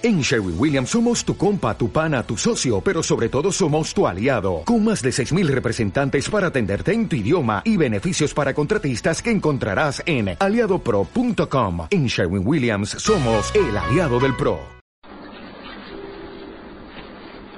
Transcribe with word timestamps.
En 0.00 0.20
Sherwin 0.20 0.54
Williams 0.56 0.90
somos 0.90 1.24
tu 1.24 1.36
compa, 1.36 1.76
tu 1.76 1.90
pana, 1.90 2.22
tu 2.22 2.36
socio, 2.36 2.80
pero 2.80 3.02
sobre 3.02 3.28
todo 3.28 3.50
somos 3.50 3.92
tu 3.92 4.06
aliado, 4.06 4.62
con 4.64 4.84
más 4.84 5.02
de 5.02 5.10
6.000 5.10 5.48
representantes 5.48 6.30
para 6.30 6.46
atenderte 6.46 6.92
en 6.92 7.08
tu 7.08 7.16
idioma 7.16 7.62
y 7.64 7.76
beneficios 7.76 8.32
para 8.32 8.54
contratistas 8.54 9.20
que 9.20 9.32
encontrarás 9.32 10.00
en 10.06 10.36
aliadopro.com. 10.38 11.88
En 11.90 12.06
Sherwin 12.06 12.46
Williams 12.46 12.90
somos 12.90 13.52
el 13.56 13.76
aliado 13.76 14.20
del 14.20 14.36
PRO. 14.36 14.60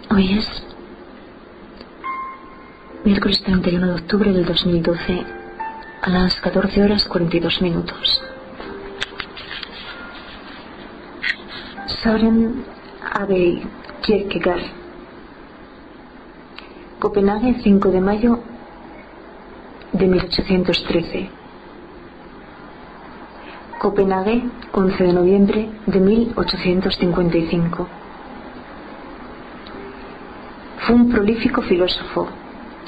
Hoy 0.09 0.39
es 0.39 0.65
miércoles 3.05 3.43
31 3.45 3.87
de 3.87 3.93
octubre 3.93 4.33
del 4.33 4.47
2012 4.47 5.27
a 6.01 6.09
las 6.09 6.41
14 6.41 6.85
horas 6.85 7.05
42 7.05 7.61
minutos. 7.61 8.30
Søren 11.99 12.65
Abel 13.13 13.63
Kierkegaard. 14.03 14.65
Copenhague, 16.99 17.55
5 17.63 17.91
de 17.91 18.01
mayo 18.01 18.39
de 19.93 20.07
1813. 20.07 21.31
Copenhague, 23.79 24.43
11 24.73 25.05
de 25.05 25.13
noviembre 25.13 25.69
de 25.87 26.01
1855. 26.01 27.89
Fue 30.87 30.95
un 30.95 31.11
prolífico 31.11 31.63
filósofo 31.63 32.29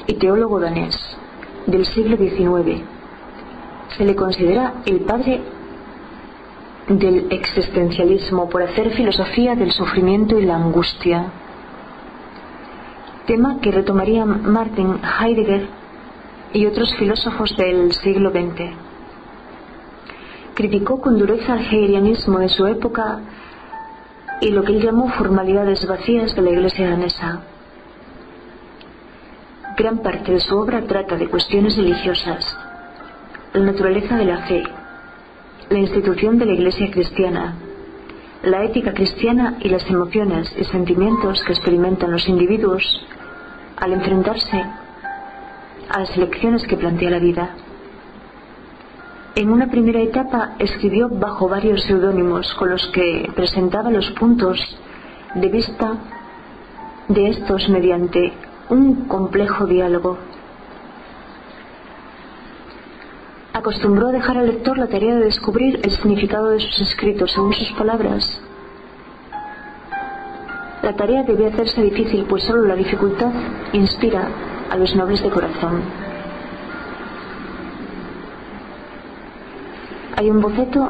y 0.07 0.13
teólogo 0.13 0.59
danés 0.59 0.95
del 1.67 1.85
siglo 1.85 2.15
XIX. 2.17 2.81
Se 3.97 4.05
le 4.05 4.15
considera 4.15 4.73
el 4.85 5.01
padre 5.01 5.41
del 6.87 7.27
existencialismo 7.31 8.49
por 8.49 8.61
hacer 8.63 8.91
filosofía 8.91 9.55
del 9.55 9.71
sufrimiento 9.71 10.39
y 10.39 10.45
la 10.45 10.55
angustia, 10.55 11.31
tema 13.25 13.59
que 13.61 13.71
retomaría 13.71 14.25
Martin 14.25 14.99
Heidegger 15.19 15.67
y 16.51 16.65
otros 16.65 16.93
filósofos 16.95 17.55
del 17.55 17.93
siglo 17.93 18.31
XX. 18.31 18.71
Criticó 20.53 21.01
con 21.01 21.17
dureza 21.17 21.53
el 21.53 21.61
hegelianismo 21.61 22.39
de 22.39 22.49
su 22.49 22.67
época 22.67 23.19
y 24.41 24.51
lo 24.51 24.63
que 24.63 24.73
él 24.73 24.81
llamó 24.81 25.09
formalidades 25.09 25.87
vacías 25.87 26.35
de 26.35 26.41
la 26.41 26.51
iglesia 26.51 26.89
danesa. 26.89 27.39
Gran 29.77 29.99
parte 29.99 30.33
de 30.33 30.39
su 30.39 30.55
obra 30.57 30.81
trata 30.81 31.15
de 31.15 31.29
cuestiones 31.29 31.77
religiosas, 31.77 32.45
la 33.53 33.61
naturaleza 33.61 34.17
de 34.17 34.25
la 34.25 34.37
fe, 34.39 34.63
la 35.69 35.79
institución 35.79 36.37
de 36.37 36.45
la 36.45 36.53
Iglesia 36.53 36.89
cristiana, 36.91 37.55
la 38.43 38.63
ética 38.63 38.93
cristiana 38.93 39.57
y 39.61 39.69
las 39.69 39.89
emociones 39.89 40.53
y 40.57 40.63
sentimientos 40.65 41.43
que 41.43 41.53
experimentan 41.53 42.11
los 42.11 42.27
individuos 42.27 42.83
al 43.77 43.93
enfrentarse 43.93 44.63
a 45.89 45.99
las 45.99 46.15
elecciones 46.17 46.65
que 46.67 46.77
plantea 46.77 47.09
la 47.09 47.19
vida. 47.19 47.55
En 49.35 49.49
una 49.49 49.67
primera 49.67 49.99
etapa 49.99 50.55
escribió 50.59 51.09
bajo 51.09 51.49
varios 51.49 51.83
seudónimos 51.83 52.53
con 52.55 52.69
los 52.69 52.85
que 52.89 53.29
presentaba 53.35 53.89
los 53.89 54.11
puntos 54.11 54.59
de 55.35 55.47
vista 55.47 55.93
de 57.07 57.29
estos 57.29 57.67
mediante 57.69 58.33
un 58.69 59.07
complejo 59.07 59.65
diálogo 59.65 60.17
acostumbró 63.53 64.07
a 64.07 64.11
dejar 64.11 64.37
al 64.37 64.47
lector 64.47 64.77
la 64.77 64.87
tarea 64.87 65.15
de 65.15 65.25
descubrir 65.25 65.79
el 65.83 65.91
significado 65.91 66.49
de 66.49 66.59
sus 66.59 66.79
escritos 66.81 67.31
según 67.31 67.53
sus 67.53 67.71
palabras. 67.73 68.41
La 70.81 70.93
tarea 70.93 71.23
debía 71.23 71.47
hacerse 71.47 71.81
difícil, 71.81 72.25
pues 72.25 72.43
solo 72.43 72.65
la 72.65 72.75
dificultad 72.75 73.31
inspira 73.71 74.27
a 74.69 74.75
los 74.75 74.93
nobles 74.95 75.21
de 75.21 75.29
corazón. 75.29 75.81
Hay 80.17 80.29
un 80.29 80.41
boceto 80.41 80.89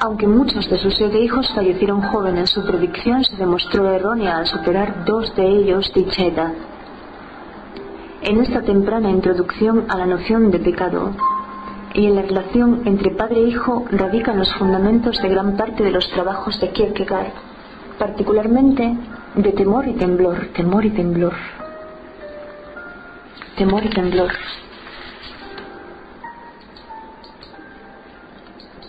Aunque 0.02 0.26
muchos 0.26 0.70
de 0.70 0.78
sus 0.78 0.94
siete 0.94 1.20
hijos 1.20 1.52
fallecieron 1.54 2.00
jóvenes, 2.00 2.48
su 2.48 2.64
predicción 2.64 3.22
se 3.22 3.36
demostró 3.36 3.86
errónea 3.90 4.38
al 4.38 4.46
superar 4.46 5.04
dos 5.04 5.36
de 5.36 5.46
ellos 5.46 5.92
dicha 5.94 6.24
edad. 6.24 6.54
En 8.22 8.40
esta 8.40 8.62
temprana 8.62 9.10
introducción 9.10 9.84
a 9.90 9.98
la 9.98 10.06
noción 10.06 10.50
de 10.50 10.58
pecado 10.58 11.10
y 11.92 12.06
en 12.06 12.16
la 12.16 12.22
relación 12.22 12.80
entre 12.86 13.10
padre 13.10 13.40
e 13.40 13.48
hijo 13.48 13.84
radican 13.90 14.38
los 14.38 14.50
fundamentos 14.54 15.20
de 15.20 15.28
gran 15.28 15.58
parte 15.58 15.84
de 15.84 15.90
los 15.90 16.10
trabajos 16.10 16.58
de 16.60 16.70
Kierkegaard, 16.70 17.34
particularmente 17.98 18.96
de 19.34 19.52
temor 19.52 19.86
y 19.86 19.92
temblor, 19.92 20.48
temor 20.54 20.86
y 20.86 20.90
temblor, 20.90 21.34
temor 23.54 23.84
y 23.84 23.90
temblor. 23.90 24.30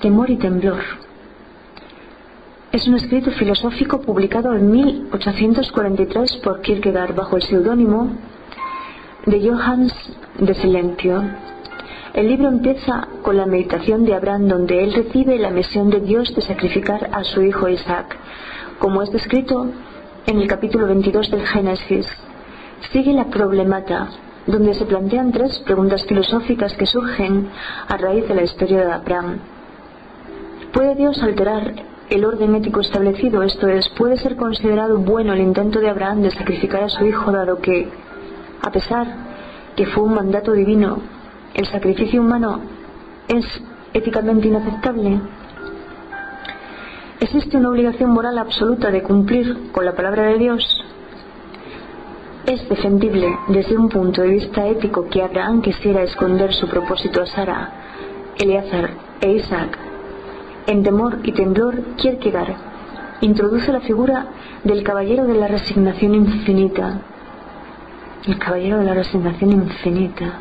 Temor 0.02 0.32
y 0.32 0.38
temblor. 0.38 0.80
Es 2.72 2.88
un 2.88 2.96
escrito 2.96 3.30
filosófico 3.30 4.02
publicado 4.02 4.56
en 4.56 4.72
1843 4.72 6.38
por 6.38 6.62
Kierkegaard 6.62 7.14
bajo 7.14 7.36
el 7.36 7.44
seudónimo 7.44 8.10
de 9.28 9.48
Johannes 9.48 9.94
de 10.40 10.56
Silentio. 10.56 11.22
El 12.16 12.30
libro 12.30 12.48
empieza 12.48 13.10
con 13.22 13.38
la 13.38 13.46
meditación 13.46 14.04
de 14.04 14.16
Abraham 14.16 14.48
donde 14.48 14.84
él 14.84 14.92
recibe 14.92 15.38
la 15.38 15.52
misión 15.52 15.92
de 15.92 16.00
Dios 16.00 16.34
de 16.34 16.42
sacrificar 16.42 17.12
a 17.14 17.24
su 17.24 17.44
hijo 17.44 17.70
Isaac, 17.70 18.18
como 18.80 19.04
es 19.04 19.12
descrito 19.12 19.68
en 20.26 20.40
el 20.40 20.48
capítulo 20.48 20.88
22 20.88 21.30
del 21.30 21.46
Génesis. 21.46 22.08
Sigue 22.92 23.14
la 23.14 23.26
problemata, 23.26 24.10
donde 24.48 24.74
se 24.74 24.86
plantean 24.86 25.32
tres 25.32 25.60
preguntas 25.60 26.04
filosóficas 26.08 26.74
que 26.74 26.88
surgen 26.88 27.50
a 27.88 27.98
raíz 27.98 28.28
de 28.28 28.34
la 28.34 28.42
historia 28.42 28.84
de 28.84 28.92
Abraham. 28.94 29.61
¿Puede 30.74 30.96
Dios 30.96 31.22
alterar 31.22 31.74
el 32.10 32.24
orden 32.24 32.56
ético 32.56 32.80
establecido? 32.80 33.44
Esto 33.44 33.68
es, 33.68 33.90
¿puede 33.90 34.16
ser 34.18 34.38
considerado 34.38 35.00
bueno 35.00 35.34
el 35.34 35.42
intento 35.42 35.80
de 35.80 35.90
Abraham 35.90 36.22
de 36.22 36.32
sacrificar 36.32 36.84
a 36.84 36.90
su 36.90 37.06
hijo 37.06 37.30
dado 37.30 37.58
que, 37.58 37.90
a 38.62 38.72
pesar 38.72 39.06
que 39.76 39.86
fue 39.88 40.04
un 40.04 40.14
mandato 40.14 40.54
divino, 40.54 41.00
el 41.54 41.66
sacrificio 41.68 42.22
humano 42.22 42.62
es 43.28 43.46
éticamente 43.94 44.48
inaceptable? 44.48 45.20
¿Existe 47.20 47.58
una 47.58 47.70
obligación 47.70 48.10
moral 48.12 48.38
absoluta 48.38 48.92
de 48.92 49.04
cumplir 49.04 49.72
con 49.74 49.84
la 49.84 49.92
palabra 49.92 50.24
de 50.24 50.38
Dios? 50.38 50.64
Es 52.46 52.68
defendible 52.70 53.28
desde 53.50 53.78
un 53.78 53.90
punto 53.90 54.22
de 54.22 54.30
vista 54.30 54.66
ético 54.68 55.10
que 55.10 55.22
Abraham 55.22 55.62
quisiera 55.62 56.02
esconder 56.02 56.54
su 56.54 56.68
propósito 56.68 57.22
a 57.22 57.26
Sara, 57.26 57.72
Eleazar 58.40 58.90
e 59.20 59.34
Isaac. 59.34 59.91
En 60.68 60.84
temor 60.84 61.20
y 61.24 61.32
temblor, 61.32 61.96
Kierkegaard 61.98 62.56
introduce 63.22 63.72
la 63.72 63.82
figura 63.82 64.28
del 64.64 64.84
caballero 64.84 65.26
de 65.26 65.36
la 65.36 65.48
resignación 65.48 66.16
infinita. 66.16 67.02
El 68.26 68.38
caballero 68.38 68.78
de 68.78 68.86
la 68.86 68.94
resignación 68.94 69.52
infinita. 69.52 70.40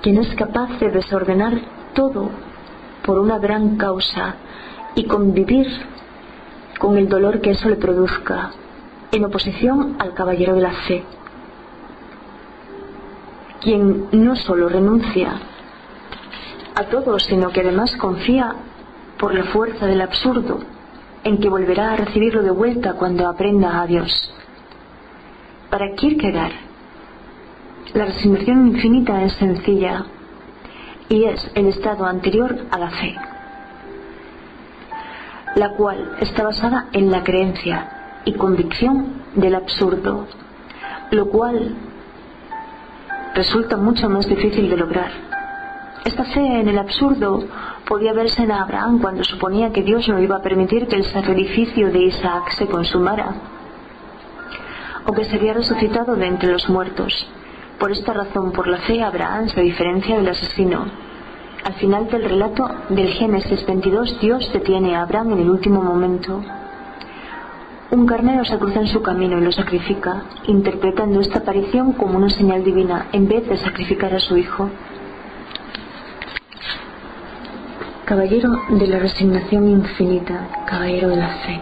Quien 0.00 0.18
es 0.18 0.34
capaz 0.34 0.78
de 0.78 0.90
desordenar 0.90 1.60
todo 1.94 2.30
por 3.04 3.18
una 3.18 3.38
gran 3.38 3.76
causa 3.76 4.36
y 4.94 5.04
convivir 5.04 5.66
con 6.78 6.96
el 6.96 7.08
dolor 7.08 7.40
que 7.40 7.50
eso 7.50 7.68
le 7.68 7.76
produzca, 7.76 8.50
en 9.12 9.24
oposición 9.24 9.96
al 9.98 10.14
caballero 10.14 10.54
de 10.54 10.60
la 10.60 10.72
fe, 10.72 11.04
quien 13.60 14.08
no 14.12 14.36
solo 14.36 14.68
renuncia 14.68 15.40
a 16.76 16.84
todo, 16.84 17.18
sino 17.18 17.50
que 17.50 17.60
además 17.60 17.96
confía 17.96 18.54
por 19.18 19.34
la 19.34 19.44
fuerza 19.44 19.86
del 19.86 20.00
absurdo 20.00 20.60
en 21.24 21.38
que 21.38 21.48
volverá 21.48 21.92
a 21.92 21.96
recibirlo 21.96 22.42
de 22.42 22.50
vuelta 22.50 22.92
cuando 22.92 23.26
aprenda 23.26 23.82
a 23.82 23.86
Dios. 23.86 24.32
Para 25.70 25.94
Kierkegaard, 25.94 26.52
la 27.94 28.04
resignación 28.04 28.68
infinita 28.68 29.24
es 29.24 29.32
sencilla, 29.32 30.04
y 31.08 31.24
es 31.24 31.50
el 31.54 31.66
estado 31.66 32.06
anterior 32.06 32.66
a 32.70 32.78
la 32.78 32.90
fe, 32.90 33.14
la 35.54 35.70
cual 35.70 36.16
está 36.20 36.44
basada 36.44 36.86
en 36.92 37.10
la 37.10 37.22
creencia 37.22 38.20
y 38.24 38.32
convicción 38.34 39.22
del 39.34 39.54
absurdo, 39.54 40.26
lo 41.10 41.28
cual 41.28 41.76
resulta 43.34 43.76
mucho 43.76 44.08
más 44.08 44.26
difícil 44.28 44.68
de 44.68 44.76
lograr. 44.76 45.25
Esta 46.06 46.22
fe 46.22 46.60
en 46.60 46.68
el 46.68 46.78
absurdo 46.78 47.42
podía 47.84 48.12
verse 48.12 48.44
en 48.44 48.52
Abraham 48.52 49.00
cuando 49.00 49.24
suponía 49.24 49.72
que 49.72 49.82
Dios 49.82 50.08
no 50.08 50.20
iba 50.20 50.36
a 50.36 50.40
permitir 50.40 50.86
que 50.86 50.94
el 50.94 51.02
sacrificio 51.02 51.90
de 51.90 51.98
Isaac 51.98 52.50
se 52.50 52.68
consumara, 52.68 53.34
o 55.04 55.12
que 55.12 55.24
sería 55.24 55.52
resucitado 55.52 56.14
de 56.14 56.26
entre 56.26 56.52
los 56.52 56.68
muertos, 56.68 57.12
por 57.80 57.90
esta 57.90 58.12
razón, 58.12 58.52
por 58.52 58.68
la 58.68 58.78
fe, 58.78 59.02
Abraham 59.02 59.48
se 59.48 59.62
diferencia 59.62 60.16
del 60.16 60.28
asesino. 60.28 60.84
Al 61.64 61.74
final 61.74 62.06
del 62.08 62.22
relato 62.22 62.70
del 62.88 63.08
Génesis 63.08 63.66
22, 63.66 64.20
Dios 64.20 64.48
detiene 64.52 64.94
a 64.94 65.02
Abraham 65.02 65.32
en 65.32 65.40
el 65.40 65.50
último 65.50 65.82
momento. 65.82 66.40
Un 67.90 68.06
carnero 68.06 68.44
se 68.44 68.58
cruza 68.58 68.78
en 68.78 68.86
su 68.86 69.02
camino 69.02 69.38
y 69.38 69.42
lo 69.42 69.50
sacrifica, 69.50 70.22
interpretando 70.46 71.20
esta 71.20 71.40
aparición 71.40 71.94
como 71.94 72.16
una 72.16 72.30
señal 72.30 72.62
divina 72.62 73.08
en 73.12 73.26
vez 73.26 73.48
de 73.48 73.56
sacrificar 73.56 74.14
a 74.14 74.20
su 74.20 74.36
hijo. 74.36 74.70
Caballero 78.06 78.50
de 78.70 78.86
la 78.86 79.00
resignación 79.00 79.68
infinita, 79.68 80.48
caballero 80.64 81.08
de 81.08 81.16
la 81.16 81.28
fe. 81.28 81.60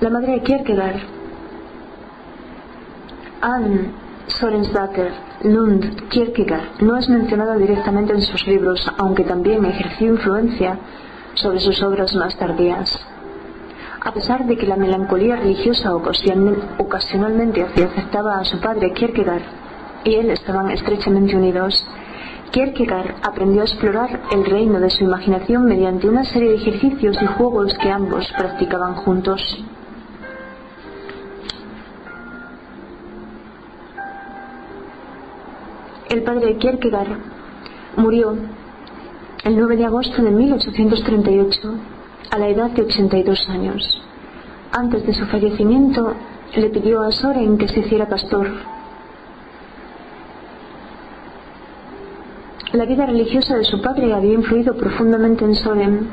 La 0.00 0.10
madre 0.10 0.32
de 0.32 0.42
Kierkegaard, 0.42 0.98
Anne 3.40 4.09
Sorensdatter 4.38 5.12
Lund 5.42 6.08
Kierkegaard, 6.08 6.80
no 6.80 6.96
es 6.96 7.08
mencionada 7.08 7.56
directamente 7.56 8.12
en 8.12 8.22
sus 8.22 8.46
libros, 8.46 8.86
aunque 8.98 9.24
también 9.24 9.64
ejerció 9.64 10.08
influencia 10.08 10.78
sobre 11.34 11.60
sus 11.60 11.82
obras 11.82 12.14
más 12.14 12.36
tardías. 12.36 12.88
A 14.02 14.12
pesar 14.12 14.46
de 14.46 14.56
que 14.56 14.66
la 14.66 14.76
melancolía 14.76 15.36
religiosa 15.36 15.94
ocasionalmente 15.94 17.62
afectaba 17.62 18.38
a 18.38 18.44
su 18.44 18.58
padre 18.60 18.92
Kierkegaard 18.92 19.42
y 20.04 20.14
él 20.14 20.30
estaban 20.30 20.70
estrechamente 20.70 21.36
unidos, 21.36 21.84
Kierkegaard 22.50 23.16
aprendió 23.22 23.60
a 23.60 23.64
explorar 23.64 24.22
el 24.32 24.44
reino 24.44 24.80
de 24.80 24.90
su 24.90 25.04
imaginación 25.04 25.66
mediante 25.66 26.08
una 26.08 26.24
serie 26.24 26.50
de 26.50 26.56
ejercicios 26.56 27.16
y 27.20 27.26
juegos 27.26 27.76
que 27.78 27.90
ambos 27.90 28.32
practicaban 28.36 28.94
juntos. 28.94 29.40
El 36.10 36.24
padre 36.24 36.46
de 36.46 36.56
Kierkegaard 36.56 37.18
murió 37.96 38.34
el 39.44 39.56
9 39.56 39.76
de 39.76 39.84
agosto 39.84 40.20
de 40.20 40.30
1838 40.32 41.74
a 42.32 42.38
la 42.38 42.48
edad 42.48 42.70
de 42.70 42.82
82 42.82 43.48
años. 43.48 44.02
Antes 44.72 45.06
de 45.06 45.14
su 45.14 45.24
fallecimiento 45.26 46.14
le 46.56 46.68
pidió 46.70 47.02
a 47.02 47.12
Soren 47.12 47.56
que 47.56 47.68
se 47.68 47.80
hiciera 47.80 48.08
pastor. 48.08 48.48
La 52.72 52.86
vida 52.86 53.06
religiosa 53.06 53.56
de 53.56 53.64
su 53.64 53.80
padre 53.80 54.12
había 54.12 54.34
influido 54.34 54.76
profundamente 54.76 55.44
en 55.44 55.54
Soren 55.54 56.08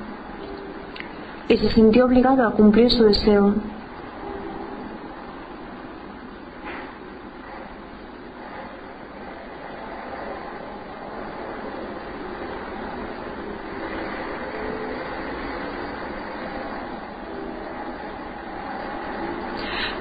y 1.50 1.58
se 1.58 1.72
sintió 1.72 2.06
obligado 2.06 2.46
a 2.48 2.52
cumplir 2.52 2.92
su 2.92 3.04
deseo 3.04 3.56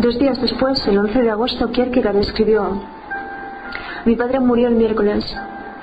Dos 0.06 0.20
días 0.20 0.41
después, 0.41 0.87
el 0.87 0.99
11 0.99 1.20
de 1.20 1.31
agosto, 1.31 1.73
Kierkegaard 1.73 2.19
escribió, 2.19 2.81
Mi 4.05 4.14
padre 4.14 4.38
murió 4.38 4.69
el 4.69 4.76
miércoles. 4.76 5.25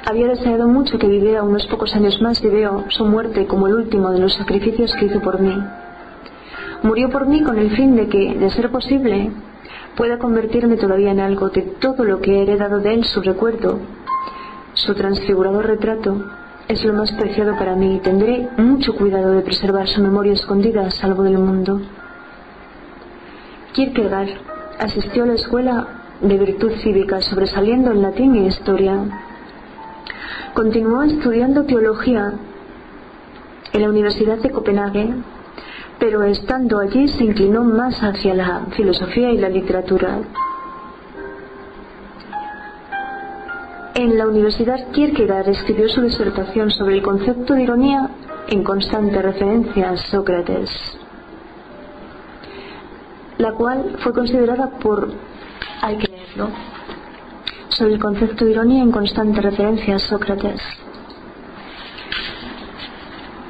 Había 0.05 0.29
deseado 0.29 0.65
mucho 0.69 0.97
que 0.97 1.07
viviera 1.07 1.43
unos 1.43 1.67
pocos 1.67 1.93
años 1.93 2.21
más 2.21 2.41
y 2.41 2.47
veo 2.47 2.85
su 2.87 3.03
muerte 3.03 3.47
como 3.47 3.67
el 3.67 3.73
último 3.73 4.11
de 4.11 4.19
los 4.19 4.33
sacrificios 4.35 4.93
que 4.97 5.07
hizo 5.07 5.19
por 5.19 5.41
mí. 5.41 5.61
Murió 6.83 7.09
por 7.09 7.27
mí 7.27 7.43
con 7.43 7.59
el 7.59 7.75
fin 7.75 7.97
de 7.97 8.07
que, 8.07 8.33
de 8.35 8.49
ser 8.51 8.71
posible, 8.71 9.29
pueda 9.97 10.17
convertirme 10.19 10.77
todavía 10.77 11.11
en 11.11 11.19
algo 11.19 11.49
de 11.49 11.63
todo 11.81 12.05
lo 12.05 12.21
que 12.21 12.35
he 12.37 12.43
heredado 12.43 12.79
de 12.79 12.93
él, 12.93 13.03
su 13.03 13.21
recuerdo, 13.21 13.79
su 14.73 14.95
transfigurador 14.95 15.65
retrato, 15.65 16.15
es 16.69 16.81
lo 16.85 16.93
más 16.93 17.11
preciado 17.11 17.57
para 17.57 17.75
mí 17.75 17.97
y 17.97 17.99
tendré 17.99 18.47
mucho 18.55 18.95
cuidado 18.95 19.33
de 19.33 19.41
preservar 19.41 19.85
su 19.89 20.01
memoria 20.01 20.31
escondida 20.31 20.89
salvo 20.91 21.23
del 21.23 21.39
mundo. 21.39 21.81
Kierkegaard 23.73 24.29
asistió 24.79 25.23
a 25.23 25.27
la 25.27 25.33
escuela 25.33 25.87
de 26.21 26.37
virtud 26.37 26.71
cívica, 26.83 27.21
sobresaliendo 27.21 27.91
en 27.91 28.03
latín 28.03 28.35
y 28.35 28.45
historia. 28.45 28.97
Continuó 30.53 31.01
estudiando 31.01 31.63
teología 31.63 32.33
en 33.73 33.81
la 33.81 33.89
Universidad 33.89 34.37
de 34.37 34.51
Copenhague, 34.51 35.15
pero 35.99 36.21
estando 36.21 36.79
allí 36.79 37.07
se 37.07 37.23
inclinó 37.23 37.63
más 37.63 38.01
hacia 38.03 38.35
la 38.35 38.67
filosofía 38.75 39.31
y 39.31 39.39
la 39.39 39.49
literatura. 39.49 40.19
En 43.95 44.17
la 44.17 44.27
Universidad 44.27 44.91
Kierkegaard 44.91 45.49
escribió 45.49 45.89
su 45.89 46.01
disertación 46.01 46.69
sobre 46.69 46.95
el 46.95 47.01
concepto 47.01 47.55
de 47.55 47.63
ironía 47.63 48.09
en 48.49 48.63
constante 48.63 49.19
referencia 49.21 49.89
a 49.89 49.97
Sócrates 49.97 50.69
la 53.43 53.51
cual 53.51 53.97
fue 53.99 54.13
considerada 54.13 54.69
por, 54.79 55.11
hay 55.81 55.97
que 55.97 56.07
leerlo, 56.07 56.47
sobre 57.67 57.95
el 57.95 57.99
concepto 57.99 58.45
de 58.45 58.51
ironía 58.51 58.81
en 58.81 58.91
constante 58.91 59.41
referencia 59.41 59.97
a 59.97 59.99
Sócrates. 59.99 60.61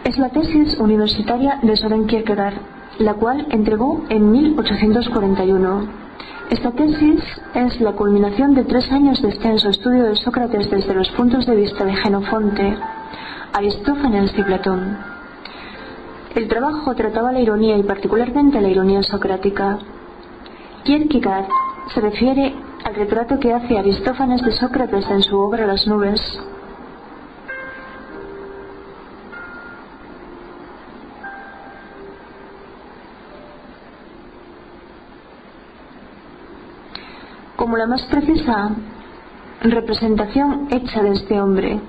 Es 0.03 0.17
la 0.17 0.29
tesis 0.29 0.79
universitaria 0.79 1.59
de 1.61 1.77
Soren 1.77 2.07
Kierkegaard, 2.07 2.55
la 2.97 3.13
cual 3.13 3.45
entregó 3.51 4.03
en 4.09 4.31
1841. 4.31 5.87
Esta 6.49 6.71
tesis 6.71 7.21
es 7.53 7.79
la 7.79 7.91
culminación 7.91 8.55
de 8.55 8.63
tres 8.63 8.91
años 8.91 9.21
de 9.21 9.29
extenso 9.29 9.69
estudio 9.69 10.05
de 10.05 10.15
Sócrates 10.15 10.71
desde 10.71 10.95
los 10.95 11.09
puntos 11.11 11.45
de 11.45 11.55
vista 11.55 11.85
de 11.85 11.95
Genofonte, 11.95 12.75
Aristófanes 13.53 14.33
y 14.35 14.41
Platón. 14.41 15.12
El 16.35 16.47
trabajo 16.47 16.95
trataba 16.95 17.31
la 17.31 17.41
ironía 17.41 17.77
y 17.77 17.83
particularmente 17.83 18.59
la 18.59 18.67
ironía 18.67 19.03
socrática. 19.03 19.77
Kierkegaard 20.83 21.45
se 21.93 22.01
refiere 22.01 22.55
al 22.83 22.95
retrato 22.95 23.39
que 23.39 23.53
hace 23.53 23.77
Aristófanes 23.77 24.41
de 24.41 24.51
Sócrates 24.53 25.05
en 25.11 25.21
su 25.21 25.37
obra 25.37 25.67
Las 25.67 25.85
nubes. 25.85 26.19
Como 37.55 37.77
la 37.77 37.85
más 37.85 38.01
precisa 38.07 38.71
representación 39.61 40.67
hecha 40.71 41.03
de 41.03 41.11
este 41.11 41.39
hombre, 41.39 41.79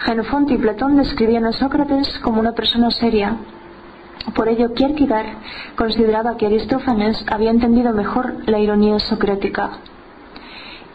Genofonte 0.00 0.54
y 0.54 0.58
Platón 0.58 0.96
describían 0.96 1.44
a 1.44 1.52
Sócrates 1.52 2.18
como 2.22 2.40
una 2.40 2.52
persona 2.52 2.90
seria. 2.90 3.36
Por 4.34 4.48
ello, 4.48 4.72
Kierkegaard 4.72 5.36
consideraba 5.76 6.36
que 6.36 6.46
Aristófanes 6.46 7.22
había 7.30 7.50
entendido 7.50 7.92
mejor 7.92 8.48
la 8.48 8.58
ironía 8.58 8.98
socrática. 8.98 9.78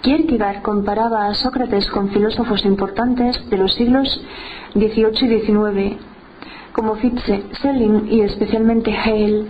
Kierkegaard 0.01 0.62
comparaba 0.63 1.27
a 1.27 1.33
Sócrates 1.35 1.88
con 1.88 2.09
filósofos 2.09 2.65
importantes 2.65 3.47
de 3.50 3.57
los 3.57 3.74
siglos 3.75 4.21
XVIII 4.74 5.13
y 5.21 5.39
XIX, 5.39 5.97
como 6.74 6.95
Fichte, 6.95 7.43
Schelling 7.53 8.07
y 8.12 8.21
especialmente 8.21 8.91
Hegel. 8.91 9.47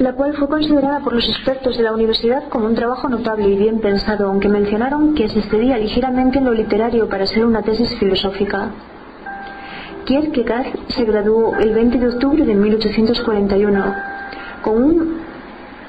La 0.00 0.14
cual 0.14 0.34
fue 0.34 0.48
considerada 0.48 1.00
por 1.00 1.12
los 1.12 1.28
expertos 1.28 1.76
de 1.76 1.82
la 1.82 1.92
universidad 1.92 2.48
como 2.48 2.64
un 2.64 2.74
trabajo 2.74 3.06
notable 3.10 3.48
y 3.48 3.56
bien 3.56 3.80
pensado, 3.80 4.28
aunque 4.28 4.48
mencionaron 4.48 5.14
que 5.14 5.28
se 5.28 5.40
excedía 5.40 5.76
ligeramente 5.76 6.38
en 6.38 6.46
lo 6.46 6.54
literario 6.54 7.06
para 7.06 7.26
ser 7.26 7.44
una 7.44 7.60
tesis 7.60 7.94
filosófica. 7.98 8.70
Kierkegaard 10.06 10.88
se 10.88 11.04
graduó 11.04 11.54
el 11.56 11.74
20 11.74 11.98
de 11.98 12.08
octubre 12.08 12.46
de 12.46 12.54
1841 12.54 13.94
con 14.62 14.82
un 14.82 15.20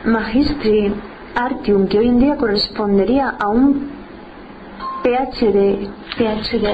Magistri 0.03 0.93
Artium 1.33 1.87
que 1.87 1.99
hoy 1.99 2.09
en 2.09 2.19
día 2.19 2.35
correspondería 2.35 3.29
a 3.39 3.47
un 3.47 3.91
PhD, 5.03 5.87
PhD, 6.17 6.67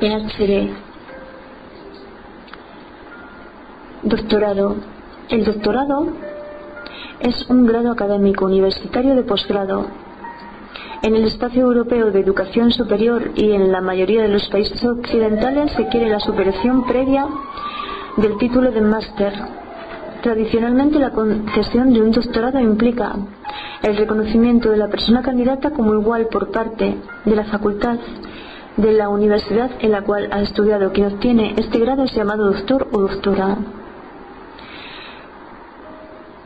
PhD, 0.00 0.89
doctorado. 4.02 4.76
El 5.28 5.44
doctorado 5.44 6.06
es 7.20 7.48
un 7.50 7.66
grado 7.66 7.92
académico 7.92 8.46
universitario 8.46 9.14
de 9.14 9.22
posgrado 9.22 9.86
en 11.02 11.14
el 11.14 11.24
espacio 11.24 11.62
europeo 11.62 12.10
de 12.10 12.20
educación 12.20 12.70
superior 12.72 13.30
y 13.34 13.52
en 13.52 13.72
la 13.72 13.80
mayoría 13.80 14.22
de 14.22 14.28
los 14.28 14.48
países 14.48 14.82
occidentales 14.84 15.72
se 15.72 15.86
quiere 15.88 16.08
la 16.08 16.20
superación 16.20 16.86
previa 16.86 17.26
del 18.16 18.36
título 18.38 18.70
de 18.70 18.80
máster. 18.80 19.32
Tradicionalmente 20.22 20.98
la 20.98 21.10
concesión 21.10 21.92
de 21.94 22.02
un 22.02 22.10
doctorado 22.10 22.60
implica 22.60 23.16
el 23.82 23.96
reconocimiento 23.96 24.70
de 24.70 24.76
la 24.76 24.88
persona 24.88 25.22
candidata 25.22 25.70
como 25.70 25.94
igual 25.94 26.26
por 26.26 26.50
parte 26.50 26.96
de 27.24 27.36
la 27.36 27.44
facultad 27.44 27.98
de 28.76 28.92
la 28.92 29.08
universidad 29.08 29.70
en 29.80 29.92
la 29.92 30.02
cual 30.02 30.28
ha 30.32 30.42
estudiado. 30.42 30.92
Quien 30.92 31.14
obtiene 31.14 31.54
este 31.56 31.78
grado 31.78 32.04
es 32.04 32.14
llamado 32.14 32.52
doctor 32.52 32.88
o 32.92 33.00
doctora. 33.00 33.56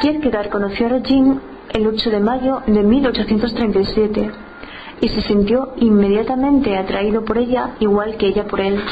Kierkegaard 0.00 0.48
conoció 0.48 0.86
a 0.86 0.90
Regine 0.90 1.40
el 1.70 1.86
8 1.86 2.10
de 2.10 2.20
mayo 2.20 2.62
de 2.66 2.82
1837 2.82 4.30
y 5.00 5.08
se 5.08 5.20
sintió 5.22 5.72
inmediatamente 5.76 6.76
atraído 6.76 7.24
por 7.24 7.38
ella 7.38 7.70
igual 7.78 8.16
que 8.16 8.26
ella 8.26 8.46
por 8.46 8.60
él. 8.60 8.82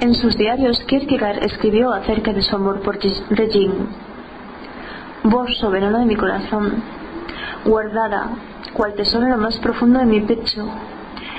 En 0.00 0.14
sus 0.14 0.36
diarios 0.36 0.82
Kierkegaard 0.84 1.42
escribió 1.44 1.92
acerca 1.92 2.32
de 2.32 2.42
su 2.42 2.56
amor 2.56 2.80
por 2.80 2.98
Regine. 3.30 3.74
Vos, 5.22 5.56
soberano 5.58 6.00
de 6.00 6.06
mi 6.06 6.16
corazón, 6.16 6.82
guardada, 7.64 8.30
cual 8.74 8.94
tesoro 8.94 9.24
en 9.24 9.30
lo 9.30 9.38
más 9.38 9.56
profundo 9.58 10.00
de 10.00 10.06
mi 10.06 10.20
pecho, 10.20 10.66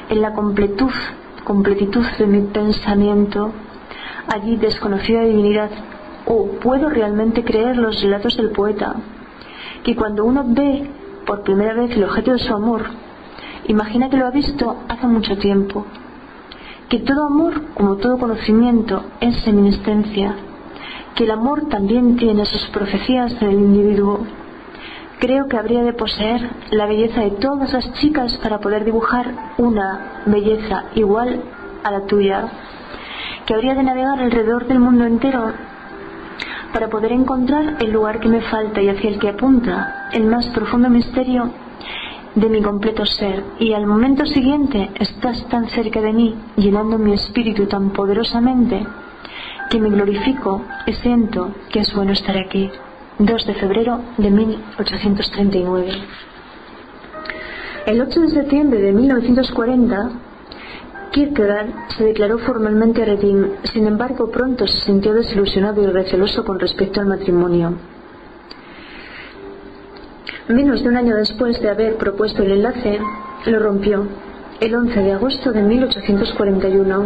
en 0.10 0.22
la 0.22 0.34
completud, 0.34 0.92
completitud 1.44 2.06
de 2.18 2.26
mi 2.26 2.42
pensamiento, 2.42 3.52
allí 4.28 4.58
desconocida 4.58 5.22
divinidad. 5.22 5.70
¿O 6.26 6.48
puedo 6.60 6.90
realmente 6.90 7.44
creer 7.44 7.78
los 7.78 8.02
relatos 8.02 8.36
del 8.38 8.52
poeta? 8.52 8.96
Que 9.84 9.96
cuando 9.96 10.26
uno 10.26 10.44
ve 10.48 10.90
por 11.26 11.44
primera 11.44 11.74
vez 11.74 11.92
el 11.92 12.04
objeto 12.04 12.32
de 12.32 12.40
su 12.40 12.54
amor, 12.54 12.84
imagina 13.68 14.10
que 14.10 14.18
lo 14.18 14.26
ha 14.28 14.32
visto 14.32 14.78
hace 14.88 15.06
mucho 15.08 15.38
tiempo. 15.38 15.86
Que 16.90 17.00
todo 17.00 17.26
amor, 17.26 17.62
como 17.74 17.98
todo 17.98 18.18
conocimiento, 18.18 19.04
es 19.20 19.36
seminiscencia. 19.44 20.36
Que 21.16 21.24
el 21.24 21.32
amor 21.32 21.68
también 21.70 22.18
tiene 22.18 22.46
sus 22.46 22.68
profecías 22.68 23.34
en 23.42 23.50
el 23.50 23.56
individuo. 23.56 24.20
Creo 25.20 25.48
que 25.48 25.58
habría 25.58 25.84
de 25.84 25.94
poseer 25.94 26.50
la 26.72 26.86
belleza 26.88 27.22
de 27.22 27.32
todas 27.32 27.72
las 27.72 27.94
chicas 27.94 28.38
para 28.44 28.60
poder 28.60 28.84
dibujar 28.84 29.54
una 29.58 30.24
belleza 30.26 30.86
igual 30.96 31.42
a 31.84 31.92
la 31.92 32.02
tuya 32.02 32.52
que 33.46 33.54
habría 33.54 33.76
de 33.76 33.84
navegar 33.84 34.20
alrededor 34.20 34.68
del 34.68 34.80
mundo 34.80 35.06
entero 35.06 35.54
para 36.74 36.90
poder 36.90 37.12
encontrar 37.12 37.78
el 37.80 37.92
lugar 37.92 38.20
que 38.20 38.28
me 38.28 38.42
falta 38.42 38.82
y 38.82 38.90
hacia 38.90 39.10
el 39.10 39.20
que 39.20 39.30
apunta 39.30 40.10
el 40.12 40.26
más 40.26 40.48
profundo 40.48 40.90
misterio 40.90 41.52
de 42.36 42.50
mi 42.50 42.62
completo 42.62 43.06
ser 43.06 43.44
y 43.60 43.74
al 43.74 43.88
momento 43.88 44.26
siguiente 44.26 44.92
estás 44.96 45.48
tan 45.48 45.70
cerca 45.70 46.02
de 46.02 46.12
mí, 46.12 46.36
llenando 46.58 46.98
mi 46.98 47.14
espíritu 47.14 47.66
tan 47.66 47.92
poderosamente, 47.92 48.86
que 49.70 49.80
me 49.80 49.90
glorifico 49.90 50.62
y 50.86 50.94
siento 50.94 51.52
que 51.72 51.80
es 51.80 51.94
bueno 51.96 52.12
estar 52.12 52.38
aquí. 52.38 52.70
2 53.20 53.48
de 53.48 53.54
febrero 53.54 54.02
de 54.18 54.30
1839. 54.30 55.92
El 57.86 58.02
8 58.02 58.20
de 58.20 58.30
septiembre 58.30 58.82
de 58.82 58.92
1940, 58.92 60.10
Kierkegaard 61.16 61.70
se 61.98 62.04
declaró 62.04 62.38
formalmente 62.40 63.06
Reding, 63.06 63.54
sin 63.72 63.88
embargo 63.88 64.30
pronto 64.30 64.68
se 64.68 64.80
sintió 64.80 65.14
desilusionado 65.14 65.82
y 65.82 65.86
receloso 65.86 66.44
con 66.44 66.60
respecto 66.60 67.00
al 67.00 67.06
matrimonio. 67.06 67.74
Menos 70.50 70.84
de 70.84 70.90
un 70.90 70.98
año 70.98 71.16
después 71.16 71.62
de 71.62 71.70
haber 71.70 71.96
propuesto 71.96 72.44
el 72.44 72.52
enlace, 72.52 73.00
lo 73.46 73.60
rompió, 73.60 74.06
el 74.60 74.76
11 74.76 75.00
de 75.00 75.12
agosto 75.14 75.54
de 75.54 75.62
1841. 75.62 77.06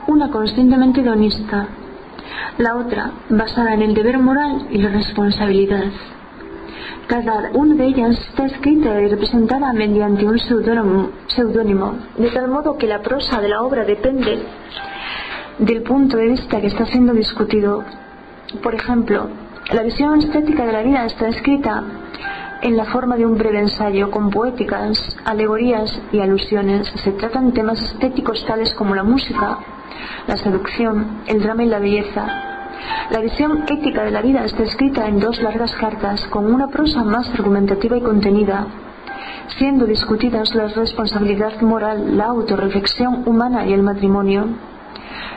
una 0.06 0.30
conscientemente 0.30 1.00
hedonista, 1.00 1.66
la 2.58 2.76
otra 2.76 3.10
basada 3.28 3.74
en 3.74 3.82
el 3.82 3.94
deber 3.94 4.18
moral 4.18 4.66
y 4.70 4.78
la 4.78 4.90
responsabilidad. 4.90 5.90
Cada 7.06 7.50
una 7.52 7.74
de 7.74 7.84
ellas 7.84 8.18
está 8.28 8.46
escrita 8.46 9.00
y 9.00 9.08
representada 9.08 9.72
mediante 9.72 10.24
un 10.24 10.38
seudónimo, 10.38 11.98
de 12.16 12.30
tal 12.30 12.48
modo 12.48 12.78
que 12.78 12.86
la 12.86 13.02
prosa 13.02 13.40
de 13.40 13.48
la 13.48 13.62
obra 13.62 13.84
depende 13.84 14.42
del 15.58 15.82
punto 15.82 16.16
de 16.16 16.28
vista 16.28 16.60
que 16.60 16.68
está 16.68 16.86
siendo 16.86 17.12
discutido. 17.12 17.84
Por 18.62 18.74
ejemplo, 18.74 19.28
la 19.72 19.82
visión 19.82 20.18
estética 20.18 20.66
de 20.66 20.72
la 20.72 20.82
vida 20.82 21.06
está 21.06 21.28
escrita 21.28 21.82
en 22.60 22.76
la 22.76 22.84
forma 22.84 23.16
de 23.16 23.24
un 23.24 23.36
breve 23.36 23.60
ensayo 23.60 24.10
con 24.10 24.30
poéticas, 24.30 25.16
alegorías 25.24 26.00
y 26.12 26.20
alusiones. 26.20 26.86
Se 27.02 27.12
tratan 27.12 27.52
temas 27.52 27.80
estéticos 27.80 28.44
tales 28.46 28.74
como 28.74 28.94
la 28.94 29.02
música, 29.02 29.58
la 30.26 30.36
seducción, 30.36 31.22
el 31.26 31.42
drama 31.42 31.64
y 31.64 31.66
la 31.66 31.78
belleza. 31.78 32.26
La 33.10 33.20
visión 33.20 33.64
ética 33.66 34.04
de 34.04 34.10
la 34.10 34.20
vida 34.20 34.44
está 34.44 34.62
escrita 34.64 35.08
en 35.08 35.18
dos 35.18 35.40
largas 35.40 35.74
cartas 35.76 36.26
con 36.26 36.52
una 36.52 36.68
prosa 36.68 37.02
más 37.02 37.30
argumentativa 37.30 37.96
y 37.96 38.02
contenida, 38.02 38.66
siendo 39.58 39.86
discutidas 39.86 40.54
la 40.54 40.68
responsabilidad 40.68 41.60
moral, 41.62 42.18
la 42.18 42.26
autorreflexión 42.26 43.22
humana 43.26 43.66
y 43.66 43.72
el 43.72 43.82
matrimonio. 43.82 44.46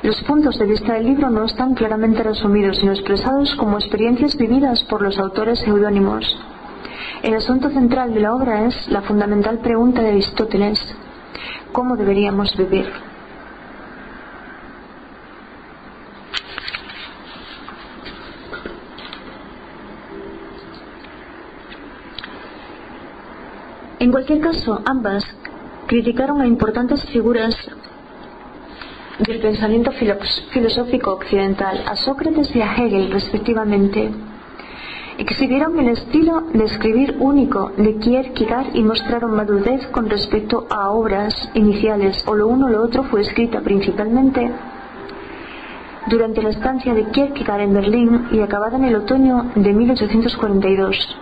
Los 0.03 0.21
puntos 0.23 0.57
de 0.59 0.65
vista 0.65 0.93
del 0.93 1.05
libro 1.05 1.29
no 1.29 1.45
están 1.45 1.73
claramente 1.73 2.23
resumidos, 2.23 2.77
sino 2.77 2.91
expresados 2.91 3.55
como 3.55 3.77
experiencias 3.77 4.37
vividas 4.37 4.83
por 4.83 5.01
los 5.01 5.17
autores 5.17 5.59
seudónimos. 5.59 6.37
El 7.23 7.33
asunto 7.33 7.69
central 7.69 8.13
de 8.13 8.19
la 8.19 8.35
obra 8.35 8.65
es 8.65 8.87
la 8.89 9.01
fundamental 9.01 9.59
pregunta 9.59 10.01
de 10.01 10.09
Aristóteles, 10.09 10.79
¿cómo 11.71 11.95
deberíamos 11.95 12.55
vivir? 12.55 12.85
En 23.99 24.11
cualquier 24.11 24.39
caso, 24.41 24.79
ambas 24.85 25.25
criticaron 25.87 26.39
a 26.39 26.47
importantes 26.47 27.03
figuras 27.09 27.55
del 29.19 29.39
pensamiento 29.39 29.91
filosófico 29.91 31.13
occidental, 31.13 31.83
a 31.87 31.95
Sócrates 31.95 32.55
y 32.55 32.61
a 32.61 32.75
Hegel 32.75 33.11
respectivamente. 33.11 34.11
Exhibieron 35.17 35.79
el 35.79 35.89
estilo 35.89 36.41
de 36.53 36.65
escribir 36.65 37.17
único 37.19 37.71
de 37.75 37.97
Kierkegaard 37.97 38.75
y 38.75 38.83
mostraron 38.83 39.35
madurez 39.35 39.87
con 39.87 40.07
respecto 40.09 40.67
a 40.69 40.91
obras 40.91 41.49
iniciales, 41.55 42.23
o 42.27 42.35
lo 42.35 42.47
uno 42.47 42.67
o 42.67 42.69
lo 42.69 42.83
otro 42.83 43.03
fue 43.05 43.21
escrita 43.21 43.61
principalmente 43.61 44.51
durante 46.07 46.41
la 46.43 46.49
estancia 46.49 46.93
de 46.93 47.05
Kierkegaard 47.09 47.61
en 47.61 47.73
Berlín 47.73 48.27
y 48.31 48.41
acabada 48.41 48.77
en 48.77 48.85
el 48.85 48.95
otoño 48.95 49.51
de 49.55 49.73
1842. 49.73 51.17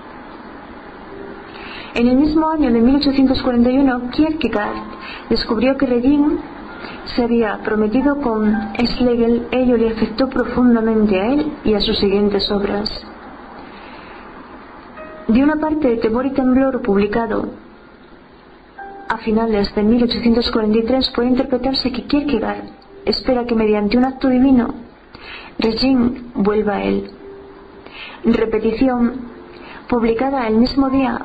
En 1.95 2.07
el 2.07 2.17
mismo 2.17 2.49
año 2.49 2.73
de 2.73 2.81
1841, 2.81 4.09
Kierkegaard 4.11 4.75
descubrió 5.29 5.77
que 5.77 5.85
Reding 5.85 6.37
se 7.05 7.23
había 7.23 7.59
prometido 7.63 8.19
con 8.19 8.73
Schlegel, 8.77 9.47
ello 9.51 9.77
le 9.77 9.91
afectó 9.91 10.27
profundamente 10.27 11.19
a 11.19 11.27
él 11.33 11.53
y 11.63 11.73
a 11.73 11.79
sus 11.79 11.97
siguientes 11.99 12.49
obras. 12.51 12.89
De 15.27 15.43
una 15.43 15.55
parte 15.55 15.97
Temor 15.97 16.25
y 16.25 16.31
Temblor 16.31 16.81
publicado 16.81 17.49
a 19.07 19.17
finales 19.17 19.73
de 19.75 19.83
1843 19.83 21.11
puede 21.11 21.29
interpretarse 21.29 21.91
que 21.91 22.03
Kierkegaard 22.03 22.63
espera 23.05 23.45
que 23.45 23.55
mediante 23.55 23.97
un 23.97 24.05
acto 24.05 24.29
divino 24.29 24.73
Regine 25.59 26.23
vuelva 26.33 26.75
a 26.75 26.83
él. 26.83 27.11
Repetición, 28.25 29.13
publicada 29.87 30.47
el 30.47 30.57
mismo 30.57 30.89
día 30.89 31.21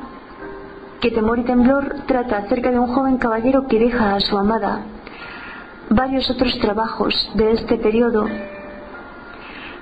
que 0.99 1.11
Temor 1.11 1.39
y 1.39 1.43
Temblor 1.43 1.95
trata 2.05 2.37
acerca 2.37 2.71
de 2.71 2.79
un 2.79 2.93
joven 2.93 3.17
caballero 3.17 3.67
que 3.67 3.79
deja 3.79 4.15
a 4.15 4.19
su 4.19 4.37
amada 4.37 4.85
Varios 5.93 6.29
otros 6.29 6.57
trabajos 6.59 7.13
de 7.33 7.51
este 7.51 7.75
periodo 7.75 8.25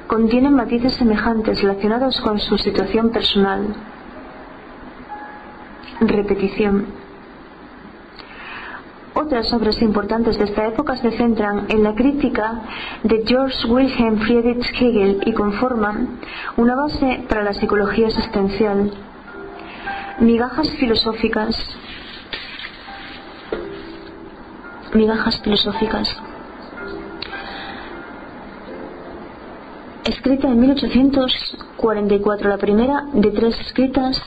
contienen 0.08 0.56
matices 0.56 0.94
semejantes 0.96 1.62
relacionados 1.62 2.20
con 2.22 2.40
su 2.40 2.58
situación 2.58 3.12
personal. 3.12 3.76
Repetición. 6.02 6.88
Otras 9.14 9.54
obras 9.54 9.80
importantes 9.84 10.40
de 10.40 10.46
esta 10.46 10.66
época 10.66 10.98
se 10.98 11.12
centran 11.12 11.68
en 11.70 11.84
la 11.84 11.94
crítica 11.94 12.64
de 13.04 13.24
George 13.28 13.68
Wilhelm 13.68 14.18
Friedrich 14.22 14.82
Hegel 14.82 15.22
y 15.28 15.34
conforman 15.34 16.22
una 16.58 16.76
base 16.76 17.24
para 17.30 17.44
la 17.44 17.54
psicología 17.54 18.08
existencial. 18.08 18.92
Migajas 20.22 20.72
filosóficas 20.72 21.56
migajas 24.94 25.40
filosóficas. 25.42 26.16
Escrita 30.06 30.48
en 30.48 30.60
1844, 30.60 32.50
la 32.50 32.58
primera 32.58 33.06
de 33.14 33.32
tres 33.32 33.60
escritas 33.60 34.22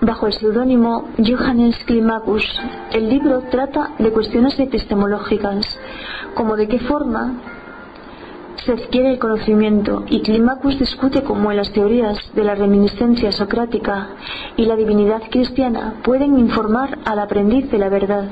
bajo 0.00 0.26
el 0.26 0.32
seudónimo 0.32 1.08
Johannes 1.18 1.76
Climacus. 1.84 2.44
El 2.90 3.08
libro 3.08 3.42
trata 3.50 3.90
de 3.98 4.10
cuestiones 4.10 4.58
epistemológicas, 4.58 5.78
como 6.34 6.56
de 6.56 6.66
qué 6.68 6.78
forma 6.80 7.34
se 8.64 8.72
adquiere 8.72 9.12
el 9.12 9.18
conocimiento, 9.18 10.04
y 10.08 10.20
Climacus 10.22 10.78
discute 10.78 11.22
cómo 11.22 11.52
las 11.52 11.72
teorías 11.72 12.18
de 12.34 12.44
la 12.44 12.54
reminiscencia 12.54 13.32
socrática 13.32 14.08
y 14.56 14.66
la 14.66 14.76
divinidad 14.76 15.22
cristiana 15.30 15.94
pueden 16.02 16.38
informar 16.38 16.98
al 17.04 17.18
aprendiz 17.18 17.70
de 17.70 17.78
la 17.78 17.88
verdad. 17.88 18.24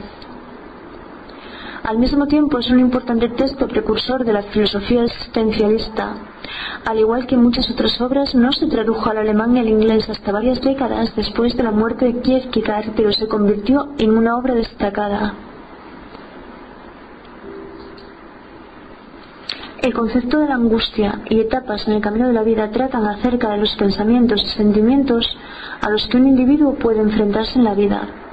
Al 1.88 1.96
mismo 1.96 2.26
tiempo 2.26 2.58
es 2.58 2.68
un 2.70 2.80
importante 2.80 3.30
texto 3.30 3.66
precursor 3.66 4.22
de 4.22 4.34
la 4.34 4.42
filosofía 4.42 5.04
existencialista. 5.04 6.16
Al 6.84 6.98
igual 6.98 7.26
que 7.26 7.38
muchas 7.38 7.70
otras 7.70 7.98
obras, 8.02 8.34
no 8.34 8.52
se 8.52 8.66
tradujo 8.66 9.08
al 9.08 9.16
alemán 9.16 9.56
y 9.56 9.60
al 9.60 9.68
inglés 9.68 10.06
hasta 10.10 10.30
varias 10.30 10.60
décadas 10.60 11.16
después 11.16 11.56
de 11.56 11.62
la 11.62 11.70
muerte 11.70 12.04
de 12.04 12.20
Kierkegaard, 12.20 12.90
pero 12.94 13.10
se 13.10 13.26
convirtió 13.26 13.88
en 13.96 14.10
una 14.18 14.36
obra 14.36 14.54
destacada. 14.54 15.32
El 19.80 19.94
concepto 19.94 20.40
de 20.40 20.48
la 20.48 20.56
angustia 20.56 21.22
y 21.30 21.40
etapas 21.40 21.88
en 21.88 21.94
el 21.94 22.02
camino 22.02 22.26
de 22.28 22.34
la 22.34 22.42
vida 22.42 22.70
tratan 22.70 23.06
acerca 23.06 23.48
de 23.48 23.56
los 23.56 23.74
pensamientos 23.76 24.42
y 24.42 24.48
sentimientos 24.48 25.26
a 25.80 25.88
los 25.88 26.06
que 26.08 26.18
un 26.18 26.28
individuo 26.28 26.74
puede 26.74 27.00
enfrentarse 27.00 27.58
en 27.58 27.64
la 27.64 27.72
vida. 27.72 28.27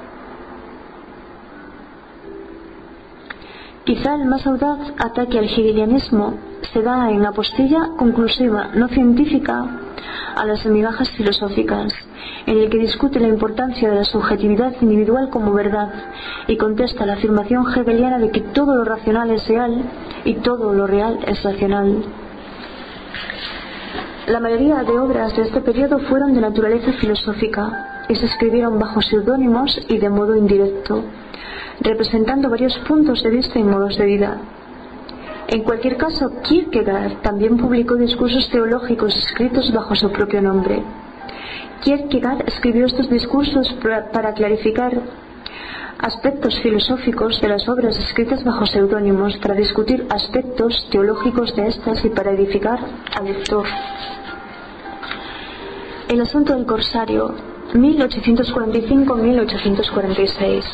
Quizá 3.86 4.16
el 4.16 4.24
más 4.24 4.44
audaz 4.48 4.80
ataque 4.98 5.38
al 5.38 5.44
hegelianismo 5.44 6.34
se 6.72 6.82
da 6.82 7.08
en 7.12 7.24
apostilla 7.24 7.90
conclusiva 7.96 8.70
no 8.74 8.88
científica 8.88 9.64
a 10.34 10.44
las 10.44 10.66
migajas 10.66 11.08
filosóficas, 11.10 11.92
en 12.46 12.58
el 12.58 12.68
que 12.68 12.78
discute 12.78 13.20
la 13.20 13.28
importancia 13.28 13.88
de 13.88 13.94
la 13.94 14.04
subjetividad 14.04 14.74
individual 14.80 15.30
como 15.30 15.52
verdad 15.52 15.92
y 16.48 16.56
contesta 16.56 17.06
la 17.06 17.12
afirmación 17.12 17.64
hegeliana 17.72 18.18
de 18.18 18.32
que 18.32 18.40
todo 18.40 18.74
lo 18.74 18.84
racional 18.84 19.30
es 19.30 19.46
real 19.46 19.80
y 20.24 20.34
todo 20.34 20.72
lo 20.72 20.88
real 20.88 21.20
es 21.24 21.44
racional. 21.44 22.02
La 24.26 24.40
mayoría 24.40 24.82
de 24.82 24.98
obras 24.98 25.36
de 25.36 25.42
este 25.42 25.60
periodo 25.60 26.00
fueron 26.00 26.34
de 26.34 26.40
naturaleza 26.40 26.90
filosófica 26.94 28.04
y 28.08 28.16
se 28.16 28.26
escribieron 28.26 28.80
bajo 28.80 29.00
seudónimos 29.00 29.78
y 29.88 29.98
de 29.98 30.10
modo 30.10 30.34
indirecto 30.34 31.04
representando 31.80 32.50
varios 32.50 32.76
puntos 32.80 33.22
de 33.22 33.30
vista 33.30 33.58
y 33.58 33.64
modos 33.64 33.96
de 33.96 34.06
vida. 34.06 34.38
En 35.48 35.62
cualquier 35.62 35.96
caso, 35.96 36.42
Kierkegaard 36.42 37.22
también 37.22 37.56
publicó 37.56 37.94
discursos 37.94 38.50
teológicos 38.50 39.16
escritos 39.16 39.72
bajo 39.72 39.94
su 39.94 40.10
propio 40.10 40.42
nombre. 40.42 40.82
Kierkegaard 41.82 42.48
escribió 42.48 42.86
estos 42.86 43.08
discursos 43.08 43.72
para 44.12 44.34
clarificar 44.34 45.00
aspectos 45.98 46.58
filosóficos 46.60 47.40
de 47.40 47.48
las 47.48 47.66
obras 47.68 47.96
escritas 47.96 48.44
bajo 48.44 48.66
seudónimos, 48.66 49.38
para 49.38 49.54
discutir 49.54 50.06
aspectos 50.10 50.88
teológicos 50.90 51.56
de 51.56 51.68
estas 51.68 52.04
y 52.04 52.10
para 52.10 52.32
edificar 52.32 52.78
al 53.14 53.24
lector. 53.24 53.66
El 56.08 56.20
asunto 56.20 56.54
del 56.54 56.66
corsario, 56.66 57.34
1845-1846. 57.72 60.64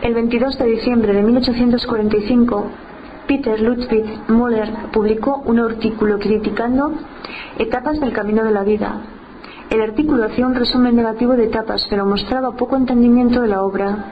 El 0.00 0.14
22 0.14 0.56
de 0.58 0.64
diciembre 0.66 1.12
de 1.12 1.22
1845, 1.22 2.66
Peter 3.26 3.60
Ludwig 3.60 4.06
Müller 4.28 4.72
publicó 4.92 5.42
un 5.44 5.58
artículo 5.58 6.20
criticando 6.20 6.92
etapas 7.58 7.98
del 7.98 8.12
camino 8.12 8.44
de 8.44 8.52
la 8.52 8.62
vida. 8.62 9.00
El 9.70 9.80
artículo 9.80 10.24
hacía 10.24 10.46
un 10.46 10.54
resumen 10.54 10.94
negativo 10.94 11.34
de 11.34 11.46
etapas, 11.46 11.84
pero 11.90 12.06
mostraba 12.06 12.52
poco 12.52 12.76
entendimiento 12.76 13.42
de 13.42 13.48
la 13.48 13.64
obra. 13.64 14.04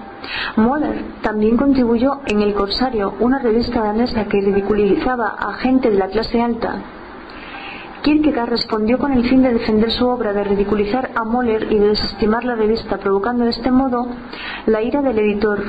Müller 0.56 1.04
también 1.22 1.56
contribuyó 1.56 2.18
en 2.26 2.42
El 2.42 2.54
Corsario, 2.54 3.14
una 3.20 3.38
revista 3.38 3.84
danesa 3.84 4.24
que 4.24 4.40
ridiculizaba 4.40 5.36
a 5.38 5.52
gente 5.54 5.90
de 5.90 5.98
la 5.98 6.08
clase 6.08 6.42
alta 6.42 6.82
Kierkegaard 8.06 8.50
respondió 8.50 8.98
con 8.98 9.12
el 9.12 9.28
fin 9.28 9.42
de 9.42 9.52
defender 9.52 9.90
su 9.90 10.06
obra, 10.06 10.32
de 10.32 10.44
ridiculizar 10.44 11.10
a 11.16 11.24
Moller 11.24 11.66
y 11.72 11.78
de 11.80 11.88
desestimar 11.88 12.44
la 12.44 12.54
revista, 12.54 12.98
provocando 12.98 13.42
de 13.42 13.50
este 13.50 13.72
modo 13.72 14.06
la 14.66 14.80
ira 14.80 15.02
del 15.02 15.18
editor. 15.18 15.60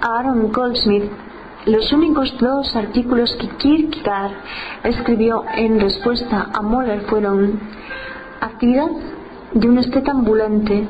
A 0.00 0.18
Aaron 0.18 0.50
Goldsmith 0.50 1.04
los 1.66 1.92
únicos 1.92 2.34
dos 2.38 2.74
artículos 2.74 3.36
que 3.38 3.48
Kierkegaard 3.48 4.32
escribió 4.82 5.44
en 5.54 5.78
respuesta 5.78 6.48
a 6.54 6.62
Moller 6.62 7.02
fueron 7.02 7.60
Actividad 8.40 8.88
de 9.52 9.68
un 9.68 9.76
esteta 9.76 10.12
ambulante 10.12 10.88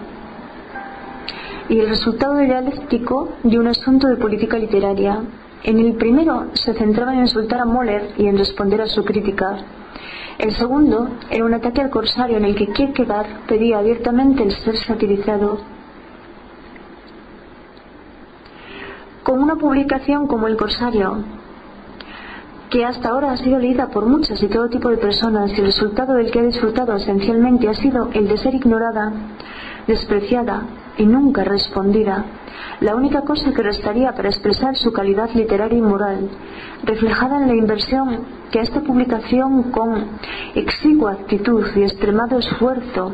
y 1.69 1.81
el 1.81 1.89
resultado 1.89 2.37
dialéctico 2.37 3.31
de 3.43 3.59
un 3.59 3.67
asunto 3.67 4.07
de 4.07 4.15
política 4.15 4.59
literaria. 4.59 5.23
En 5.65 5.81
el 5.81 5.95
primero 5.95 6.51
se 6.53 6.73
centraba 6.75 7.15
en 7.15 7.21
insultar 7.23 7.61
a 7.61 7.65
Moller 7.65 8.13
y 8.17 8.29
en 8.29 8.39
responder 8.39 8.81
a 8.81 8.87
su 8.87 9.05
crítica. 9.05 9.59
El 10.39 10.53
segundo 10.53 11.09
era 11.31 11.45
un 11.45 11.55
ataque 11.55 11.81
al 11.81 11.91
corsario 11.91 12.37
en 12.37 12.45
el 12.45 12.55
que 12.55 12.69
Kierkegaard 12.69 13.47
pedía 13.49 13.79
abiertamente 13.79 14.43
el 14.43 14.53
ser 14.53 14.77
satirizado. 14.77 15.59
Con 19.25 19.43
una 19.43 19.57
publicación 19.57 20.27
como 20.27 20.47
El 20.47 20.57
Corsario, 20.57 21.25
que 22.71 22.85
hasta 22.85 23.09
ahora 23.09 23.33
ha 23.33 23.37
sido 23.37 23.59
leída 23.59 23.89
por 23.89 24.07
muchas 24.07 24.43
y 24.43 24.49
todo 24.49 24.69
tipo 24.69 24.91
de 24.91 24.99
personas 24.99 25.51
y 25.51 25.61
el 25.61 25.67
resultado 25.67 26.15
del 26.15 26.31
que 26.31 26.41
ha 26.41 26.43
disfrutado 26.43 26.95
esencialmente 26.97 27.69
ha 27.69 27.75
sido 27.75 28.11
el 28.13 28.29
de 28.29 28.39
ser 28.39 28.55
ignorada, 28.55 29.13
despreciada 29.87 30.63
y 30.99 31.07
nunca 31.07 31.45
respondida, 31.45 32.25
la 32.81 32.95
única 32.95 33.23
cosa 33.23 33.53
que 33.53 33.63
restaría 33.63 34.13
para 34.13 34.29
expresar 34.29 34.77
su 34.77 34.93
calidad 34.93 35.31
literaria 35.35 35.79
y 35.79 35.83
moral, 35.83 36.29
reflejada 36.85 37.39
en 37.39 37.49
la 37.49 37.55
inversión 37.55 38.25
que 38.51 38.61
esta 38.61 38.81
publicación 38.81 39.71
con 39.71 40.05
exigua 40.55 41.13
actitud 41.13 41.65
y 41.77 41.83
extremado 41.83 42.39
esfuerzo 42.39 43.13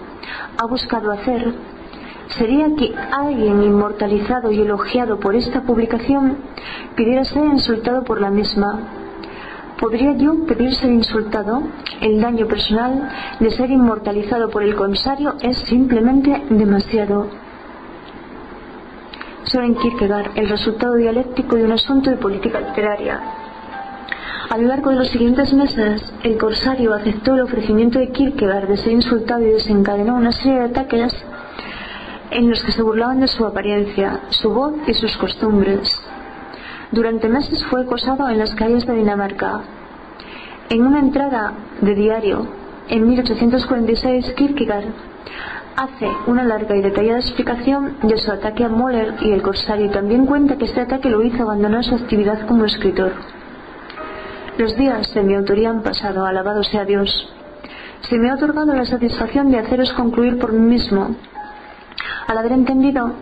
ha 0.59 0.67
buscado 0.67 1.13
hacer, 1.13 1.55
sería 2.39 2.75
que 2.75 2.95
alguien 3.13 3.63
inmortalizado 3.63 4.51
y 4.51 4.61
elogiado 4.61 5.21
por 5.21 5.35
esta 5.35 5.63
publicación 5.63 6.39
pidiera 6.97 7.25
ser 7.25 7.45
insultado 7.45 8.05
por 8.05 8.21
la 8.21 8.31
misma. 8.31 8.81
¿Podría 9.79 10.13
yo 10.13 10.47
pedir 10.47 10.75
ser 10.75 10.91
insultado? 10.91 11.63
El 12.01 12.21
daño 12.21 12.47
personal 12.47 13.11
de 13.41 13.51
ser 13.51 13.71
inmortalizado 13.71 14.49
por 14.49 14.63
el 14.63 14.75
comisario 14.75 15.35
es 15.43 15.59
simplemente 15.59 16.43
demasiado. 16.49 17.29
Soren 19.45 19.75
Kierkegaard, 19.75 20.39
el 20.39 20.49
resultado 20.49 20.95
dialéctico 20.95 21.57
de 21.57 21.65
un 21.65 21.73
asunto 21.73 22.11
de 22.11 22.17
política 22.17 22.61
literaria. 22.61 23.21
A 24.49 24.57
lo 24.57 24.69
largo 24.69 24.91
de 24.91 24.97
los 24.97 25.09
siguientes 25.09 25.53
meses, 25.53 26.15
el 26.23 26.39
corsario 26.39 26.95
aceptó 26.95 27.35
el 27.35 27.43
ofrecimiento 27.43 27.99
de 27.99 28.09
Kierkegaard 28.09 28.69
de 28.69 28.79
ser 28.79 28.93
insultado 28.93 29.43
y 29.43 29.51
desencadenó 29.51 30.15
una 30.15 30.33
serie 30.33 30.61
de 30.61 30.65
ataques 30.65 31.15
en 32.31 32.49
los 32.49 32.63
que 32.65 32.73
se 32.73 32.83
burlaban 32.83 33.21
de 33.21 33.29
su 33.29 33.45
apariencia, 33.45 34.21
su 34.31 34.51
voz 34.51 34.75
y 34.87 34.95
sus 34.95 35.15
costumbres. 35.19 35.91
Durante 36.91 37.29
meses 37.29 37.65
fue 37.67 37.83
acosado 37.83 38.29
en 38.31 38.39
las 38.39 38.55
calles 38.55 38.87
de 38.87 38.95
Dinamarca. 38.95 39.61
En 40.71 40.87
una 40.87 41.01
entrada 41.01 41.53
de 41.83 41.95
diario, 41.95 42.47
en 42.89 43.07
1846, 43.07 44.33
Kierkegaard 44.37 44.87
hace 45.77 46.09
una 46.27 46.45
larga 46.45 46.77
y 46.77 46.83
detallada 46.83 47.19
explicación 47.19 47.97
de 48.03 48.17
su 48.19 48.31
ataque 48.31 48.65
a 48.65 48.69
Moller 48.69 49.15
y 49.21 49.33
el 49.33 49.43
Corsario 49.43 49.87
y 49.87 49.91
también 49.91 50.27
cuenta 50.27 50.57
que 50.57 50.67
este 50.67 50.81
ataque 50.81 51.11
lo 51.11 51.23
hizo 51.23 51.43
abandonar 51.43 51.85
su 51.85 51.95
actividad 51.95 52.47
como 52.47 52.65
escritor. 52.65 53.13
Los 54.57 54.77
días 54.77 55.13
de 55.15 55.23
mi 55.23 55.35
autoría 55.35 55.71
han 55.71 55.83
pasado, 55.83 56.25
alabado 56.25 56.63
sea 56.63 56.85
Dios. 56.85 57.29
Se 58.09 58.19
me 58.19 58.31
ha 58.31 58.35
otorgado 58.35 58.73
la 58.75 58.85
satisfacción 58.85 59.51
de 59.51 59.59
haceros 59.59 59.93
concluir 59.95 60.39
por 60.39 60.53
mí 60.53 60.61
mismo, 60.61 61.17
al 62.29 62.39
haber 62.39 62.53
entendido 62.53 63.13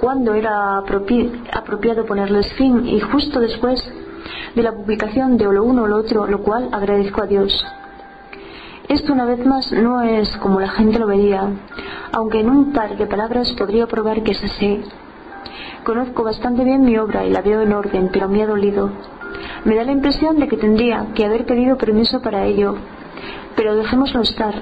cuándo 0.00 0.34
era 0.34 0.78
apropiado 0.78 2.06
ponerles 2.06 2.52
fin 2.54 2.86
y 2.86 3.00
justo 3.00 3.38
después 3.38 3.84
de 4.54 4.62
la 4.62 4.72
publicación 4.72 5.36
de 5.36 5.44
lo 5.44 5.64
uno 5.64 5.82
o 5.82 5.86
lo 5.86 5.96
otro, 5.96 6.26
lo 6.26 6.42
cual 6.42 6.68
agradezco 6.72 7.22
a 7.22 7.26
Dios. 7.26 7.52
Esto 8.92 9.14
una 9.14 9.24
vez 9.24 9.42
más 9.46 9.72
no 9.72 10.02
es 10.02 10.36
como 10.36 10.60
la 10.60 10.68
gente 10.68 10.98
lo 10.98 11.06
vería, 11.06 11.48
aunque 12.12 12.40
en 12.40 12.50
un 12.50 12.74
par 12.74 12.98
de 12.98 13.06
palabras 13.06 13.50
podría 13.54 13.86
probar 13.86 14.22
que 14.22 14.32
es 14.32 14.44
así. 14.44 14.82
Conozco 15.82 16.22
bastante 16.22 16.62
bien 16.62 16.82
mi 16.82 16.98
obra 16.98 17.24
y 17.24 17.30
la 17.30 17.40
veo 17.40 17.62
en 17.62 17.72
orden, 17.72 18.10
pero 18.12 18.28
me 18.28 18.42
ha 18.42 18.46
dolido. 18.46 18.90
Me 19.64 19.76
da 19.76 19.84
la 19.84 19.92
impresión 19.92 20.38
de 20.38 20.46
que 20.46 20.58
tendría 20.58 21.06
que 21.14 21.24
haber 21.24 21.46
pedido 21.46 21.78
permiso 21.78 22.20
para 22.20 22.44
ello. 22.44 22.74
Pero 23.56 23.76
dejémoslo 23.76 24.20
estar. 24.20 24.56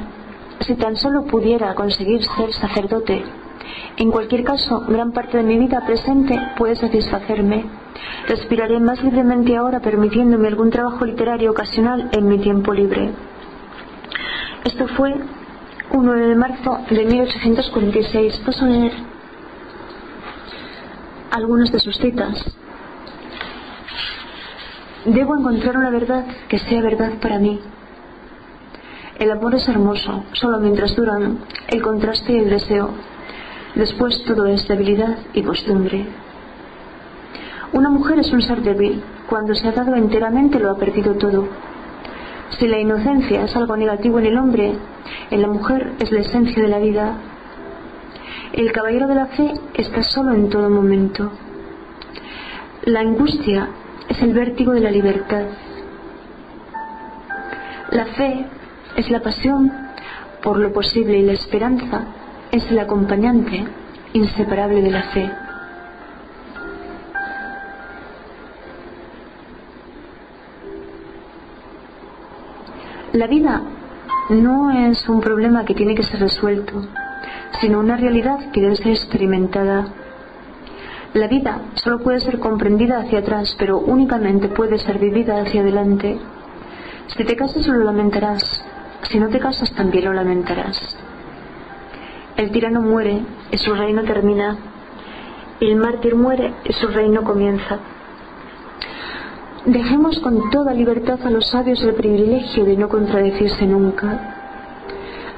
Si 0.61 0.77
tan 0.77 0.95
solo 0.95 1.25
pudiera 1.25 1.75
conseguir 1.75 2.23
ser 2.23 2.53
sacerdote. 2.53 3.25
En 3.97 4.13
cualquier 4.13 4.45
caso, 4.45 4.85
gran 4.87 5.11
parte 5.11 5.39
de 5.39 5.43
mi 5.43 5.59
vida 5.59 5.85
presente 5.85 6.39
puede 6.57 6.77
satisfacerme. 6.77 7.65
Respiraré 8.29 8.79
más 8.79 9.03
libremente 9.03 9.57
ahora 9.57 9.81
permitiéndome 9.81 10.47
algún 10.47 10.71
trabajo 10.71 11.05
literario 11.05 11.51
ocasional 11.51 12.11
en 12.13 12.29
mi 12.29 12.39
tiempo 12.39 12.73
libre. 12.73 13.11
Esto 14.65 14.87
fue 14.89 15.15
un 15.93 16.05
9 16.05 16.27
de 16.27 16.35
marzo 16.35 16.81
de 16.91 17.05
1846. 17.05 18.37
Paso 18.45 18.67
leer 18.67 18.93
algunas 21.31 21.73
de 21.73 21.81
sus 21.81 21.97
citas. 21.97 22.45
Debo 25.07 25.37
encontrar 25.37 25.77
una 25.79 25.91
verdad 25.91 26.27
que 26.49 26.59
sea 26.59 26.83
verdad 26.83 27.13
para 27.23 27.39
mí. 27.39 27.59
El 29.19 29.31
amor 29.31 29.55
es 29.55 29.67
hermoso, 29.69 30.25
solo 30.33 30.61
mientras 30.61 30.95
duran 30.95 31.39
el 31.69 31.81
contraste 31.83 32.33
y 32.35 32.39
el 32.39 32.51
deseo. 32.51 32.91
Después 33.75 34.23
todo 34.25 34.47
es 34.47 34.67
debilidad 34.69 35.17
y 35.33 35.43
costumbre. 35.43 36.07
Una 37.73 37.89
mujer 37.89 38.19
es 38.19 38.33
un 38.33 38.43
ser 38.43 38.63
débil. 38.63 39.03
Cuando 39.29 39.55
se 39.55 39.69
ha 39.69 39.73
dado 39.73 39.95
enteramente 39.95 40.59
lo 40.59 40.71
ha 40.71 40.77
perdido 40.77 41.15
todo. 41.15 41.49
Si 42.59 42.67
la 42.67 42.79
inocencia 42.79 43.45
es 43.45 43.57
algo 43.57 43.77
negativo 43.77 44.19
en 44.19 44.27
el 44.27 44.39
hombre, 44.39 44.75
en 45.31 45.43
la 45.43 45.49
mujer 45.49 45.93
es 46.01 46.11
la 46.11 46.21
esencia 46.21 46.63
de 46.63 46.69
la 46.69 46.79
vida. 46.79 47.15
El 48.53 48.73
caballero 48.73 49.07
de 49.07 49.15
la 49.15 49.27
fe 49.27 49.53
está 49.75 50.03
solo 50.03 50.33
en 50.33 50.49
todo 50.49 50.69
momento. 50.69 51.31
La 52.85 53.01
angustia 53.01 53.69
es 54.09 54.21
el 54.23 54.35
vértigo 54.35 54.73
de 54.73 54.81
la 54.81 54.91
libertad. 54.91 55.45
La 57.93 58.07
fe 58.07 58.47
es 58.97 59.11
la 59.11 59.21
pasión 59.21 59.73
por 60.43 60.59
lo 60.59 60.73
posible 60.73 61.19
y 61.19 61.23
la 61.23 61.33
esperanza 61.33 62.05
es 62.51 62.69
el 62.71 62.79
acompañante 62.79 63.65
inseparable 64.13 64.83
de 64.83 64.91
la 64.91 65.03
fe. 65.05 65.31
La 73.13 73.27
vida 73.27 73.61
no 74.29 74.71
es 74.71 75.09
un 75.09 75.21
problema 75.21 75.65
que 75.65 75.75
tiene 75.75 75.97
que 75.97 76.05
ser 76.05 76.21
resuelto, 76.21 76.87
sino 77.61 77.81
una 77.81 77.97
realidad 77.97 78.53
que 78.53 78.61
debe 78.61 78.77
ser 78.77 78.93
experimentada. 78.93 79.89
La 81.15 81.27
vida 81.27 81.61
solo 81.75 81.99
puede 81.99 82.21
ser 82.21 82.39
comprendida 82.39 83.01
hacia 83.01 83.19
atrás, 83.19 83.57
pero 83.59 83.79
únicamente 83.79 84.47
puede 84.47 84.79
ser 84.79 85.01
vivida 85.01 85.41
hacia 85.41 85.63
adelante. 85.63 86.19
Si 87.09 87.25
te 87.25 87.35
casas 87.35 87.67
lo 87.67 87.83
lamentarás, 87.83 88.65
si 89.11 89.19
no 89.19 89.29
te 89.29 89.41
casas 89.41 89.73
también 89.75 90.05
lo 90.05 90.13
lamentarás. 90.13 90.97
El 92.37 92.53
tirano 92.53 92.81
muere 92.81 93.23
y 93.51 93.59
su 93.59 93.75
reino 93.75 94.05
termina. 94.05 94.57
El 95.59 95.75
mártir 95.75 96.15
muere 96.15 96.55
y 96.65 96.73
su 96.75 96.87
reino 96.87 97.25
comienza. 97.25 97.81
Dejemos 99.67 100.19
con 100.21 100.49
toda 100.49 100.73
libertad 100.73 101.19
a 101.23 101.31
los 101.31 101.51
sabios 101.51 101.83
el 101.83 101.93
privilegio 101.93 102.65
de 102.65 102.79
no 102.79 102.89
contradecirse 102.89 103.67
nunca. 103.67 104.37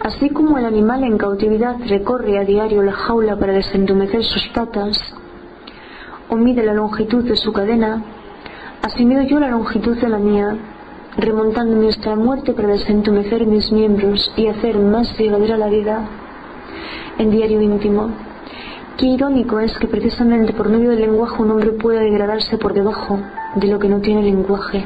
Así 0.00 0.30
como 0.30 0.58
el 0.58 0.64
animal 0.64 1.02
en 1.02 1.18
cautividad 1.18 1.74
recorre 1.88 2.38
a 2.38 2.44
diario 2.44 2.82
la 2.82 2.92
jaula 2.92 3.36
para 3.36 3.52
desentumecer 3.52 4.22
sus 4.22 4.46
patas, 4.54 4.96
o 6.28 6.36
mide 6.36 6.62
la 6.62 6.72
longitud 6.72 7.24
de 7.24 7.34
su 7.34 7.52
cadena, 7.52 8.00
así 8.82 9.04
mido 9.04 9.22
yo 9.22 9.40
la 9.40 9.50
longitud 9.50 9.96
de 9.98 10.08
la 10.08 10.18
mía, 10.18 10.56
remontándome 11.16 11.88
hasta 11.88 12.10
la 12.10 12.16
muerte 12.16 12.52
para 12.52 12.68
desentumecer 12.68 13.44
mis 13.44 13.72
miembros 13.72 14.32
y 14.36 14.46
hacer 14.46 14.78
más 14.78 15.18
llevadera 15.18 15.56
la 15.56 15.66
vida. 15.66 16.08
En 17.18 17.30
diario 17.32 17.60
íntimo. 17.60 18.31
Qué 18.98 19.06
irónico 19.06 19.58
es 19.58 19.72
que 19.78 19.88
precisamente 19.88 20.52
por 20.52 20.68
medio 20.68 20.90
del 20.90 21.00
lenguaje 21.00 21.42
un 21.42 21.50
hombre 21.50 21.72
pueda 21.72 22.00
degradarse 22.00 22.58
por 22.58 22.74
debajo 22.74 23.18
de 23.56 23.68
lo 23.68 23.78
que 23.78 23.88
no 23.88 24.00
tiene 24.00 24.22
lenguaje. 24.22 24.84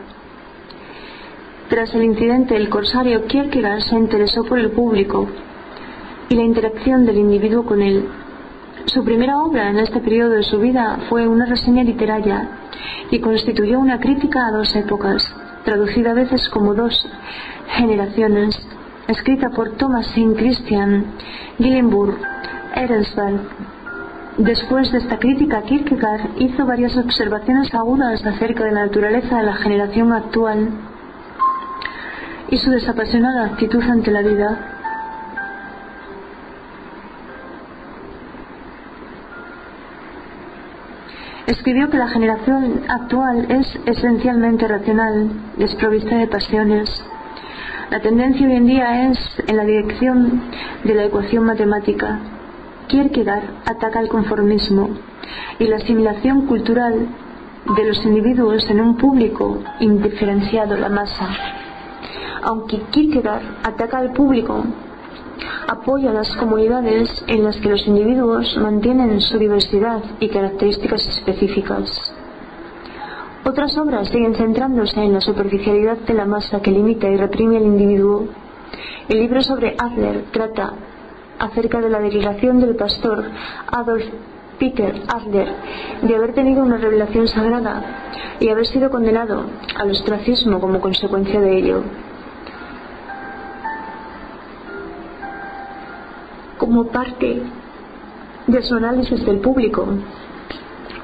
Tras 1.69 1.95
el 1.95 2.05
incidente 2.05 2.55
del 2.55 2.71
corsario, 2.71 3.27
Kierkegaard 3.27 3.83
se 3.83 3.97
interesó 3.97 4.45
por 4.45 4.59
el 4.59 4.71
público 4.71 5.27
y 6.31 6.35
la 6.35 6.43
interacción 6.43 7.05
del 7.05 7.19
individuo 7.19 7.65
con 7.65 7.83
él. 7.83 8.09
Su 8.87 9.05
primera 9.05 9.39
obra 9.43 9.69
en 9.69 9.79
este 9.79 10.01
periodo 10.01 10.31
de 10.31 10.45
su 10.45 10.59
vida 10.59 10.99
fue 11.11 11.29
una 11.29 11.45
reseña 11.45 11.85
literaria 11.85 12.49
y 13.11 13.21
constituyó 13.21 13.81
una 13.81 14.01
crítica 14.01 14.47
a 14.47 14.51
dos 14.51 14.75
épocas, 14.75 15.31
traducida 15.65 16.13
a 16.13 16.15
veces 16.15 16.49
como 16.49 16.75
dos 16.75 17.07
generaciones, 17.77 18.59
escrita 19.07 19.51
por 19.51 19.77
Thomas 19.77 20.07
Saint 20.15 20.39
Christian, 20.39 21.05
Gillenburg, 21.59 22.17
Ehrensveld. 22.75 23.78
Después 24.39 24.93
de 24.93 24.99
esta 24.99 25.19
crítica, 25.19 25.63
Kierkegaard 25.63 26.37
hizo 26.39 26.65
varias 26.65 26.97
observaciones 26.97 27.75
agudas 27.75 28.25
acerca 28.25 28.65
de 28.65 28.71
la 28.71 28.87
naturaleza 28.87 29.39
de 29.39 29.43
la 29.43 29.55
generación 29.55 30.13
actual 30.13 30.69
y 32.49 32.57
su 32.57 32.71
desapasionada 32.71 33.47
actitud 33.47 33.83
ante 33.83 34.13
la 34.13 34.23
vida. 34.23 34.75
escribió 41.47 41.89
que 41.89 41.97
la 41.97 42.09
generación 42.09 42.83
actual 42.89 43.47
es 43.51 43.67
esencialmente 43.87 44.69
racional, 44.69 45.31
desprovista 45.57 46.17
de 46.17 46.27
pasiones. 46.29 46.89
La 47.91 48.01
tendencia 48.01 48.47
hoy 48.47 48.55
en 48.55 48.67
día 48.67 49.11
es 49.11 49.19
en 49.47 49.57
la 49.57 49.65
dirección 49.65 50.43
de 50.85 50.95
la 50.95 51.05
ecuación 51.07 51.45
matemática. 51.45 52.38
Kierkegaard 52.89 53.45
ataca 53.67 54.01
el 54.01 54.09
conformismo 54.09 54.91
y 55.59 55.67
la 55.67 55.77
asimilación 55.77 56.47
cultural 56.47 57.07
de 57.77 57.85
los 57.85 58.05
individuos 58.05 58.69
en 58.71 58.81
un 58.81 58.97
público 58.97 59.63
indiferenciado, 59.79 60.77
la 60.77 60.89
masa. 60.89 61.29
Aunque 62.43 62.81
Kierkegaard 62.91 63.43
ataca 63.63 63.99
al 63.99 64.13
público 64.13 64.65
apoya 65.69 66.13
las 66.13 66.35
comunidades 66.37 67.25
en 67.27 67.45
las 67.45 67.59
que 67.59 67.69
los 67.69 67.87
individuos 67.87 68.57
mantienen 68.57 69.21
su 69.21 69.39
diversidad 69.39 70.03
y 70.19 70.29
características 70.29 71.07
específicas. 71.07 72.15
Otras 73.45 73.77
obras 73.77 74.09
siguen 74.09 74.35
centrándose 74.35 75.03
en 75.03 75.13
la 75.13 75.21
superficialidad 75.21 75.99
de 75.99 76.15
la 76.15 76.25
masa 76.25 76.61
que 76.63 76.71
limita 76.71 77.09
y 77.09 77.17
reprime 77.17 77.59
al 77.59 77.65
individuo. 77.65 78.29
El 79.09 79.19
libro 79.19 79.43
sobre 79.43 79.75
Adler 79.79 80.25
trata 80.33 80.73
acerca 81.39 81.81
de 81.81 81.91
la 81.91 82.01
derivación 82.01 82.61
del 82.61 82.77
pastor 82.77 83.25
Adolf 83.71 84.05
Peter 84.59 85.03
Adler 85.09 85.49
de 86.03 86.17
haber 86.17 86.35
tenido 86.35 86.63
una 86.63 86.79
revelación 86.79 87.29
sagrada 87.29 87.83
y 88.41 88.49
haber 88.49 88.67
sido 88.67 88.91
condenado 88.91 89.45
al 89.77 89.91
ostracismo 89.91 90.61
como 90.61 90.81
consecuencia 90.81 91.41
de 91.41 91.59
ello. 91.59 91.83
como 96.59 96.89
parte 96.89 97.41
de 98.47 98.63
su 98.63 98.75
análisis 98.75 99.25
del 99.25 99.39
público. 99.39 99.87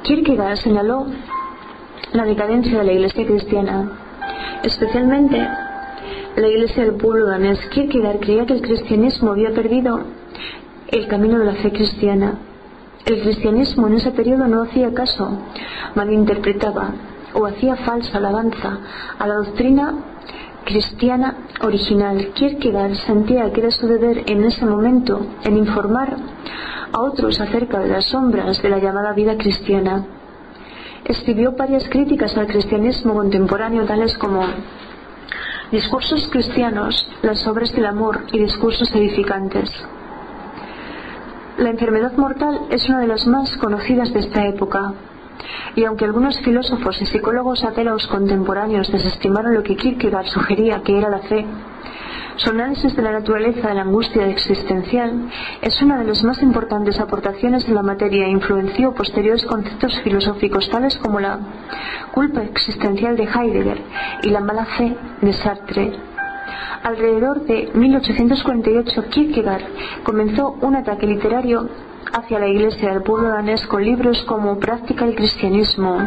Kierkegaard 0.02 0.58
señaló 0.58 1.06
la 2.12 2.24
decadencia 2.24 2.78
de 2.78 2.84
la 2.84 2.92
iglesia 2.92 3.24
cristiana, 3.24 3.90
especialmente 4.62 5.38
la 6.36 6.48
iglesia 6.48 6.84
del 6.84 6.96
pueblo 6.96 7.26
danés. 7.26 7.58
Kierkegaard 7.70 8.20
creía 8.20 8.44
que 8.44 8.54
el 8.54 8.62
cristianismo 8.62 9.30
había 9.30 9.54
perdido 9.54 10.00
el 10.88 11.06
camino 11.08 11.38
de 11.38 11.44
la 11.44 11.54
fe 11.54 11.72
cristiana. 11.72 12.38
El 13.04 13.20
cristianismo 13.22 13.86
en 13.86 13.94
ese 13.94 14.10
periodo 14.12 14.46
no 14.46 14.62
hacía 14.62 14.94
caso, 14.94 15.38
malinterpretaba 15.94 16.92
o 17.34 17.46
hacía 17.46 17.76
falsa 17.76 18.18
alabanza 18.18 18.78
a 19.18 19.26
la 19.26 19.34
doctrina 19.34 19.94
cristiana 20.64 21.34
original. 21.60 22.32
Kierkegaard 22.34 22.94
sentía 22.94 23.52
que 23.52 23.60
era 23.60 23.70
su 23.70 23.86
deber 23.86 24.22
en 24.26 24.44
ese 24.44 24.64
momento 24.64 25.26
en 25.44 25.56
informar 25.56 26.16
a 26.92 27.00
otros 27.00 27.40
acerca 27.40 27.80
de 27.80 27.88
las 27.88 28.06
sombras 28.06 28.62
de 28.62 28.68
la 28.68 28.78
llamada 28.78 29.12
vida 29.12 29.36
cristiana. 29.36 30.06
Escribió 31.04 31.52
varias 31.52 31.86
críticas 31.88 32.36
al 32.36 32.46
cristianismo 32.46 33.14
contemporáneo 33.14 33.84
tales 33.84 34.16
como 34.16 34.46
Discursos 35.74 36.28
cristianos, 36.30 37.04
las 37.22 37.44
obras 37.48 37.72
del 37.72 37.86
amor 37.86 38.26
y 38.30 38.38
discursos 38.38 38.94
edificantes. 38.94 39.70
La 41.58 41.70
enfermedad 41.70 42.12
mortal 42.16 42.62
es 42.70 42.88
una 42.88 43.00
de 43.00 43.06
las 43.06 43.26
más 43.28 43.56
conocidas 43.58 44.12
de 44.12 44.20
esta 44.20 44.44
época, 44.44 44.92
y 45.76 45.84
aunque 45.84 46.04
algunos 46.04 46.40
filósofos 46.40 47.00
y 47.00 47.06
psicólogos 47.06 47.62
ateos 47.62 48.08
contemporáneos 48.08 48.90
desestimaron 48.90 49.54
lo 49.54 49.62
que 49.62 49.76
Kierkegaard 49.76 50.26
sugería 50.26 50.82
que 50.82 50.98
era 50.98 51.08
la 51.08 51.20
fe, 51.20 51.46
su 52.36 52.50
análisis 52.50 52.96
de 52.96 53.02
la 53.02 53.12
naturaleza 53.12 53.68
de 53.68 53.74
la 53.74 53.82
angustia 53.82 54.26
existencial 54.26 55.30
es 55.62 55.80
una 55.80 55.96
de 55.98 56.04
las 56.04 56.24
más 56.24 56.42
importantes 56.42 56.98
aportaciones 56.98 57.64
en 57.68 57.76
la 57.76 57.82
materia 57.82 58.26
e 58.26 58.30
influenció 58.30 58.92
posteriores 58.92 59.46
conceptos 59.46 60.00
filosóficos 60.02 60.68
tales 60.68 60.96
como 60.96 61.20
la 61.20 61.38
culpa 62.10 62.42
existencial 62.42 63.16
de 63.16 63.28
Heidegger 63.28 63.80
y 64.24 64.30
la 64.30 64.40
mala 64.40 64.64
fe 64.64 64.96
de 65.20 65.32
Sartre. 65.32 66.13
Alrededor 66.82 67.44
de 67.46 67.70
1848, 67.74 69.04
Kierkegaard 69.10 69.64
comenzó 70.02 70.56
un 70.60 70.76
ataque 70.76 71.06
literario 71.06 71.68
hacia 72.12 72.38
la 72.38 72.46
Iglesia 72.46 72.92
del 72.92 73.02
pueblo 73.02 73.28
danés 73.28 73.66
con 73.66 73.82
libros 73.82 74.22
como 74.24 74.58
Práctica 74.58 75.04
del 75.04 75.16
Cristianismo 75.16 75.98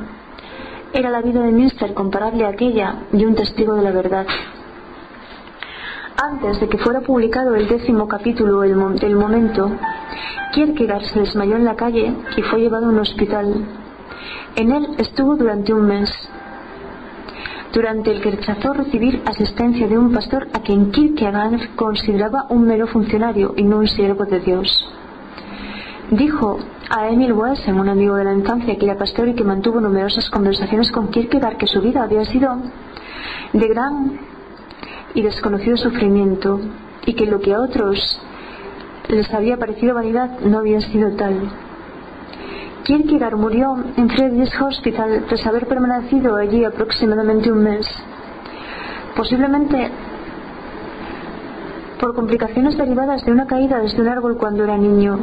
era 0.93 1.11
la 1.11 1.21
vida 1.21 1.43
de 1.43 1.53
Minster 1.53 1.95
comparable 1.95 2.45
a 2.45 2.51
aquella 2.51 2.97
de 3.13 3.27
un 3.27 3.35
testigo 3.35 3.75
de 3.75 3.83
la 3.83 3.93
verdad. 3.93 4.27
Antes 6.17 6.61
de 6.61 6.69
que 6.69 6.79
fuera 6.79 7.03
publicado 7.03 7.55
el 7.55 7.69
décimo 7.69 8.09
capítulo 8.09 8.61
del 8.61 9.17
momento, 9.17 9.71
Kierkegaard 10.55 11.05
se 11.05 11.21
desmayó 11.21 11.57
en 11.57 11.67
la 11.67 11.77
calle 11.77 12.11
y 12.37 12.43
fue 12.43 12.61
llevado 12.61 12.87
a 12.87 12.89
un 12.89 12.99
hospital. 12.99 13.67
En 14.57 14.73
él 14.73 14.89
estuvo 14.97 15.37
durante 15.37 15.75
un 15.75 15.87
mes, 15.87 16.11
durante 17.71 18.13
el 18.13 18.23
que 18.23 18.31
rechazó 18.31 18.73
recibir 18.73 19.23
asistencia 19.27 19.87
de 19.87 19.99
un 19.99 20.11
pastor 20.11 20.49
a 20.55 20.61
quien 20.61 20.91
Kierkegaard 20.91 21.75
consideraba 21.77 22.47
un 22.49 22.67
mero 22.67 22.87
funcionario 22.87 23.53
y 23.55 23.65
no 23.65 23.79
un 23.79 23.89
siervo 23.89 24.25
de 24.25 24.41
Dios. 24.41 24.89
Dijo 26.11 26.59
a 26.89 27.09
Emil 27.11 27.35
Wesen, 27.35 27.79
un 27.79 27.91
amigo 27.91 28.15
de 28.15 28.25
la 28.25 28.33
infancia 28.33 28.79
que 28.79 28.87
era 28.87 28.97
pastor 28.97 29.29
y 29.29 29.35
que 29.35 29.45
mantuvo 29.45 29.83
numerosas 29.83 30.31
conversaciones 30.31 30.91
con 30.91 31.09
Kierkegaard, 31.09 31.59
que 31.59 31.67
su 31.67 31.83
vida 31.83 32.03
había 32.03 32.25
sido 32.25 32.57
de 33.53 33.69
gran 33.69 34.36
y 35.17 35.23
desconocido 35.23 35.79
sufrimiento 35.79 36.61
y 37.07 37.15
que 37.15 37.25
lo 37.25 37.41
que 37.41 37.55
a 37.55 37.61
otros 37.61 38.21
les 39.09 39.33
había 39.33 39.57
parecido 39.57 39.95
vanidad 39.95 40.41
no 40.41 40.59
había 40.59 40.81
sido 40.83 41.11
tal. 41.17 41.51
Kierkegaard 42.85 43.37
murió 43.37 43.77
en 43.97 44.11
Friedrich 44.11 44.61
Hospital 44.61 45.25
tras 45.27 45.47
haber 45.47 45.67
permanecido 45.67 46.37
allí 46.37 46.65
aproximadamente 46.65 47.51
un 47.51 47.63
mes, 47.65 47.87
posiblemente 49.17 49.91
por 51.99 52.15
complicaciones 52.15 52.77
derivadas 52.77 53.25
de 53.25 53.33
una 53.33 53.47
caída 53.47 53.79
desde 53.79 54.03
un 54.03 54.09
árbol 54.09 54.37
cuando 54.37 54.65
era 54.65 54.77
niño. 54.77 55.19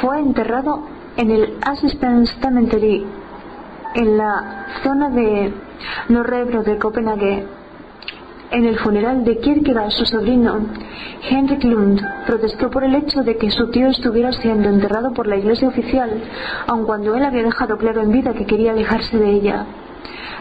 Fue 0.00 0.18
enterrado 0.18 0.82
en 1.16 1.30
el 1.30 1.54
Assistance 1.62 2.34
Cemetery 2.42 3.06
en 3.94 4.18
la 4.18 4.66
zona 4.82 5.10
de 5.10 5.54
Norrebro 6.08 6.64
de 6.64 6.76
Copenhague 6.76 7.46
en 8.50 8.64
el 8.64 8.78
funeral 8.78 9.24
de 9.24 9.38
Kierkegaard, 9.38 9.90
su 9.90 10.06
sobrino, 10.06 10.58
Henrik 11.28 11.64
Lund, 11.64 12.00
protestó 12.26 12.70
por 12.70 12.84
el 12.84 12.94
hecho 12.94 13.22
de 13.22 13.36
que 13.36 13.50
su 13.50 13.70
tío 13.70 13.88
estuviera 13.88 14.32
siendo 14.32 14.68
enterrado 14.68 15.12
por 15.12 15.26
la 15.26 15.36
iglesia 15.36 15.68
oficial, 15.68 16.10
aun 16.66 16.84
cuando 16.84 17.14
él 17.16 17.24
había 17.24 17.42
dejado 17.42 17.76
claro 17.76 18.02
en 18.02 18.12
vida 18.12 18.34
que 18.34 18.46
quería 18.46 18.72
alejarse 18.72 19.18
de 19.18 19.30
ella. 19.30 19.66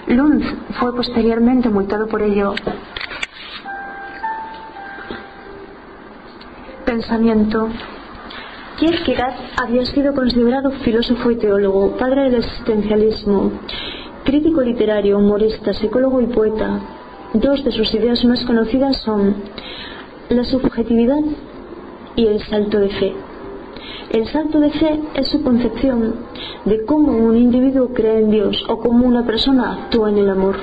Lund 0.07 0.43
fue 0.79 0.95
posteriormente 0.95 1.69
multado 1.69 2.07
por 2.07 2.21
ello. 2.21 2.53
Pensamiento. 6.85 7.69
Kierkegaard 8.77 9.33
había 9.57 9.85
sido 9.85 10.13
considerado 10.13 10.69
filósofo 10.83 11.31
y 11.31 11.37
teólogo, 11.37 11.97
padre 11.97 12.25
del 12.25 12.35
existencialismo, 12.35 13.51
crítico 14.25 14.61
literario, 14.61 15.17
humorista, 15.17 15.73
psicólogo 15.73 16.21
y 16.21 16.27
poeta. 16.27 16.81
Dos 17.35 17.65
de 17.65 17.71
sus 17.73 17.93
ideas 17.93 18.23
más 18.23 18.45
conocidas 18.45 18.95
son 19.01 19.35
la 20.29 20.45
subjetividad 20.45 21.19
y 22.15 22.27
el 22.27 22.41
salto 22.43 22.79
de 22.79 22.87
fe. 22.87 23.13
El 24.11 24.25
salto 24.27 24.61
de 24.61 24.69
fe 24.69 25.01
es 25.15 25.27
su 25.27 25.43
concepción 25.43 26.15
de 26.63 26.85
cómo 26.85 27.11
un 27.11 27.35
individuo 27.35 27.89
cree 27.89 28.19
en 28.19 28.31
Dios 28.31 28.63
o 28.69 28.79
cómo 28.79 29.05
una 29.05 29.25
persona 29.25 29.73
actúa 29.73 30.11
en 30.11 30.19
el 30.19 30.29
amor. 30.29 30.55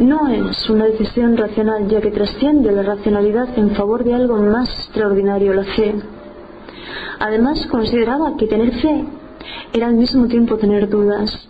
No 0.00 0.26
es 0.26 0.68
una 0.68 0.86
decisión 0.86 1.36
racional 1.36 1.86
ya 1.86 2.00
que 2.00 2.10
trasciende 2.10 2.72
la 2.72 2.82
racionalidad 2.82 3.56
en 3.56 3.76
favor 3.76 4.02
de 4.02 4.12
algo 4.12 4.38
más 4.38 4.68
extraordinario, 4.86 5.54
la 5.54 5.64
fe. 5.64 5.94
Además 7.20 7.64
consideraba 7.68 8.36
que 8.36 8.48
tener 8.48 8.72
fe 8.80 9.04
era 9.72 9.86
al 9.86 9.94
mismo 9.94 10.26
tiempo 10.26 10.56
tener 10.56 10.88
dudas 10.88 11.48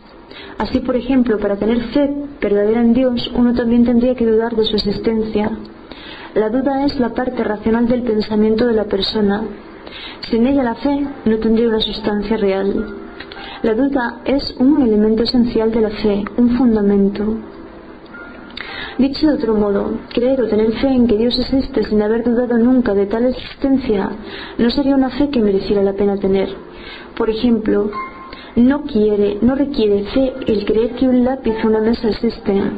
Así, 0.58 0.80
por 0.80 0.96
ejemplo, 0.96 1.38
para 1.38 1.56
tener 1.56 1.80
fe 1.92 2.14
verdadera 2.40 2.80
en 2.80 2.94
Dios, 2.94 3.30
uno 3.34 3.54
también 3.54 3.84
tendría 3.84 4.14
que 4.14 4.26
dudar 4.26 4.54
de 4.56 4.64
su 4.64 4.76
existencia. 4.76 5.50
La 6.34 6.50
duda 6.50 6.84
es 6.84 6.98
la 6.98 7.10
parte 7.10 7.42
racional 7.44 7.86
del 7.88 8.02
pensamiento 8.02 8.66
de 8.66 8.74
la 8.74 8.84
persona. 8.84 9.42
Sin 10.30 10.46
ella 10.46 10.62
la 10.62 10.74
fe 10.74 11.06
no 11.24 11.38
tendría 11.38 11.68
una 11.68 11.80
sustancia 11.80 12.36
real. 12.36 12.94
La 13.62 13.74
duda 13.74 14.20
es 14.24 14.54
un 14.58 14.82
elemento 14.82 15.22
esencial 15.22 15.72
de 15.72 15.80
la 15.80 15.90
fe, 15.90 16.24
un 16.36 16.56
fundamento. 16.56 17.36
Dicho 18.98 19.26
de 19.26 19.34
otro 19.34 19.54
modo, 19.54 19.98
creer 20.12 20.40
o 20.40 20.48
tener 20.48 20.72
fe 20.72 20.88
en 20.88 21.06
que 21.06 21.18
Dios 21.18 21.38
existe 21.38 21.84
sin 21.84 22.00
haber 22.00 22.24
dudado 22.24 22.56
nunca 22.56 22.94
de 22.94 23.06
tal 23.06 23.26
existencia 23.26 24.10
no 24.56 24.70
sería 24.70 24.94
una 24.94 25.10
fe 25.10 25.28
que 25.28 25.42
mereciera 25.42 25.82
la 25.82 25.92
pena 25.92 26.16
tener. 26.16 26.48
Por 27.14 27.28
ejemplo, 27.28 27.90
no 28.56 28.84
quiere, 28.84 29.38
no 29.42 29.54
requiere 29.54 30.04
fe 30.06 30.32
el 30.46 30.64
creer 30.64 30.94
que 30.96 31.06
un 31.06 31.24
lápiz 31.24 31.54
o 31.62 31.66
una 31.66 31.80
mesa 31.80 32.08
existen, 32.08 32.72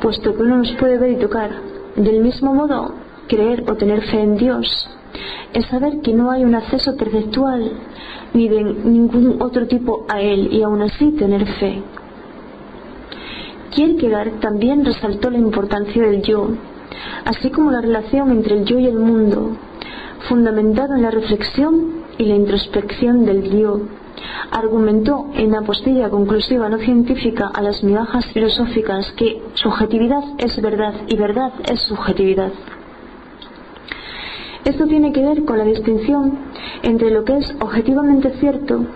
puesto 0.00 0.34
que 0.34 0.42
uno 0.42 0.58
los 0.58 0.72
puede 0.72 0.98
ver 0.98 1.12
y 1.12 1.16
tocar. 1.16 1.50
Del 1.96 2.20
mismo 2.20 2.54
modo, 2.54 2.94
creer 3.28 3.64
o 3.66 3.74
tener 3.74 4.02
fe 4.02 4.20
en 4.20 4.36
Dios 4.36 4.88
es 5.54 5.66
saber 5.66 6.00
que 6.00 6.12
no 6.12 6.30
hay 6.30 6.44
un 6.44 6.54
acceso 6.54 6.96
perceptual 6.96 7.72
ni 8.34 8.48
de 8.48 8.62
ningún 8.62 9.40
otro 9.42 9.66
tipo 9.66 10.06
a 10.08 10.20
Él 10.20 10.48
y 10.52 10.62
aún 10.62 10.82
así 10.82 11.12
tener 11.12 11.46
fe. 11.46 11.82
Kierkegaard 13.70 14.40
también 14.40 14.84
resaltó 14.84 15.30
la 15.30 15.38
importancia 15.38 16.02
del 16.02 16.22
yo, 16.22 16.48
así 17.24 17.50
como 17.50 17.70
la 17.70 17.80
relación 17.80 18.30
entre 18.30 18.58
el 18.58 18.64
yo 18.64 18.78
y 18.78 18.86
el 18.86 18.98
mundo, 18.98 19.56
fundamentado 20.28 20.94
en 20.94 21.02
la 21.02 21.10
reflexión 21.10 22.02
y 22.18 22.24
la 22.24 22.34
introspección 22.34 23.24
del 23.24 23.50
yo 23.58 23.80
argumentó 24.50 25.28
en 25.34 25.52
la 25.52 25.62
postilla 25.62 26.10
conclusiva 26.10 26.68
no 26.68 26.78
científica 26.78 27.50
a 27.52 27.62
las 27.62 27.82
migajas 27.82 28.26
filosóficas 28.26 29.12
que 29.12 29.42
subjetividad 29.54 30.22
es 30.38 30.60
verdad 30.60 30.94
y 31.08 31.16
verdad 31.16 31.52
es 31.70 31.80
subjetividad. 31.82 32.52
Esto 34.64 34.86
tiene 34.86 35.12
que 35.12 35.22
ver 35.22 35.44
con 35.44 35.58
la 35.58 35.64
distinción 35.64 36.38
entre 36.82 37.10
lo 37.10 37.24
que 37.24 37.36
es 37.36 37.52
objetivamente 37.60 38.30
cierto 38.38 38.86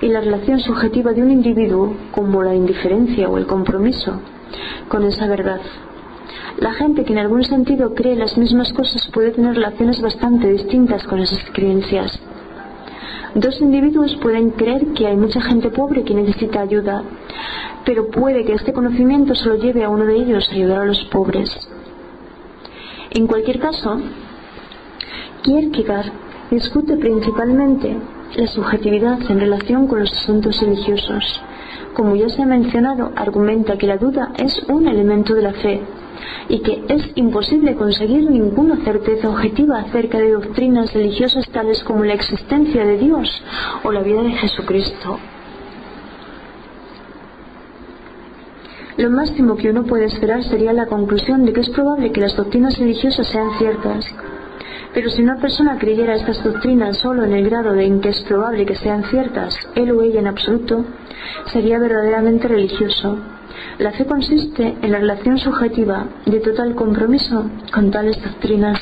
y 0.00 0.08
la 0.08 0.20
relación 0.20 0.60
subjetiva 0.60 1.12
de 1.12 1.22
un 1.22 1.32
individuo, 1.32 1.94
como 2.12 2.44
la 2.44 2.54
indiferencia 2.54 3.28
o 3.28 3.36
el 3.36 3.46
compromiso, 3.46 4.20
con 4.88 5.04
esa 5.04 5.26
verdad. 5.26 5.60
La 6.58 6.72
gente 6.74 7.04
que 7.04 7.12
en 7.12 7.18
algún 7.18 7.44
sentido 7.44 7.94
cree 7.94 8.14
las 8.14 8.38
mismas 8.38 8.72
cosas 8.72 9.08
puede 9.12 9.32
tener 9.32 9.56
relaciones 9.56 10.00
bastante 10.00 10.50
distintas 10.50 11.02
con 11.04 11.18
esas 11.18 11.44
creencias. 11.52 12.20
Dos 13.36 13.60
individuos 13.60 14.16
pueden 14.22 14.52
creer 14.52 14.94
que 14.94 15.06
hay 15.06 15.14
mucha 15.14 15.42
gente 15.42 15.68
pobre 15.68 16.04
que 16.04 16.14
necesita 16.14 16.62
ayuda, 16.62 17.02
pero 17.84 18.10
puede 18.10 18.46
que 18.46 18.54
este 18.54 18.72
conocimiento 18.72 19.34
solo 19.34 19.56
lleve 19.56 19.84
a 19.84 19.90
uno 19.90 20.06
de 20.06 20.16
ellos 20.16 20.48
a 20.48 20.54
ayudar 20.54 20.80
a 20.80 20.86
los 20.86 21.04
pobres. 21.12 21.50
En 23.10 23.26
cualquier 23.26 23.58
caso, 23.58 24.00
Kierkegaard 25.42 26.10
discute 26.50 26.96
principalmente 26.96 27.94
la 28.36 28.46
subjetividad 28.46 29.18
en 29.30 29.38
relación 29.38 29.86
con 29.86 30.00
los 30.00 30.12
asuntos 30.12 30.58
religiosos, 30.58 31.42
como 31.92 32.16
ya 32.16 32.30
se 32.30 32.40
ha 32.40 32.46
mencionado, 32.46 33.12
argumenta 33.16 33.76
que 33.76 33.86
la 33.86 33.98
duda 33.98 34.32
es 34.38 34.62
un 34.70 34.88
elemento 34.88 35.34
de 35.34 35.42
la 35.42 35.52
fe 35.52 35.82
y 36.48 36.60
que 36.60 36.84
es 36.88 37.02
imposible 37.14 37.74
conseguir 37.74 38.30
ninguna 38.30 38.76
certeza 38.84 39.28
objetiva 39.28 39.80
acerca 39.80 40.18
de 40.18 40.32
doctrinas 40.32 40.92
religiosas 40.92 41.48
tales 41.50 41.82
como 41.84 42.04
la 42.04 42.14
existencia 42.14 42.84
de 42.84 42.98
Dios 42.98 43.42
o 43.84 43.92
la 43.92 44.02
vida 44.02 44.22
de 44.22 44.32
Jesucristo. 44.32 45.18
Lo 48.96 49.10
máximo 49.10 49.56
que 49.56 49.70
uno 49.70 49.84
puede 49.84 50.06
esperar 50.06 50.42
sería 50.44 50.72
la 50.72 50.86
conclusión 50.86 51.44
de 51.44 51.52
que 51.52 51.60
es 51.60 51.68
probable 51.68 52.12
que 52.12 52.20
las 52.20 52.34
doctrinas 52.34 52.78
religiosas 52.78 53.26
sean 53.26 53.50
ciertas. 53.58 54.06
Pero 54.94 55.10
si 55.10 55.22
una 55.22 55.36
persona 55.36 55.78
creyera 55.78 56.14
estas 56.14 56.42
doctrinas 56.42 56.98
solo 56.98 57.24
en 57.24 57.32
el 57.32 57.48
grado 57.48 57.72
de 57.72 57.84
en 57.84 58.00
que 58.00 58.10
es 58.10 58.20
probable 58.22 58.64
que 58.64 58.76
sean 58.76 59.04
ciertas, 59.04 59.54
él 59.74 59.90
o 59.90 60.02
ella 60.02 60.20
en 60.20 60.26
absoluto, 60.26 60.84
sería 61.52 61.78
verdaderamente 61.78 62.48
religioso. 62.48 63.18
La 63.78 63.92
fe 63.92 64.06
consiste 64.06 64.76
en 64.80 64.92
la 64.92 64.98
relación 64.98 65.38
subjetiva 65.38 66.06
de 66.24 66.40
total 66.40 66.74
compromiso 66.74 67.50
con 67.72 67.90
tales 67.90 68.22
doctrinas. 68.22 68.80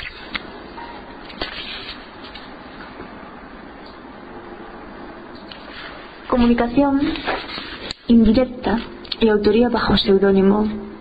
Comunicación 6.29 7.01
indirecta 8.09 8.79
y 9.21 9.29
autoría 9.29 9.69
bajo 9.69 9.97
seudónimo. 9.97 10.94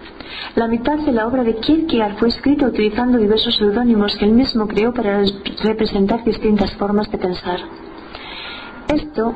La 0.56 0.68
mitad 0.68 0.98
de 1.00 1.12
la 1.12 1.28
obra 1.28 1.44
de 1.44 1.56
Kierkegaard 1.56 2.18
fue 2.18 2.30
escrita 2.30 2.68
utilizando 2.68 3.18
diversos 3.18 3.56
seudónimos 3.56 4.16
que 4.18 4.26
él 4.26 4.34
mismo 4.34 4.68
creó 4.68 4.94
para 4.94 5.24
representar 5.64 6.24
distintas 6.24 6.72
formas 6.76 7.10
de 7.12 7.18
pensar. 7.18 7.60
Esto 8.88 9.34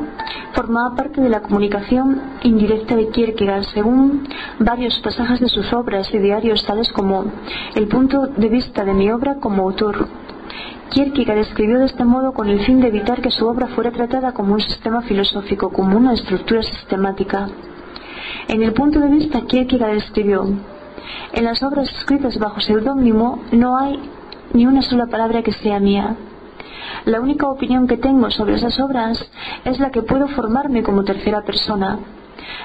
formaba 0.53 0.95
parte 0.95 1.21
de 1.21 1.29
la 1.29 1.41
comunicación 1.41 2.21
indirecta 2.43 2.95
de 2.95 3.09
Kierkegaard 3.09 3.63
según 3.73 4.27
varios 4.59 4.99
pasajes 4.99 5.39
de 5.39 5.49
sus 5.49 5.71
obras 5.73 6.13
y 6.13 6.19
diarios 6.19 6.65
tales 6.65 6.91
como 6.91 7.25
el 7.75 7.87
punto 7.87 8.27
de 8.27 8.49
vista 8.49 8.85
de 8.85 8.93
mi 8.93 9.09
obra 9.09 9.35
como 9.35 9.63
autor. 9.63 10.07
Kierkegaard 10.89 11.39
escribió 11.39 11.79
de 11.79 11.85
este 11.85 12.05
modo 12.05 12.33
con 12.33 12.49
el 12.49 12.59
fin 12.65 12.79
de 12.79 12.87
evitar 12.87 13.21
que 13.21 13.31
su 13.31 13.47
obra 13.47 13.67
fuera 13.67 13.91
tratada 13.91 14.33
como 14.33 14.53
un 14.53 14.61
sistema 14.61 15.01
filosófico, 15.01 15.69
como 15.71 15.97
una 15.97 16.13
estructura 16.13 16.61
sistemática. 16.61 17.49
En 18.47 18.61
el 18.63 18.73
punto 18.73 18.99
de 18.99 19.09
vista 19.09 19.41
Kierkegaard 19.41 19.95
escribió 19.95 20.45
en 21.33 21.43
las 21.43 21.61
obras 21.63 21.89
escritas 21.89 22.37
bajo 22.37 22.59
seudónimo 22.59 23.39
no 23.51 23.77
hay 23.77 23.99
ni 24.53 24.65
una 24.65 24.81
sola 24.81 25.07
palabra 25.07 25.43
que 25.43 25.51
sea 25.51 25.79
mía. 25.79 26.15
La 27.05 27.21
única 27.21 27.47
opinión 27.47 27.87
que 27.87 27.97
tengo 27.97 28.29
sobre 28.31 28.55
esas 28.55 28.79
obras 28.79 29.23
es 29.65 29.79
la 29.79 29.91
que 29.91 30.01
puedo 30.01 30.27
formarme 30.29 30.83
como 30.83 31.03
tercera 31.03 31.41
persona. 31.43 31.99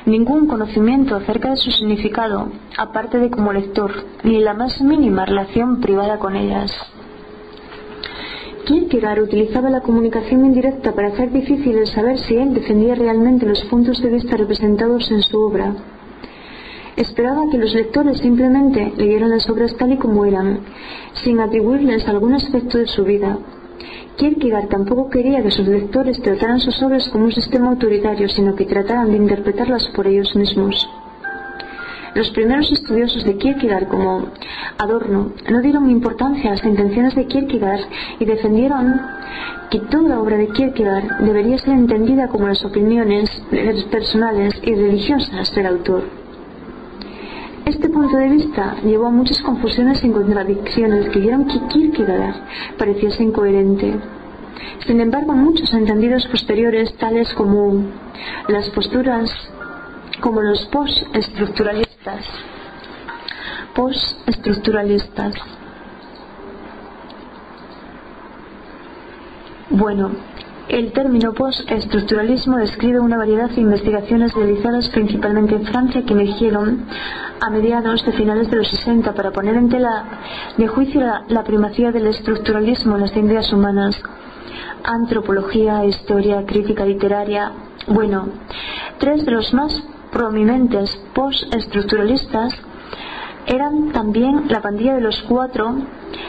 Ningún 0.07 0.47
conocimiento 0.47 1.16
acerca 1.16 1.51
de 1.51 1.57
su 1.57 1.70
significado, 1.70 2.49
aparte 2.76 3.18
de 3.18 3.30
como 3.30 3.53
lector, 3.53 3.93
ni 4.22 4.40
la 4.40 4.55
más 4.55 4.80
mínima 4.80 5.24
relación 5.24 5.80
privada 5.80 6.18
con 6.18 6.36
ellas. 6.36 6.72
Kierkegaard 8.64 9.22
utilizaba 9.22 9.70
la 9.70 9.80
comunicación 9.80 10.45
indirecta 10.47 10.93
para 10.93 11.09
hacer 11.09 11.32
difícil 11.32 11.76
el 11.78 11.86
saber 11.88 12.18
si 12.18 12.36
él 12.36 12.55
defendía 12.55 12.95
realmente 12.95 13.45
los 13.45 13.62
puntos 13.64 14.01
de 14.01 14.11
vista 14.11 14.36
representados 14.36 15.11
en 15.11 15.22
su 15.22 15.40
obra. 15.40 15.74
Esperaba 16.97 17.51
que 17.51 17.59
los 17.59 17.72
lectores 17.74 18.18
simplemente 18.18 18.93
leyeran 18.97 19.30
las 19.30 19.49
obras 19.49 19.74
tal 19.76 19.93
y 19.93 19.97
como 19.97 20.26
eran, 20.26 20.61
sin 21.14 21.40
atribuirles 21.40 22.07
algún 22.07 22.34
aspecto 22.34 22.76
de 22.76 22.86
su 22.86 23.05
vida. 23.05 23.38
Kierkegaard 24.16 24.68
tampoco 24.68 25.09
quería 25.09 25.43
que 25.43 25.51
sus 25.51 25.66
lectores 25.66 26.20
trataran 26.20 26.61
sus 26.61 26.82
obras 26.82 27.09
como 27.09 27.24
un 27.24 27.32
sistema 27.32 27.68
autoritario, 27.70 28.28
sino 28.28 28.55
que 28.55 28.66
trataran 28.66 29.11
de 29.11 29.16
interpretarlas 29.16 29.88
por 29.88 30.07
ellos 30.07 30.36
mismos. 30.36 30.86
Los 32.14 32.28
primeros 32.30 32.70
estudiosos 32.70 33.24
de 33.24 33.38
Kierkegaard, 33.38 33.88
como 33.88 34.26
Adorno, 34.76 35.32
no 35.51 35.62
dieron 35.62 35.90
importancia 35.90 36.51
a 36.51 36.55
las 36.57 36.64
intenciones 36.64 37.14
de 37.14 37.26
Kierkegaard 37.26 37.80
y 38.18 38.26
defendieron 38.26 39.01
que 39.70 39.80
toda 39.80 40.20
obra 40.20 40.36
de 40.36 40.49
Kierkegaard 40.49 41.24
debería 41.24 41.57
ser 41.57 41.72
entendida 41.72 42.28
como 42.28 42.49
las 42.49 42.62
opiniones 42.66 43.30
personales 43.90 44.53
y 44.62 44.74
religiosas 44.74 45.55
del 45.55 45.66
autor. 45.66 46.22
Este 47.65 47.89
punto 47.89 48.17
de 48.17 48.29
vista 48.29 48.77
llevó 48.83 49.07
a 49.07 49.11
muchas 49.11 49.41
confusiones 49.43 50.03
y 50.03 50.11
contradicciones 50.11 51.09
que 51.11 51.21
dieron 51.21 51.47
que 51.47 51.61
Kierkegaard 51.69 52.35
pareciese 52.77 53.23
incoherente. 53.23 53.95
Sin 54.87 55.01
embargo, 55.01 55.33
muchos 55.33 55.73
entendidos 55.73 56.27
posteriores, 56.27 56.97
tales 56.97 57.33
como 57.35 57.85
las 58.49 58.69
posturas, 58.71 59.31
como 60.21 60.43
los 60.43 60.67
post-estructuralistas, 60.67 62.27
post-estructuralistas, 63.75 65.35
bueno, 69.71 70.11
el 70.69 70.93
término 70.93 71.33
post-estructuralismo 71.33 72.57
describe 72.57 73.01
una 73.01 73.17
variedad 73.17 73.51
de 73.51 73.61
investigaciones 73.61 74.33
realizadas 74.33 74.89
principalmente 74.91 75.57
en 75.57 75.67
Francia 75.67 76.05
que 76.05 76.13
emergieron 76.13 76.87
a 77.41 77.51
mediados 77.51 78.05
de 78.07 78.13
finales 78.13 78.49
de 78.51 78.57
los 78.57 78.69
60 78.69 79.13
para 79.13 79.33
poner 79.33 79.57
en 79.57 79.69
tela 79.69 80.05
de 80.57 80.69
juicio 80.69 81.03
la, 81.29 81.43
primacía 81.43 81.91
del 81.91 82.07
estructuralismo 82.07 82.95
en 82.95 83.01
las 83.03 83.13
ciencias 83.13 83.53
humanas. 83.53 84.01
Antropología, 84.85 85.85
historia, 85.85 86.45
crítica 86.47 86.85
literaria. 86.85 87.53
Bueno, 87.89 88.29
tres 88.99 89.25
de 89.25 89.33
los 89.33 89.53
más 89.53 89.83
prominentes 90.13 90.97
post-estructuralistas 91.15 92.55
eran 93.47 93.91
también 93.91 94.45
la 94.49 94.61
pandilla 94.61 94.95
de 94.95 95.01
los 95.01 95.21
cuatro 95.23 95.75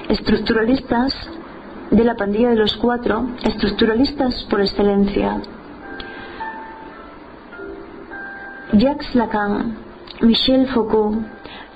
estructuralistas 0.10 1.14
de 1.94 2.04
la 2.04 2.16
pandilla 2.16 2.50
de 2.50 2.56
los 2.56 2.76
cuatro 2.78 3.28
estructuralistas 3.44 4.44
por 4.50 4.62
excelencia. 4.62 5.42
Jacques 8.74 9.14
Lacan, 9.14 9.78
Michel 10.22 10.68
Foucault, 10.70 11.20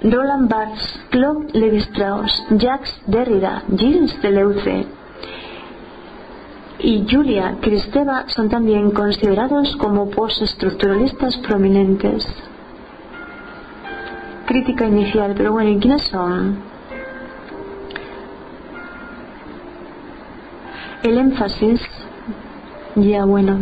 Roland 0.02 0.50
Barthes, 0.50 1.00
Claude 1.12 1.54
Lévi-Strauss, 1.54 2.48
Jacques 2.58 2.92
Derrida, 3.06 3.64
Gilles 3.76 4.20
Deleuze 4.22 4.88
y 6.80 7.06
Julia 7.10 7.58
Kristeva 7.62 8.26
son 8.28 8.50
también 8.50 8.92
considerados 8.92 9.76
como 9.78 10.10
postestructuralistas 10.10 11.38
prominentes. 11.38 12.26
Crítica 14.48 14.88
inicial, 14.88 15.34
pero 15.38 15.52
bueno, 15.52 15.70
¿y 15.70 15.78
quiénes 15.78 16.04
son? 16.04 16.67
El 21.04 21.18
énfasis, 21.18 21.80
ya 22.96 23.24
bueno, 23.26 23.60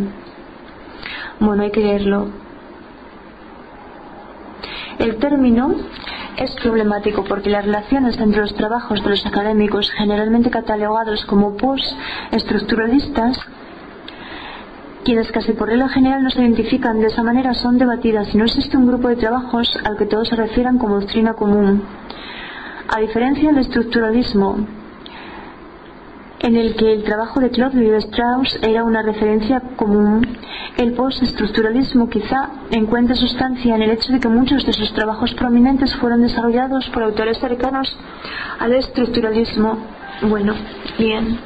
bueno, 1.38 1.62
hay 1.62 1.70
que 1.70 1.80
leerlo. 1.80 2.28
El 4.98 5.16
término 5.16 5.74
es 6.38 6.54
problemático 6.54 7.24
porque 7.24 7.50
las 7.50 7.66
relaciones 7.66 8.18
entre 8.18 8.40
los 8.40 8.54
trabajos 8.54 9.02
de 9.02 9.10
los 9.10 9.26
académicos, 9.26 9.90
generalmente 9.90 10.50
catalogados 10.50 11.26
como 11.26 11.56
post-estructuralistas, 11.58 13.38
quienes 15.04 15.30
casi 15.30 15.52
por 15.52 15.68
regla 15.68 15.90
general 15.90 16.22
no 16.22 16.30
se 16.30 16.40
identifican 16.40 17.00
de 17.00 17.08
esa 17.08 17.22
manera, 17.22 17.52
son 17.52 17.76
debatidas 17.76 18.34
y 18.34 18.38
no 18.38 18.44
existe 18.44 18.78
un 18.78 18.86
grupo 18.86 19.08
de 19.08 19.16
trabajos 19.16 19.78
al 19.84 19.98
que 19.98 20.06
todos 20.06 20.28
se 20.28 20.36
refieran 20.36 20.78
como 20.78 20.98
doctrina 21.00 21.34
común. 21.34 21.82
A 22.88 22.98
diferencia 23.00 23.50
del 23.50 23.58
estructuralismo, 23.58 24.56
en 26.40 26.56
el 26.56 26.76
que 26.76 26.92
el 26.92 27.04
trabajo 27.04 27.40
de 27.40 27.50
Claude 27.50 27.78
Lévi-Strauss 27.78 28.58
era 28.62 28.84
una 28.84 29.02
referencia 29.02 29.60
común. 29.76 30.26
El 30.76 30.92
postestructuralismo 30.92 32.08
quizá 32.08 32.50
encuentra 32.70 33.16
sustancia 33.16 33.74
en 33.74 33.82
el 33.82 33.90
hecho 33.90 34.12
de 34.12 34.20
que 34.20 34.28
muchos 34.28 34.66
de 34.66 34.72
sus 34.72 34.92
trabajos 34.92 35.32
prominentes 35.34 35.94
fueron 35.96 36.22
desarrollados 36.22 36.88
por 36.90 37.02
autores 37.02 37.38
cercanos 37.38 37.96
al 38.58 38.72
estructuralismo. 38.74 39.78
Bueno, 40.22 40.54
bien. 40.98 41.38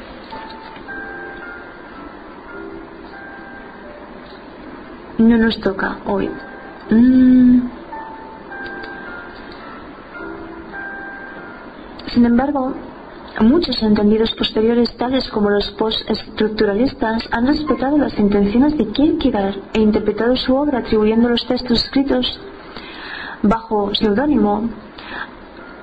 No 5.17 5.37
nos 5.37 5.59
toca 5.61 5.97
hoy. 6.05 6.29
Mm. 6.89 7.61
Sin 12.07 12.25
embargo, 12.25 12.73
Muchos 13.39 13.81
entendidos 13.81 14.35
posteriores, 14.35 14.95
tales 14.97 15.27
como 15.29 15.49
los 15.49 15.71
postestructuralistas, 15.71 17.23
han 17.31 17.47
respetado 17.47 17.97
las 17.97 18.17
intenciones 18.19 18.77
de 18.77 18.87
Kierkegaard 18.87 19.55
e 19.73 19.79
interpretado 19.79 20.35
su 20.35 20.53
obra 20.55 20.79
atribuyendo 20.79 21.29
los 21.29 21.47
textos 21.47 21.83
escritos 21.83 22.39
bajo 23.41 23.95
seudónimo 23.95 24.69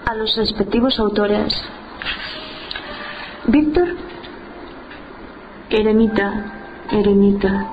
a 0.05 0.15
los 0.15 0.37
respectivos 0.37 0.99
autores. 1.01 1.55
Víctor 3.47 3.89
Eremita, 5.71 6.45
Eremita. 6.91 7.73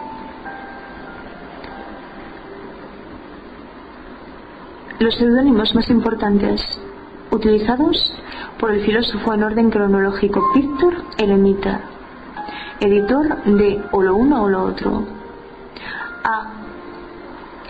los 4.99 5.13
seudónimos 5.15 5.75
más 5.75 5.89
importantes 5.89 6.61
utilizados 7.35 8.13
por 8.59 8.71
el 8.71 8.85
filósofo 8.85 9.33
en 9.33 9.43
orden 9.43 9.69
cronológico 9.69 10.41
Víctor 10.55 10.95
Eremita, 11.17 11.81
editor 12.79 13.43
de 13.43 13.81
O 13.91 14.01
lo 14.01 14.15
uno 14.15 14.43
o 14.43 14.49
lo 14.49 14.63
otro. 14.63 15.03
A. 16.23 16.53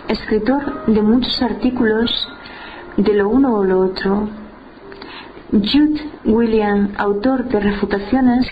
Escritor 0.08 0.86
de 0.86 1.02
muchos 1.02 1.42
artículos 1.42 2.28
de 2.96 3.14
lo 3.14 3.28
uno 3.28 3.54
o 3.54 3.64
lo 3.64 3.80
otro. 3.80 4.28
Jude 5.50 6.10
William, 6.24 6.92
autor 6.96 7.44
de 7.44 7.60
refutaciones 7.60 8.46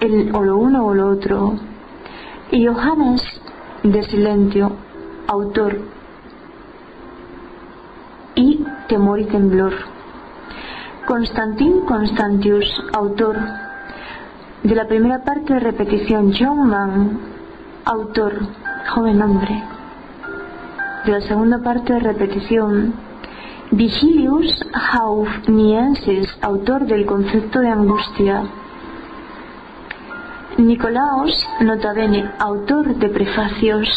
el 0.00 0.34
o 0.34 0.42
lo 0.42 0.56
uno 0.56 0.86
o 0.86 0.94
lo 0.94 1.08
otro. 1.10 1.54
Y 2.50 2.66
Johannes 2.66 3.22
de 3.82 4.02
Silentio, 4.04 4.72
autor. 5.26 5.78
Y 8.34 8.64
Temor 8.88 9.20
y 9.20 9.24
Temblor. 9.24 9.74
Constantin 11.06 11.80
Constantius, 11.86 12.66
autor 12.92 13.36
de 14.62 14.74
la 14.74 14.86
primera 14.86 15.24
parte 15.24 15.54
de 15.54 15.60
repetición. 15.60 16.32
John 16.38 16.68
Mann, 16.68 17.18
autor, 17.84 18.34
joven 18.94 19.22
hombre. 19.22 19.62
De 21.04 21.12
la 21.12 21.20
segunda 21.22 21.58
parte 21.58 21.94
de 21.94 22.00
repetición. 22.00 22.94
Vigilius 23.70 24.64
Haufniensis, 24.72 26.28
autor 26.42 26.86
del 26.86 27.06
concepto 27.06 27.60
de 27.60 27.68
angustia. 27.68 28.42
Nicolaos 30.58 31.48
Notabene, 31.60 32.30
autor 32.38 32.94
de 32.96 33.08
prefacios. 33.08 33.88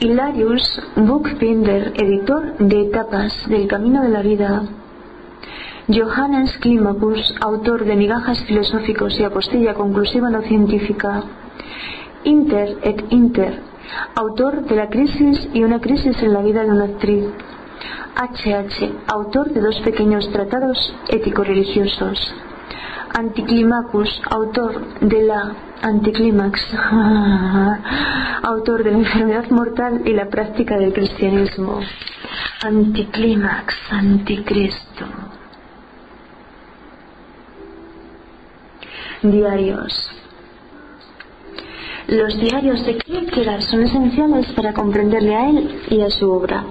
Hilarius 0.00 0.82
Buchbinder, 0.96 1.92
editor 1.96 2.56
de 2.58 2.82
Etapas 2.82 3.32
del 3.48 3.66
Camino 3.66 4.02
de 4.02 4.08
la 4.08 4.22
Vida. 4.22 4.62
Johannes 5.88 6.58
Climacus, 6.58 7.32
autor 7.40 7.84
de 7.84 7.94
Migajas 7.94 8.42
filosóficos 8.44 9.20
y 9.20 9.22
apostilla 9.22 9.74
conclusiva 9.74 10.30
no 10.30 10.42
científica. 10.42 11.22
Inter 12.24 12.76
et 12.82 13.04
Inter, 13.10 13.60
autor 14.16 14.64
de 14.64 14.74
La 14.74 14.88
crisis 14.88 15.48
y 15.54 15.62
una 15.62 15.80
crisis 15.80 16.20
en 16.24 16.32
la 16.32 16.42
vida 16.42 16.64
de 16.64 16.72
una 16.72 16.86
actriz. 16.86 17.26
H.H., 18.16 18.92
autor 19.06 19.52
de 19.52 19.60
dos 19.60 19.78
pequeños 19.84 20.28
tratados 20.32 20.76
ético-religiosos. 21.08 22.18
Anticlimacus, 23.16 24.10
autor 24.28 24.98
de 25.00 25.22
la 25.22 25.54
Anticlímax, 25.82 26.66
autor 28.42 28.82
de 28.82 28.90
la 28.90 28.98
enfermedad 28.98 29.50
mortal 29.50 30.02
y 30.04 30.14
la 30.14 30.28
práctica 30.30 30.78
del 30.78 30.92
cristianismo. 30.92 31.78
Anticlímax, 32.64 33.74
anticristo. 33.92 35.04
Diarios. 39.30 40.10
Los 42.08 42.38
diarios 42.38 42.86
de 42.86 42.98
Kierkegaard 42.98 43.62
son 43.62 43.82
esenciales 43.82 44.46
para 44.52 44.72
comprenderle 44.72 45.34
a 45.34 45.50
él 45.50 45.80
y 45.90 46.00
a 46.02 46.10
su 46.10 46.30
obra. 46.30 46.64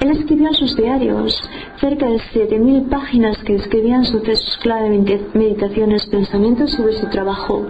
Él 0.00 0.10
escribió 0.10 0.48
en 0.48 0.54
sus 0.54 0.76
diarios 0.76 1.34
cerca 1.80 2.06
de 2.06 2.18
7.000 2.18 2.88
páginas 2.88 3.38
que 3.38 3.56
escribían 3.56 4.04
sucesos 4.04 4.58
clave, 4.58 4.90
meditaciones, 5.34 6.06
pensamientos 6.06 6.72
sobre 6.72 6.92
su 6.94 7.06
trabajo 7.08 7.66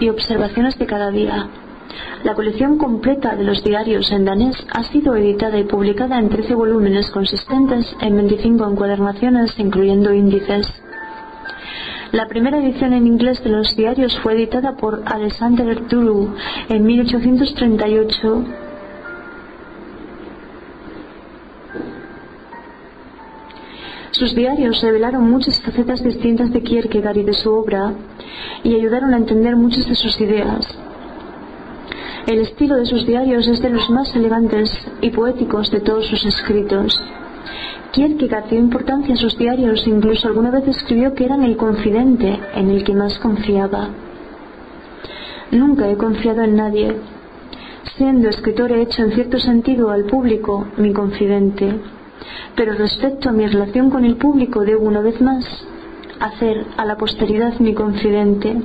y 0.00 0.08
observaciones 0.08 0.78
de 0.78 0.86
cada 0.86 1.10
día. 1.10 1.48
La 2.24 2.34
colección 2.34 2.76
completa 2.76 3.36
de 3.36 3.44
los 3.44 3.62
diarios 3.62 4.10
en 4.10 4.24
danés 4.24 4.56
ha 4.72 4.82
sido 4.84 5.14
editada 5.16 5.58
y 5.58 5.64
publicada 5.64 6.18
en 6.18 6.28
13 6.28 6.54
volúmenes 6.54 7.10
consistentes 7.10 7.86
en 8.00 8.16
25 8.16 8.68
encuadernaciones, 8.68 9.58
incluyendo 9.58 10.12
índices. 10.12 10.66
La 12.16 12.28
primera 12.28 12.56
edición 12.56 12.94
en 12.94 13.06
inglés 13.06 13.44
de 13.44 13.50
los 13.50 13.76
diarios 13.76 14.18
fue 14.22 14.32
editada 14.32 14.78
por 14.78 15.02
Alexander 15.04 15.86
Dulu 15.86 16.34
en 16.70 16.86
1838 16.86 18.44
Sus 24.12 24.34
diarios 24.34 24.80
revelaron 24.80 25.30
muchas 25.30 25.60
facetas 25.60 26.02
distintas 26.02 26.50
de 26.54 26.62
Kierkegaard 26.62 27.18
y 27.18 27.22
de 27.22 27.34
su 27.34 27.52
obra 27.52 27.92
y 28.64 28.74
ayudaron 28.74 29.12
a 29.12 29.18
entender 29.18 29.54
muchas 29.54 29.86
de 29.86 29.94
sus 29.94 30.18
ideas. 30.18 30.66
El 32.26 32.38
estilo 32.38 32.76
de 32.76 32.86
sus 32.86 33.06
diarios 33.06 33.46
es 33.46 33.60
de 33.60 33.68
los 33.68 33.90
más 33.90 34.16
elegantes 34.16 34.72
y 35.02 35.10
poéticos 35.10 35.70
de 35.70 35.80
todos 35.80 36.06
sus 36.06 36.24
escritos. 36.24 36.98
Kierkegaard 37.92 38.50
dio 38.50 38.58
importancia 38.58 39.14
a 39.14 39.18
sus 39.18 39.38
diarios, 39.38 39.86
incluso 39.86 40.28
alguna 40.28 40.50
vez 40.50 40.66
escribió 40.68 41.14
que 41.14 41.24
eran 41.24 41.42
el 41.42 41.56
confidente 41.56 42.38
en 42.54 42.70
el 42.70 42.84
que 42.84 42.94
más 42.94 43.18
confiaba. 43.18 43.88
Nunca 45.50 45.88
he 45.88 45.96
confiado 45.96 46.42
en 46.42 46.56
nadie. 46.56 46.96
Siendo 47.96 48.28
escritor 48.28 48.72
he 48.72 48.82
hecho 48.82 49.02
en 49.02 49.12
cierto 49.12 49.38
sentido 49.38 49.90
al 49.90 50.04
público 50.04 50.66
mi 50.76 50.92
confidente. 50.92 51.74
Pero 52.54 52.74
respecto 52.74 53.28
a 53.28 53.32
mi 53.32 53.46
relación 53.46 53.90
con 53.90 54.04
el 54.04 54.16
público 54.16 54.64
debo 54.64 54.86
una 54.86 55.00
vez 55.00 55.20
más 55.20 55.44
hacer 56.20 56.66
a 56.76 56.84
la 56.84 56.96
posteridad 56.96 57.58
mi 57.60 57.74
confidente. 57.74 58.56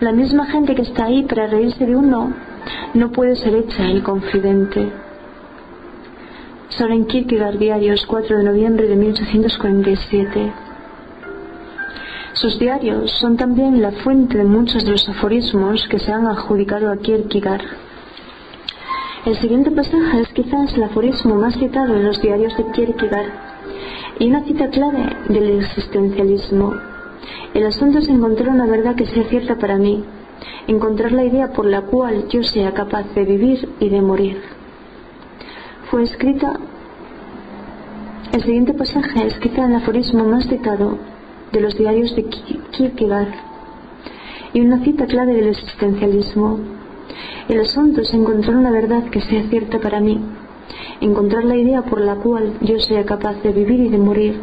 La 0.00 0.12
misma 0.12 0.46
gente 0.46 0.74
que 0.74 0.82
está 0.82 1.04
ahí 1.04 1.22
para 1.22 1.46
reírse 1.46 1.86
de 1.86 1.94
uno 1.94 2.32
no 2.94 3.12
puede 3.12 3.36
ser 3.36 3.54
hecha 3.54 3.84
el 3.84 4.02
confidente. 4.02 5.03
Soren 6.70 7.06
Kierkegaard, 7.06 7.58
Diarios, 7.58 8.04
4 8.06 8.38
de 8.38 8.44
noviembre 8.44 8.88
de 8.88 8.96
1847. 8.96 10.52
Sus 12.32 12.58
diarios 12.58 13.12
son 13.20 13.36
también 13.36 13.80
la 13.80 13.92
fuente 13.92 14.38
de 14.38 14.44
muchos 14.44 14.84
de 14.84 14.90
los 14.90 15.08
aforismos 15.08 15.86
que 15.88 16.00
se 16.00 16.10
han 16.10 16.26
adjudicado 16.26 16.90
a 16.90 16.96
Kierkegaard. 16.96 17.64
El 19.24 19.36
siguiente 19.36 19.70
pasaje 19.70 20.22
es 20.22 20.28
quizás 20.30 20.74
el 20.74 20.82
aforismo 20.82 21.36
más 21.36 21.54
citado 21.54 21.94
en 21.94 22.04
los 22.04 22.20
diarios 22.20 22.56
de 22.56 22.66
Kierkegaard 22.72 23.30
y 24.18 24.28
una 24.28 24.42
cita 24.44 24.68
clave 24.68 25.16
del 25.28 25.60
existencialismo. 25.60 26.74
El 27.52 27.66
asunto 27.66 27.98
es 27.98 28.08
encontrar 28.08 28.48
una 28.48 28.66
verdad 28.66 28.96
que 28.96 29.06
sea 29.06 29.24
cierta 29.24 29.56
para 29.56 29.78
mí, 29.78 30.04
encontrar 30.66 31.12
la 31.12 31.24
idea 31.24 31.52
por 31.52 31.66
la 31.66 31.82
cual 31.82 32.26
yo 32.28 32.42
sea 32.42 32.72
capaz 32.72 33.04
de 33.14 33.24
vivir 33.24 33.68
y 33.78 33.90
de 33.90 34.02
morir. 34.02 34.53
Fue 35.94 36.02
escrita. 36.02 36.58
El 38.32 38.42
siguiente 38.42 38.74
pasaje 38.74 39.28
es 39.28 39.38
quizá 39.38 39.66
el 39.66 39.76
aforismo 39.76 40.24
más 40.24 40.48
citado 40.48 40.98
de 41.52 41.60
los 41.60 41.78
diarios 41.78 42.16
de 42.16 42.24
Kierkegaard 42.72 43.32
y 44.54 44.60
una 44.62 44.82
cita 44.82 45.06
clave 45.06 45.34
del 45.34 45.50
existencialismo. 45.50 46.58
El 47.48 47.60
asunto 47.60 48.00
es 48.00 48.12
encontrar 48.12 48.56
una 48.56 48.72
verdad 48.72 49.04
que 49.04 49.20
sea 49.20 49.44
cierta 49.48 49.78
para 49.78 50.00
mí, 50.00 50.20
encontrar 51.00 51.44
la 51.44 51.54
idea 51.54 51.82
por 51.82 52.00
la 52.00 52.16
cual 52.16 52.54
yo 52.60 52.80
sea 52.80 53.04
capaz 53.04 53.40
de 53.44 53.52
vivir 53.52 53.78
y 53.78 53.88
de 53.88 53.98
morir. 53.98 54.40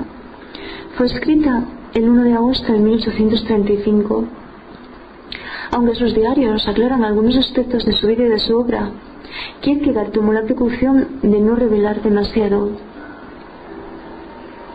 Fue 0.96 1.08
escrita 1.08 1.66
el 1.94 2.08
1 2.08 2.24
de 2.24 2.34
agosto 2.34 2.72
de 2.72 2.80
1835. 2.80 4.24
Aunque 5.72 5.96
sus 5.96 6.16
diarios 6.16 6.66
aclaran 6.70 7.04
algunos 7.04 7.36
aspectos 7.36 7.84
de 7.84 7.92
su 7.92 8.08
vida 8.08 8.24
y 8.24 8.30
de 8.30 8.40
su 8.40 8.58
obra, 8.58 8.94
Kierkegaard 9.62 10.12
tomó 10.12 10.34
la 10.34 10.44
precaución 10.44 11.20
de 11.22 11.40
no 11.40 11.56
revelar 11.56 12.02
demasiado. 12.02 12.70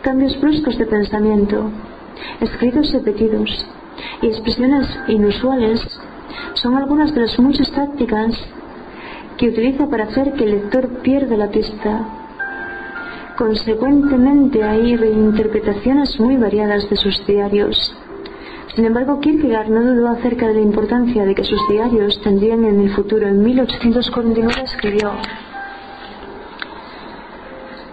Cambios 0.02 0.40
bruscos 0.40 0.78
de 0.78 0.86
pensamiento, 0.86 1.70
escritos 2.40 2.92
repetidos 2.92 3.66
y 4.22 4.28
expresiones 4.28 4.86
inusuales 5.08 5.80
son 6.54 6.76
algunas 6.76 7.14
de 7.14 7.22
las 7.22 7.38
muchas 7.38 7.70
tácticas 7.72 8.34
que 9.36 9.48
utiliza 9.48 9.88
para 9.88 10.04
hacer 10.04 10.32
que 10.32 10.44
el 10.44 10.52
lector 10.52 10.88
pierda 11.02 11.36
la 11.36 11.48
pista. 11.48 12.06
Consecuentemente 13.36 14.64
hay 14.64 14.96
reinterpretaciones 14.96 16.18
muy 16.18 16.36
variadas 16.36 16.88
de 16.88 16.96
sus 16.96 17.26
diarios. 17.26 17.76
Sin 18.76 18.84
embargo, 18.84 19.20
Kierkegaard 19.20 19.70
no 19.70 19.82
dudó 19.82 20.08
acerca 20.08 20.48
de 20.48 20.52
la 20.52 20.60
importancia 20.60 21.24
de 21.24 21.34
que 21.34 21.44
sus 21.44 21.58
diarios 21.66 22.20
tendrían 22.20 22.62
en 22.66 22.78
el 22.78 22.94
futuro. 22.94 23.26
En 23.26 23.42
1849 23.42 24.62
escribió, 24.64 25.12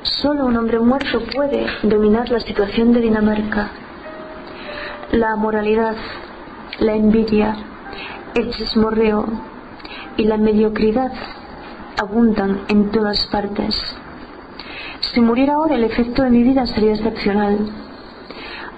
Solo 0.02 0.46
un 0.46 0.58
hombre 0.58 0.80
muerto 0.80 1.22
puede 1.34 1.68
dominar 1.84 2.30
la 2.30 2.42
situación 2.42 2.92
de 2.92 3.00
Dinamarca. 3.00 3.70
La 5.14 5.38
moralidad, 5.38 5.96
la 6.80 6.96
envidia, 6.96 7.56
el 8.36 8.52
chismorreo 8.52 9.26
y 10.18 10.26
la 10.26 10.36
mediocridad 10.36 11.14
abundan 11.98 12.64
en 12.68 12.92
todas 12.92 13.26
partes. 13.28 13.74
Si 15.14 15.22
muriera 15.22 15.54
ahora 15.54 15.76
el 15.76 15.86
efecto 15.86 16.24
de 16.24 16.30
mi 16.30 16.44
vida 16.44 16.68
sería 16.68 16.92
excepcional. 16.92 17.70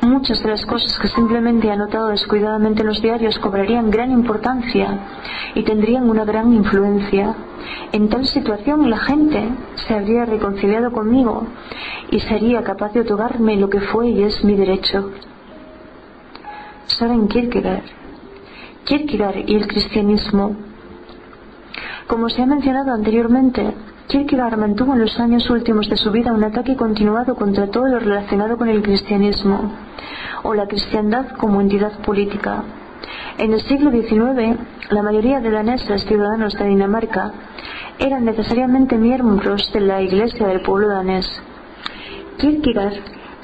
Muchas 0.05 0.41
de 0.41 0.49
las 0.49 0.65
cosas 0.65 0.97
que 0.99 1.07
simplemente 1.07 1.67
he 1.67 1.71
anotado 1.71 2.07
descuidadamente 2.07 2.81
en 2.81 2.87
los 2.87 3.01
diarios 3.01 3.37
cobrarían 3.39 3.91
gran 3.91 4.11
importancia 4.11 4.99
y 5.53 5.63
tendrían 5.63 6.09
una 6.09 6.25
gran 6.25 6.53
influencia. 6.53 7.35
En 7.91 8.09
tal 8.09 8.25
situación 8.25 8.89
la 8.89 8.99
gente 8.99 9.49
se 9.75 9.93
habría 9.93 10.25
reconciliado 10.25 10.91
conmigo 10.91 11.47
y 12.11 12.19
sería 12.19 12.63
capaz 12.63 12.93
de 12.93 13.01
otorgarme 13.01 13.57
lo 13.57 13.69
que 13.69 13.81
fue 13.81 14.09
y 14.09 14.23
es 14.23 14.43
mi 14.43 14.55
derecho. 14.55 15.11
Soren 16.87 17.27
Kierkegaard. 17.27 17.83
Kierkegaard 18.85 19.37
y 19.47 19.55
el 19.55 19.67
cristianismo. 19.67 20.55
Como 22.07 22.29
se 22.29 22.43
ha 22.43 22.45
mencionado 22.45 22.93
anteriormente, 22.93 23.73
Kierkegaard 24.07 24.57
mantuvo 24.57 24.93
en 24.93 24.99
los 24.99 25.19
años 25.19 25.49
últimos 25.49 25.89
de 25.89 25.97
su 25.97 26.11
vida 26.11 26.31
un 26.31 26.43
ataque 26.43 26.75
continuado 26.75 27.35
contra 27.35 27.71
todo 27.71 27.87
lo 27.87 27.99
relacionado 27.99 28.55
con 28.55 28.69
el 28.69 28.83
cristianismo 28.83 29.71
o 30.43 30.53
la 30.53 30.67
cristiandad 30.67 31.29
como 31.37 31.59
entidad 31.59 31.91
política. 32.03 32.63
En 33.39 33.51
el 33.51 33.61
siglo 33.61 33.89
XIX, 33.89 34.59
la 34.91 35.01
mayoría 35.01 35.39
de 35.39 35.49
daneses 35.49 36.05
ciudadanos 36.05 36.53
de 36.53 36.67
Dinamarca 36.67 37.33
eran 37.97 38.25
necesariamente 38.25 38.95
miembros 38.97 39.73
de 39.73 39.79
la 39.81 40.01
Iglesia 40.03 40.47
del 40.47 40.61
pueblo 40.61 40.87
danés. 40.87 41.27
Kierkegaard 42.37 42.93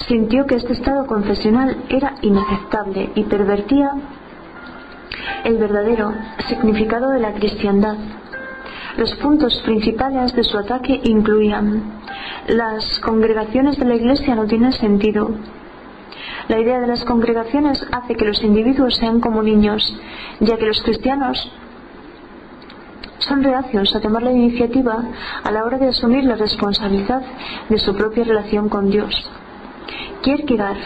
sintió 0.07 0.45
que 0.45 0.55
este 0.57 0.73
estado 0.73 1.07
confesional 1.07 1.75
era 1.89 2.13
inaceptable 2.21 3.09
y 3.15 3.23
pervertía 3.23 3.93
el 5.43 5.57
verdadero 5.57 6.13
significado 6.47 7.09
de 7.09 7.19
la 7.19 7.33
cristiandad 7.33 7.95
los 8.97 9.13
puntos 9.15 9.61
principales 9.63 10.33
de 10.35 10.43
su 10.43 10.57
ataque 10.57 10.99
incluían 11.03 11.83
las 12.47 12.99
congregaciones 12.99 13.77
de 13.77 13.85
la 13.85 13.95
Iglesia 13.95 14.35
no 14.35 14.45
tienen 14.45 14.73
sentido. 14.73 15.31
La 16.47 16.59
idea 16.59 16.79
de 16.79 16.87
las 16.87 17.05
congregaciones 17.05 17.85
hace 17.91 18.15
que 18.15 18.25
los 18.25 18.43
individuos 18.43 18.95
sean 18.97 19.21
como 19.21 19.43
niños, 19.43 19.81
ya 20.39 20.57
que 20.57 20.65
los 20.65 20.81
cristianos 20.81 21.51
son 23.19 23.43
reacios 23.43 23.95
a 23.95 24.01
tomar 24.01 24.23
la 24.23 24.31
iniciativa 24.31 25.03
a 25.43 25.51
la 25.51 25.63
hora 25.63 25.77
de 25.77 25.89
asumir 25.89 26.23
la 26.23 26.35
responsabilidad 26.35 27.21
de 27.69 27.77
su 27.77 27.95
propia 27.95 28.23
relación 28.23 28.67
con 28.67 28.89
Dios. 28.89 29.13
Kierkegaard, 30.21 30.77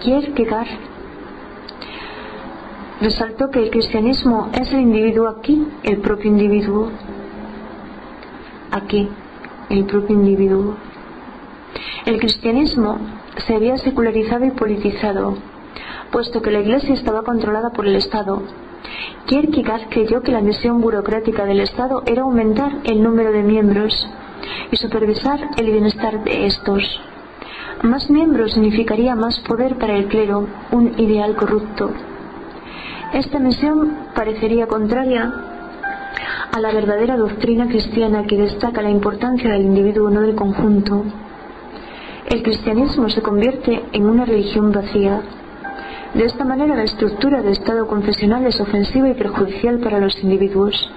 Kierkegaard 0.00 0.68
resaltó 3.00 3.50
que 3.50 3.64
el 3.64 3.70
cristianismo 3.70 4.48
es 4.52 4.72
el 4.72 4.80
individuo 4.80 5.28
aquí, 5.28 5.66
el 5.82 5.98
propio 5.98 6.30
individuo 6.30 6.90
aquí 8.72 9.08
el 9.70 9.84
propio 9.84 10.16
individuo. 10.16 10.74
El 12.04 12.18
cristianismo 12.18 12.98
se 13.46 13.54
había 13.54 13.76
secularizado 13.78 14.44
y 14.44 14.50
politizado, 14.50 15.36
puesto 16.10 16.42
que 16.42 16.50
la 16.50 16.60
Iglesia 16.60 16.94
estaba 16.94 17.22
controlada 17.22 17.70
por 17.70 17.86
el 17.86 17.96
Estado. 17.96 18.42
Kierkegaard 19.26 19.88
creyó 19.88 20.22
que 20.22 20.32
la 20.32 20.40
misión 20.40 20.80
burocrática 20.80 21.44
del 21.44 21.60
Estado 21.60 22.02
era 22.06 22.22
aumentar 22.22 22.72
el 22.84 23.02
número 23.02 23.32
de 23.32 23.42
miembros 23.42 24.06
y 24.70 24.76
supervisar 24.76 25.50
el 25.56 25.66
bienestar 25.70 26.24
de 26.24 26.46
estos. 26.46 27.00
Más 27.82 28.10
miembros 28.10 28.52
significaría 28.52 29.14
más 29.14 29.38
poder 29.40 29.76
para 29.76 29.96
el 29.96 30.06
clero, 30.06 30.46
un 30.70 30.98
ideal 30.98 31.34
corrupto. 31.36 31.90
Esta 33.12 33.38
misión 33.38 33.96
parecería 34.14 34.66
contraria 34.66 35.32
a 36.52 36.60
la 36.60 36.70
verdadera 36.70 37.16
doctrina 37.16 37.66
cristiana 37.66 38.24
que 38.26 38.36
destaca 38.36 38.82
la 38.82 38.90
importancia 38.90 39.50
del 39.50 39.62
individuo, 39.62 40.10
no 40.10 40.20
del 40.20 40.34
conjunto. 40.34 41.02
El 42.28 42.42
cristianismo 42.42 43.08
se 43.08 43.22
convierte 43.22 43.82
en 43.92 44.04
una 44.04 44.26
religión 44.26 44.70
vacía. 44.70 45.22
De 46.12 46.26
esta 46.26 46.44
manera 46.44 46.76
la 46.76 46.82
estructura 46.82 47.40
del 47.40 47.52
Estado 47.52 47.86
confesional 47.86 48.44
es 48.44 48.60
ofensiva 48.60 49.08
y 49.08 49.14
perjudicial 49.14 49.78
para 49.78 49.98
los 49.98 50.22
individuos, 50.22 50.90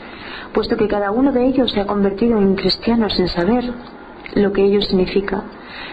puesto 0.54 0.76
que 0.76 0.90
cada 0.90 1.12
uno 1.12 1.32
de 1.32 1.46
ellos 1.46 1.72
se 1.72 1.80
ha 1.80 1.88
convertido 1.88 2.38
en 2.38 2.56
cristiano 2.56 3.10
sin 3.10 3.30
saber 3.30 3.64
lo 4.34 4.52
que 4.52 4.66
ello 4.66 4.82
significa. 4.82 5.44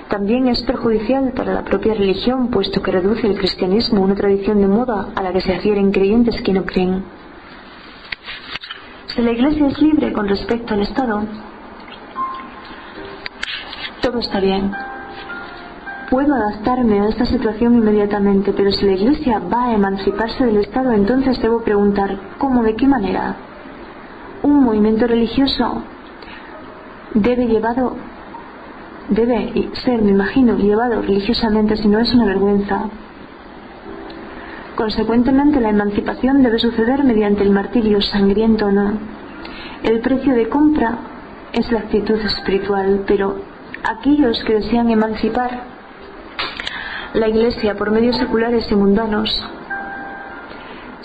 También 0.08 0.48
es 0.48 0.60
perjudicial 0.64 1.34
para 1.36 1.54
la 1.54 1.62
propia 1.62 1.94
religión, 1.94 2.48
puesto 2.48 2.82
que 2.82 2.90
reduce 2.90 3.28
el 3.28 3.38
cristianismo 3.38 4.00
a 4.00 4.06
una 4.06 4.16
tradición 4.16 4.60
de 4.60 4.66
moda 4.66 5.10
a 5.14 5.22
la 5.22 5.32
que 5.32 5.40
se 5.40 5.54
adhieren 5.54 5.92
creyentes 5.92 6.42
que 6.42 6.52
no 6.52 6.64
creen. 6.64 7.21
Si 9.14 9.20
la 9.20 9.32
Iglesia 9.32 9.66
es 9.66 9.78
libre 9.80 10.12
con 10.12 10.26
respecto 10.26 10.72
al 10.72 10.80
Estado, 10.80 11.22
todo 14.00 14.18
está 14.20 14.40
bien. 14.40 14.72
Puedo 16.08 16.34
adaptarme 16.34 17.00
a 17.00 17.08
esta 17.08 17.26
situación 17.26 17.74
inmediatamente, 17.74 18.52
pero 18.52 18.72
si 18.72 18.86
la 18.86 18.92
Iglesia 18.92 19.38
va 19.38 19.66
a 19.66 19.74
emanciparse 19.74 20.46
del 20.46 20.58
Estado, 20.58 20.92
entonces 20.92 21.40
debo 21.42 21.60
preguntar, 21.60 22.18
¿cómo, 22.38 22.62
de 22.62 22.74
qué 22.74 22.86
manera? 22.86 23.36
Un 24.42 24.64
movimiento 24.64 25.06
religioso 25.06 25.82
debe 27.14 27.46
llevado 27.46 27.96
debe 29.08 29.70
ser, 29.84 30.00
me 30.00 30.12
imagino, 30.12 30.56
llevado 30.56 31.02
religiosamente, 31.02 31.76
si 31.76 31.88
no 31.88 31.98
es 31.98 32.14
una 32.14 32.24
vergüenza. 32.24 32.88
Consecuentemente, 34.76 35.60
la 35.60 35.68
emancipación 35.68 36.42
debe 36.42 36.58
suceder 36.58 37.04
mediante 37.04 37.42
el 37.42 37.50
martirio 37.50 38.00
sangriento 38.00 38.66
o 38.66 38.72
no. 38.72 38.92
El 39.82 40.00
precio 40.00 40.34
de 40.34 40.48
compra 40.48 40.98
es 41.52 41.70
la 41.70 41.80
actitud 41.80 42.18
espiritual, 42.18 43.04
pero 43.06 43.36
aquellos 43.84 44.42
que 44.44 44.54
desean 44.54 44.90
emancipar 44.90 45.64
la 47.14 47.28
Iglesia 47.28 47.74
por 47.74 47.90
medios 47.90 48.16
seculares 48.16 48.70
y 48.70 48.74
mundanos, 48.74 49.28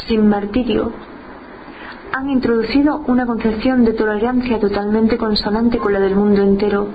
sin 0.08 0.30
martirio, 0.30 0.94
han 2.14 2.30
introducido 2.30 3.04
una 3.08 3.26
concepción 3.26 3.84
de 3.84 3.94
tolerancia 3.94 4.60
totalmente 4.60 5.18
consonante 5.18 5.78
con 5.78 5.92
la 5.92 6.00
del 6.00 6.16
mundo 6.16 6.42
entero, 6.42 6.88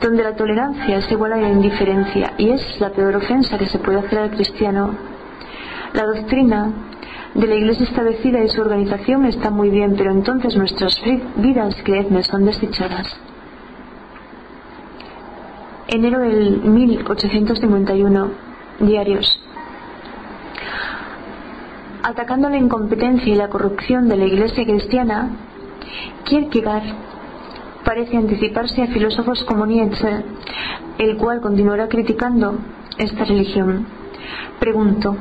donde 0.00 0.24
la 0.24 0.34
tolerancia 0.34 0.98
es 0.98 1.10
igual 1.12 1.34
a 1.34 1.36
la 1.36 1.48
indiferencia 1.48 2.32
y 2.36 2.50
es 2.50 2.80
la 2.80 2.90
peor 2.90 3.16
ofensa 3.16 3.56
que 3.56 3.66
se 3.66 3.78
puede 3.78 4.00
hacer 4.00 4.18
al 4.18 4.30
cristiano 4.30 5.17
la 5.98 6.06
doctrina 6.06 6.72
de 7.34 7.46
la 7.48 7.56
iglesia 7.56 7.84
establecida 7.84 8.44
y 8.44 8.48
su 8.48 8.60
organización 8.60 9.24
está 9.24 9.50
muy 9.50 9.68
bien, 9.68 9.96
pero 9.96 10.12
entonces 10.12 10.54
nuestras 10.56 10.96
vidas, 11.36 11.74
creedme, 11.82 12.22
son 12.22 12.44
desdichadas. 12.44 13.08
Enero 15.88 16.20
del 16.20 16.60
1851, 16.62 18.30
diarios. 18.78 19.40
Atacando 22.04 22.48
la 22.48 22.58
incompetencia 22.58 23.32
y 23.32 23.36
la 23.36 23.48
corrupción 23.48 24.08
de 24.08 24.18
la 24.18 24.26
iglesia 24.26 24.64
cristiana, 24.64 25.30
Kierkegaard 26.24 26.94
parece 27.84 28.16
anticiparse 28.16 28.82
a 28.82 28.86
filósofos 28.86 29.42
como 29.42 29.66
Nietzsche, 29.66 30.22
el 30.98 31.16
cual 31.16 31.40
continuará 31.40 31.88
criticando 31.88 32.54
esta 32.98 33.24
religión. 33.24 33.86
Pregunto, 34.60 35.16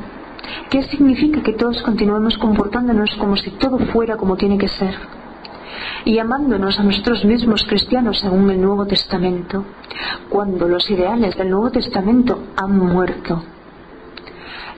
¿Qué 0.69 0.83
significa 0.83 1.41
que 1.41 1.53
todos 1.53 1.81
continuemos 1.81 2.37
comportándonos 2.37 3.15
como 3.15 3.37
si 3.37 3.51
todo 3.51 3.79
fuera 3.79 4.17
como 4.17 4.35
tiene 4.35 4.57
que 4.57 4.67
ser? 4.67 4.95
Y 6.05 6.19
amándonos 6.19 6.79
a 6.79 6.83
nosotros 6.83 7.23
mismos 7.25 7.63
cristianos 7.63 8.19
según 8.19 8.49
el 8.49 8.61
Nuevo 8.61 8.85
Testamento, 8.85 9.63
cuando 10.29 10.67
los 10.67 10.89
ideales 10.89 11.37
del 11.37 11.49
Nuevo 11.49 11.71
Testamento 11.71 12.43
han 12.55 12.77
muerto. 12.77 13.43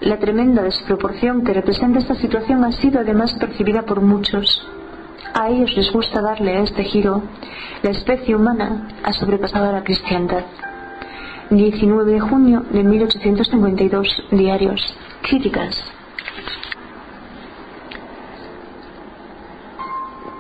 La 0.02 0.18
tremenda 0.18 0.64
desproporción 0.64 1.44
que 1.44 1.54
representa 1.54 2.00
esta 2.00 2.16
situación 2.16 2.64
ha 2.64 2.72
sido 2.72 3.00
además 3.00 3.34
percibida 3.34 3.84
por 3.84 4.02
muchos. 4.02 4.66
A 5.34 5.50
ellos 5.50 5.76
les 5.76 5.92
gusta 5.92 6.22
darle 6.22 6.58
a 6.58 6.62
este 6.62 6.84
giro. 6.84 7.22
La 7.84 7.92
especie 7.92 8.36
humana 8.36 8.88
ha 9.04 9.14
sobrepasado 9.14 9.70
a 9.70 9.74
la 9.74 9.84
cristiandad. 9.84 10.46
19 11.50 12.12
de 12.12 12.20
junio 12.20 12.64
de 12.72 12.84
1852, 12.84 14.24
diarios 14.32 14.96
críticas. 15.22 15.84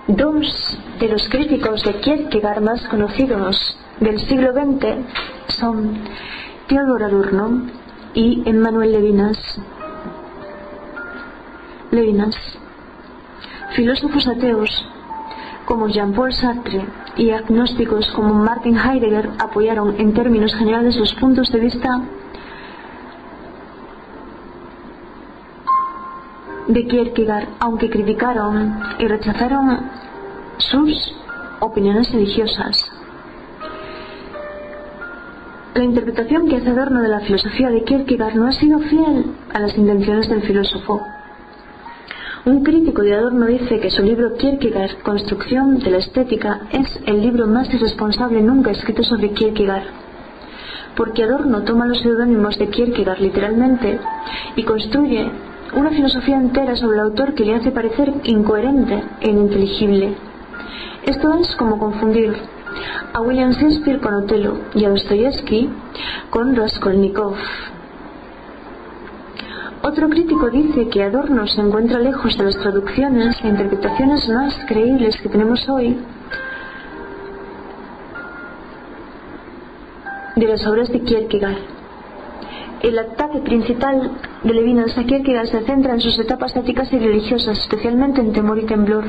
Dos 0.08 0.78
de 1.00 1.08
los 1.08 1.30
críticos 1.30 1.84
de 1.84 1.94
Kierkegaard 2.00 2.62
más 2.62 2.88
conocidos 2.88 3.78
del 4.00 4.20
siglo 4.20 4.54
XX 4.54 5.54
son 5.60 6.00
Theodor 6.68 7.04
Adorno 7.04 7.68
y 8.14 8.42
Emmanuel 8.46 8.92
Levinas. 8.92 9.38
Levinas, 11.92 12.36
filósofos 13.76 14.28
ateos 14.28 14.86
como 15.66 15.88
Jean-Paul 15.88 16.34
Sartre 16.34 16.86
y 17.16 17.30
agnósticos 17.30 18.10
como 18.12 18.34
Martin 18.34 18.78
Heidegger 18.78 19.30
apoyaron 19.38 19.96
en 20.00 20.14
términos 20.14 20.56
generales 20.56 20.96
los 20.98 21.14
puntos 21.14 21.52
de 21.52 21.60
vista 21.60 22.02
de 26.70 26.86
Kierkegaard, 26.86 27.50
aunque 27.60 27.90
criticaron 27.90 28.80
y 29.00 29.08
rechazaron 29.08 29.80
sus 30.58 31.16
opiniones 31.60 32.12
religiosas. 32.12 32.92
La 35.74 35.84
interpretación 35.84 36.48
que 36.48 36.58
hace 36.58 36.70
Adorno 36.70 37.02
de 37.02 37.10
la 37.10 37.22
filosofía 37.22 37.70
de 37.70 37.84
Kierkegaard 37.84 38.36
no 38.36 38.48
ha 38.48 38.52
sido 38.52 38.80
fiel 38.80 39.26
a 39.52 39.60
las 39.60 39.76
intenciones 39.78 40.30
del 40.30 40.44
filósofo. 40.44 41.02
Un 42.46 42.64
crítico 42.64 43.02
de 43.02 43.16
Adorno 43.16 43.48
dice 43.48 43.80
que 43.80 43.90
su 43.90 44.04
libro 44.04 44.36
Kierkegaard, 44.36 45.02
Construcción 45.02 45.80
de 45.80 45.92
la 45.92 45.98
Estética, 45.98 46.62
es 46.72 47.00
el 47.06 47.22
libro 47.22 47.48
más 47.48 47.74
irresponsable 47.74 48.42
nunca 48.42 48.72
escrito 48.72 49.04
sobre 49.04 49.32
Kierkegaard, 49.32 49.88
porque 50.96 51.24
Adorno 51.24 51.64
toma 51.64 51.88
los 51.88 52.00
seudónimos 52.00 52.60
de 52.60 52.68
Kierkegaard 52.68 53.20
literalmente 53.20 54.00
y 54.56 54.64
construye 54.64 55.32
una 55.74 55.90
filosofía 55.92 56.38
entera 56.38 56.76
sobre 56.76 56.98
el 56.98 57.04
autor 57.04 57.36
que 57.36 57.46
le 57.46 57.56
hace 57.56 57.72
parecer 57.72 58.12
incoherente 58.24 59.04
e 59.22 59.30
ininteligible. 59.30 60.16
Esto 61.06 61.34
es 61.36 61.56
como 61.56 61.78
confundir 61.78 62.36
a 63.14 63.22
William 63.22 63.52
Shakespeare 63.52 64.00
con 64.00 64.14
Otelo 64.14 64.58
y 64.74 64.86
a 64.86 64.90
Dostoyevsky 64.90 65.70
con 66.30 66.56
Raskolnikov. 66.56 67.36
Otro 69.82 70.10
crítico 70.10 70.50
dice 70.50 70.90
que 70.90 71.04
Adorno 71.04 71.48
se 71.48 71.62
encuentra 71.62 72.00
lejos 72.00 72.38
de 72.38 72.44
las 72.44 72.58
traducciones 72.58 73.38
e 73.44 73.48
interpretaciones 73.48 74.28
más 74.30 74.58
creíbles 74.68 75.18
que 75.22 75.30
tenemos 75.30 75.68
hoy 75.70 75.98
de 80.36 80.48
las 80.48 80.66
obras 80.68 80.90
de 80.90 81.02
Kierkegaard. 81.02 81.79
El 82.82 82.98
ataque 82.98 83.40
principal 83.40 84.12
de 84.42 84.54
Levinas 84.54 84.98
a 84.98 85.04
Kierkegaard 85.04 85.48
se 85.48 85.66
centra 85.66 85.94
en 85.94 86.00
sus 86.00 86.18
etapas 86.18 86.56
éticas 86.56 86.92
y 86.94 87.00
religiosas, 87.00 87.60
especialmente 87.60 88.22
en 88.22 88.32
Temor 88.32 88.58
y 88.58 88.66
Temblor. 88.66 89.04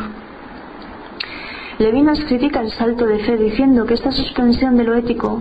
Levinas 1.78 2.18
critica 2.24 2.60
el 2.60 2.72
salto 2.72 3.06
de 3.06 3.20
fe 3.20 3.36
diciendo 3.36 3.86
que 3.86 3.94
esta 3.94 4.10
suspensión 4.10 4.76
de 4.76 4.84
lo 4.84 4.94
ético 4.94 5.40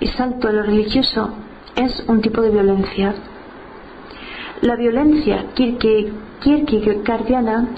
y 0.00 0.06
salto 0.06 0.48
a 0.48 0.52
lo 0.52 0.62
religioso 0.62 1.30
es 1.76 2.04
un 2.08 2.22
tipo 2.22 2.40
de 2.40 2.50
violencia. 2.50 3.14
La 4.62 4.74
violencia 4.74 5.44
kierkegaardiana 5.54 7.68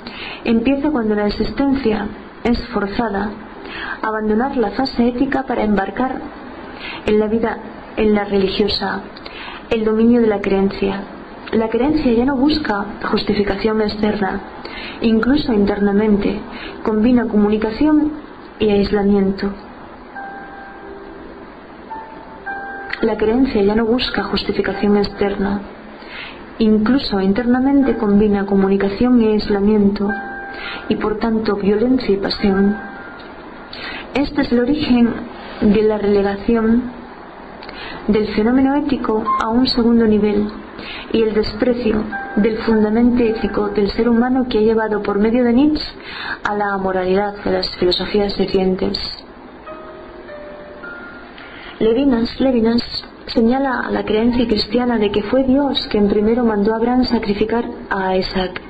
empieza 0.44 0.90
cuando 0.90 1.16
la 1.16 1.26
existencia 1.26 2.06
es 2.44 2.64
forzada 2.68 3.30
a 4.02 4.06
abandonar 4.06 4.56
la 4.56 4.70
fase 4.70 5.08
ética 5.08 5.42
para 5.42 5.64
embarcar 5.64 6.20
en 7.06 7.18
la 7.18 7.26
vida 7.26 7.58
en 7.96 8.14
la 8.14 8.24
religiosa, 8.24 9.02
el 9.70 9.84
dominio 9.84 10.20
de 10.20 10.26
la 10.26 10.40
creencia. 10.40 11.02
La 11.52 11.68
creencia 11.68 12.12
ya 12.12 12.24
no 12.24 12.36
busca 12.36 12.86
justificación 13.10 13.80
externa, 13.80 14.40
incluso 15.00 15.52
internamente, 15.52 16.40
combina 16.82 17.26
comunicación 17.26 18.12
y 18.58 18.70
aislamiento. 18.70 19.50
La 23.02 23.16
creencia 23.16 23.62
ya 23.62 23.74
no 23.74 23.86
busca 23.86 24.24
justificación 24.24 24.96
externa, 24.96 25.60
incluso 26.58 27.20
internamente 27.20 27.96
combina 27.96 28.46
comunicación 28.46 29.22
y 29.22 29.26
aislamiento, 29.28 30.10
y 30.88 30.96
por 30.96 31.18
tanto 31.18 31.56
violencia 31.56 32.12
y 32.12 32.18
pasión. 32.18 32.76
Este 34.14 34.42
es 34.42 34.52
el 34.52 34.60
origen 34.60 35.08
de 35.60 35.82
la 35.82 35.98
relegación 35.98 36.99
del 38.08 38.28
fenómeno 38.34 38.74
ético 38.76 39.24
a 39.40 39.48
un 39.48 39.66
segundo 39.66 40.06
nivel 40.06 40.48
y 41.12 41.22
el 41.22 41.34
desprecio 41.34 42.02
del 42.36 42.58
fundamento 42.58 43.22
ético 43.22 43.68
del 43.68 43.90
ser 43.90 44.08
humano 44.08 44.46
que 44.48 44.58
ha 44.58 44.62
llevado 44.62 45.02
por 45.02 45.18
medio 45.18 45.44
de 45.44 45.52
Nietzsche 45.52 45.84
a 46.44 46.54
la 46.54 46.74
amoralidad 46.74 47.34
de 47.44 47.50
las 47.52 47.76
filosofías 47.76 48.36
recientes. 48.38 48.98
Levinas, 51.78 52.38
Levinas 52.40 52.82
señala 53.26 53.88
la 53.90 54.04
creencia 54.04 54.46
cristiana 54.46 54.98
de 54.98 55.10
que 55.10 55.22
fue 55.22 55.44
Dios 55.44 55.88
quien 55.90 56.08
primero 56.08 56.44
mandó 56.44 56.72
a 56.72 56.76
Abraham 56.76 57.04
sacrificar 57.04 57.64
a 57.88 58.16
Isaac 58.16 58.60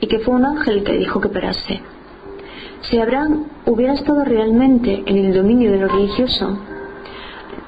y 0.00 0.06
que 0.06 0.20
fue 0.20 0.34
un 0.34 0.44
ángel 0.44 0.84
que 0.84 0.96
dijo 0.96 1.20
que 1.20 1.28
parase. 1.28 1.80
Si 2.82 2.98
Abraham 2.98 3.46
hubiera 3.64 3.94
estado 3.94 4.24
realmente 4.24 5.02
en 5.06 5.16
el 5.16 5.34
dominio 5.34 5.72
de 5.72 5.78
lo 5.78 5.88
religioso, 5.88 6.58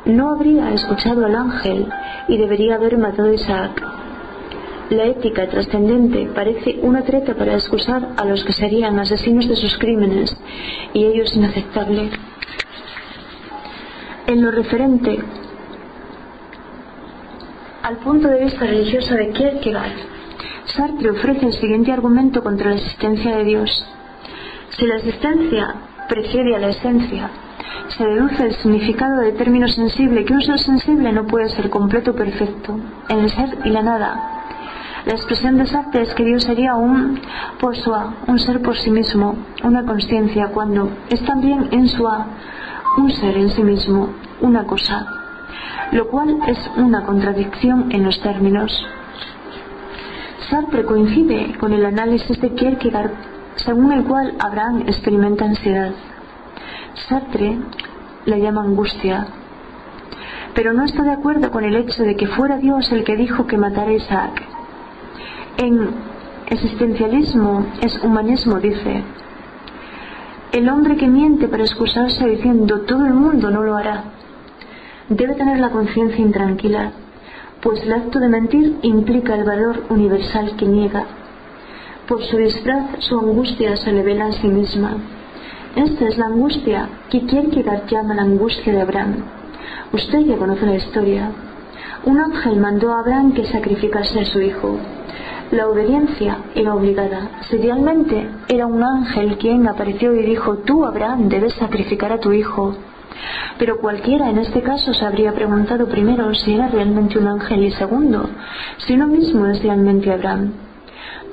no 0.07 0.30
habría 0.30 0.72
escuchado 0.72 1.26
al 1.26 1.34
ángel 1.34 1.86
y 2.28 2.38
debería 2.38 2.76
haber 2.76 2.96
matado 2.96 3.28
a 3.28 3.34
Isaac. 3.34 3.82
La 4.90 5.04
ética 5.04 5.48
trascendente 5.48 6.30
parece 6.32 6.78
una 6.82 7.02
treta 7.02 7.34
para 7.34 7.54
excusar 7.54 8.11
a 8.16 8.24
los 8.24 8.44
que 8.44 8.52
serían 8.52 8.98
asesinos 8.98 9.48
de 9.48 9.57
sus 9.57 9.76
crímenes, 9.78 10.36
y 10.94 11.04
ello 11.04 11.24
es 11.24 11.34
inaceptable. 11.34 12.11
En 14.28 14.42
lo 14.42 14.50
referente 14.52 15.18
al 17.82 17.98
punto 17.98 18.28
de 18.28 18.44
vista 18.44 18.66
religioso 18.66 19.14
de 19.14 19.30
Kierkegaard, 19.30 19.92
Sartre 20.66 21.11
ofrece 21.11 21.46
el 21.46 21.52
siguiente 21.52 21.92
argumento 21.92 22.42
contra 22.42 22.70
la 22.70 22.76
existencia 22.76 23.36
de 23.36 23.44
Dios. 23.44 23.70
Si 24.70 24.86
la 24.86 24.96
existencia 24.96 25.74
precede 26.09 26.57
a 26.57 26.59
la 26.59 26.70
esencia, 26.70 27.30
se 27.89 28.05
deduce 28.05 28.45
el 28.45 28.55
significado 28.57 29.20
de 29.20 29.33
término 29.33 29.68
sensible, 29.68 30.24
que 30.24 30.35
un 30.35 30.43
ser 30.43 30.59
sensible 30.59 31.12
no 31.12 31.27
puede 31.27 31.49
ser 31.51 31.70
completo 31.70 32.14
perfecto, 32.14 32.79
en 33.09 33.18
el 33.20 33.31
ser 33.31 33.59
y 33.64 33.70
la 33.70 33.83
nada. 33.83 34.37
La 35.07 35.12
expresión 35.12 35.57
de 35.57 35.66
Sartre 35.66 36.03
es 36.03 36.14
que 36.14 36.24
Dios 36.24 36.43
sería 36.43 36.74
un 36.74 37.20
por 37.61 37.77
soi, 37.77 38.11
un 38.27 38.39
ser 38.39 38.61
por 38.61 38.77
sí 38.77 38.91
mismo, 38.91 39.37
una 39.62 39.85
conciencia, 39.85 40.49
cuando 40.49 40.91
es 41.09 41.24
también 41.24 41.68
en 41.70 41.89
soi, 41.89 42.24
un 42.99 43.11
ser 43.12 43.37
en 43.37 43.51
sí 43.51 43.62
mismo, 43.62 44.09
una 44.41 44.64
cosa, 44.64 45.07
lo 45.93 46.09
cual 46.09 46.39
es 46.49 46.59
una 46.77 47.05
contradicción 47.05 47.93
en 47.93 48.03
los 48.03 48.20
términos. 48.20 48.72
Sartre 50.51 50.85
coincide 50.85 51.57
con 51.59 51.72
el 51.72 51.85
análisis 51.87 52.41
de 52.41 52.55
Kierkegaard, 52.55 53.12
según 53.57 53.93
el 53.93 54.05
cual 54.05 54.35
Abraham 54.39 54.85
experimenta 54.87 55.45
ansiedad. 55.45 55.93
Sartre 56.97 57.59
la 58.24 58.38
llama 58.38 58.62
angustia, 58.62 59.26
pero 60.55 60.72
no 60.72 60.84
está 60.84 61.03
de 61.03 61.12
acuerdo 61.12 61.51
con 61.51 61.64
el 61.64 61.76
hecho 61.76 62.03
de 62.03 62.16
que 62.16 62.26
fuera 62.26 62.57
Dios 62.57 62.90
el 62.90 63.05
que 63.05 63.16
dijo 63.16 63.47
que 63.47 63.59
matara 63.59 63.90
a 63.90 63.94
Isaac. 63.94 64.42
En 65.59 65.90
existencialismo 66.49 67.66
es 67.82 68.03
humanismo, 68.03 68.59
dice. 68.59 69.03
El 70.53 70.68
hombre 70.70 70.97
que 70.97 71.07
miente 71.07 71.49
para 71.49 71.64
excusarse 71.64 72.26
diciendo 72.26 72.80
todo 72.80 73.05
el 73.05 73.12
mundo 73.12 73.51
no 73.51 73.62
lo 73.62 73.76
hará, 73.76 74.05
debe 75.09 75.34
tener 75.34 75.61
la 75.61 75.70
conciencia 75.70 76.24
intranquila, 76.24 76.92
pues 77.61 77.82
el 77.82 77.92
acto 77.92 78.18
de 78.18 78.28
mentir 78.28 78.78
implica 78.82 79.34
el 79.34 79.44
valor 79.44 79.84
universal 79.90 80.57
que 80.57 80.66
niega. 80.66 81.05
Por 82.09 82.24
su 82.24 82.38
disfraz, 82.38 82.86
su 83.01 83.18
angustia 83.18 83.76
se 83.76 83.90
revela 83.90 84.26
a 84.26 84.32
sí 84.32 84.49
misma. 84.49 84.97
Esta 85.77 86.09
es 86.09 86.16
la 86.16 86.24
angustia 86.24 86.89
que 87.11 87.27
Kierkegaard 87.27 87.87
llama 87.87 88.14
la 88.14 88.22
angustia 88.22 88.72
de 88.72 88.81
Abraham. 88.81 89.16
Usted 89.93 90.20
ya 90.20 90.39
conoce 90.39 90.64
la 90.64 90.77
historia. 90.77 91.31
Un 92.07 92.18
ángel 92.18 92.57
mandó 92.57 92.95
a 92.95 93.01
Abraham 93.01 93.35
que 93.35 93.45
sacrificase 93.45 94.20
a 94.20 94.24
su 94.24 94.41
hijo. 94.41 94.79
La 95.51 95.68
obediencia 95.68 96.39
era 96.55 96.74
obligada. 96.74 97.43
Serialmente 97.51 98.27
era 98.49 98.66
un 98.66 98.83
ángel 98.83 99.37
quien 99.37 99.68
apareció 99.68 100.14
y 100.14 100.22
dijo, 100.22 100.57
tú, 100.61 100.83
Abraham, 100.83 101.29
debes 101.29 101.53
sacrificar 101.57 102.11
a 102.11 102.20
tu 102.20 102.33
hijo. 102.33 102.74
Pero 103.59 103.77
cualquiera 103.77 104.31
en 104.31 104.39
este 104.39 104.62
caso 104.62 104.95
se 104.95 105.05
habría 105.05 105.35
preguntado 105.35 105.89
primero 105.89 106.33
si 106.35 106.55
era 106.55 106.68
realmente 106.68 107.18
un 107.18 107.29
ángel 107.29 107.64
y 107.64 107.70
segundo, 107.72 108.31
si 108.79 108.95
uno 108.95 109.09
mismo 109.09 109.45
es 109.47 109.62
realmente 109.62 110.11
Abraham. 110.11 110.53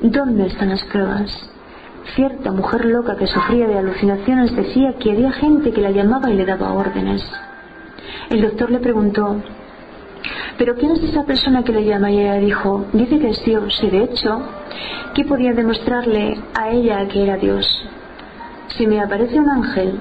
¿Dónde 0.01 0.47
están 0.47 0.67
las 0.69 0.83
pruebas? 0.83 1.52
Cierta 2.15 2.51
mujer 2.51 2.85
loca 2.85 3.15
que 3.15 3.27
sufría 3.27 3.67
de 3.67 3.77
alucinaciones 3.77 4.55
decía 4.55 4.93
que 4.99 5.11
había 5.11 5.31
gente 5.31 5.71
que 5.71 5.81
la 5.81 5.91
llamaba 5.91 6.29
y 6.29 6.35
le 6.35 6.45
daba 6.45 6.73
órdenes. 6.73 7.23
El 8.29 8.41
doctor 8.41 8.69
le 8.69 8.79
preguntó, 8.79 9.37
¿pero 10.57 10.75
quién 10.75 10.91
es 10.91 11.03
esa 11.03 11.23
persona 11.23 11.63
que 11.63 11.71
le 11.71 11.85
llama? 11.85 12.11
Y 12.11 12.19
ella 12.19 12.35
dijo, 12.35 12.85
dice 12.93 13.19
que 13.19 13.29
es 13.29 13.43
Dios. 13.43 13.79
Y 13.81 13.89
de 13.89 14.03
hecho, 14.03 14.41
¿qué 15.13 15.25
podía 15.25 15.53
demostrarle 15.53 16.37
a 16.53 16.69
ella 16.69 17.07
que 17.07 17.23
era 17.23 17.37
Dios? 17.37 17.65
Si 18.77 18.85
me 18.85 19.01
aparece 19.01 19.39
un 19.39 19.49
ángel, 19.49 19.99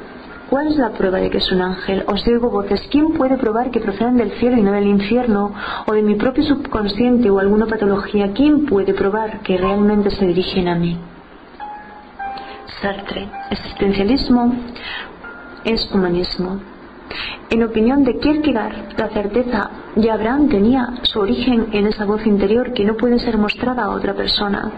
¿Cuál 0.52 0.66
es 0.66 0.76
la 0.76 0.90
prueba 0.90 1.16
de 1.16 1.30
que 1.30 1.38
es 1.38 1.50
un 1.50 1.62
ángel? 1.62 2.04
Os 2.06 2.22
digo 2.26 2.50
voces. 2.50 2.86
¿Quién 2.90 3.14
puede 3.14 3.38
probar 3.38 3.70
que 3.70 3.80
proceden 3.80 4.18
del 4.18 4.32
cielo 4.32 4.58
y 4.58 4.62
no 4.62 4.72
del 4.72 4.86
infierno? 4.86 5.54
¿O 5.86 5.94
de 5.94 6.02
mi 6.02 6.14
propio 6.16 6.44
subconsciente 6.44 7.30
o 7.30 7.38
alguna 7.38 7.64
patología? 7.64 8.34
¿Quién 8.34 8.66
puede 8.66 8.92
probar 8.92 9.40
que 9.40 9.56
realmente 9.56 10.10
se 10.10 10.26
dirigen 10.26 10.68
a 10.68 10.74
mí? 10.74 10.98
Sartre. 12.80 13.28
Existencialismo 13.50 14.54
es 15.64 15.90
humanismo. 15.92 16.60
En 17.50 17.62
opinión 17.62 18.04
de 18.04 18.18
Kierkegaard, 18.18 18.98
la 18.98 19.08
certeza 19.10 19.70
de 19.94 20.10
Abraham 20.10 20.48
tenía 20.48 20.94
su 21.02 21.20
origen 21.20 21.68
en 21.72 21.86
esa 21.86 22.04
voz 22.04 22.24
interior 22.26 22.72
que 22.72 22.84
no 22.84 22.96
puede 22.96 23.18
ser 23.18 23.36
mostrada 23.36 23.84
a 23.84 23.90
otra 23.90 24.14
persona. 24.14 24.70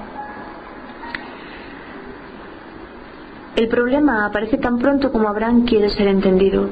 El 3.54 3.68
problema 3.68 4.26
aparece 4.26 4.58
tan 4.58 4.78
pronto 4.78 5.12
como 5.12 5.28
Abraham 5.28 5.64
quiere 5.64 5.88
ser 5.90 6.08
entendido. 6.08 6.68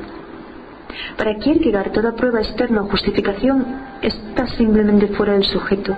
Para 1.16 1.36
Kierkegaard, 1.36 1.92
toda 1.92 2.16
prueba 2.16 2.40
externa 2.40 2.82
o 2.82 2.88
justificación 2.88 3.64
está 4.02 4.48
simplemente 4.48 5.06
fuera 5.08 5.34
del 5.34 5.44
sujeto. 5.44 5.96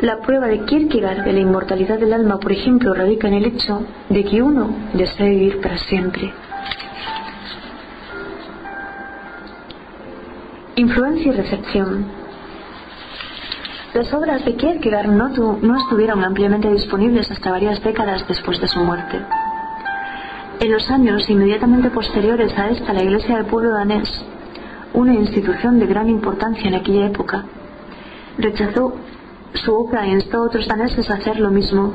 La 0.00 0.16
prueba 0.20 0.46
de 0.46 0.64
Kierkegaard 0.64 1.24
de 1.24 1.32
la 1.34 1.40
inmortalidad 1.40 1.98
del 1.98 2.14
alma, 2.14 2.38
por 2.38 2.52
ejemplo, 2.52 2.94
radica 2.94 3.28
en 3.28 3.34
el 3.34 3.44
hecho 3.44 3.82
de 4.08 4.24
que 4.24 4.40
uno 4.42 4.70
desea 4.94 5.26
vivir 5.26 5.60
para 5.60 5.76
siempre. 5.76 6.32
Influencia 10.76 11.30
y 11.30 11.36
recepción. 11.36 12.06
Las 13.92 14.10
obras 14.14 14.42
de 14.46 14.54
Kierkegaard 14.54 15.08
no, 15.08 15.28
no 15.60 15.76
estuvieron 15.76 16.24
ampliamente 16.24 16.72
disponibles 16.72 17.30
hasta 17.30 17.50
varias 17.50 17.84
décadas 17.84 18.26
después 18.26 18.58
de 18.58 18.68
su 18.68 18.80
muerte. 18.80 19.20
En 20.60 20.72
los 20.72 20.90
años 20.90 21.28
inmediatamente 21.28 21.90
posteriores 21.90 22.56
a 22.56 22.70
esta, 22.70 22.94
la 22.94 23.02
Iglesia 23.02 23.36
del 23.36 23.44
Pueblo 23.44 23.72
danés, 23.72 24.08
una 24.94 25.12
institución 25.12 25.78
de 25.78 25.86
gran 25.86 26.08
importancia 26.08 26.68
en 26.68 26.76
aquella 26.76 27.06
época, 27.06 27.44
rechazó 28.38 28.94
su 29.54 29.74
obra 29.74 30.06
instó 30.06 30.42
otros 30.42 30.66
daneses 30.68 31.10
hacer 31.10 31.40
lo 31.40 31.50
mismo. 31.50 31.92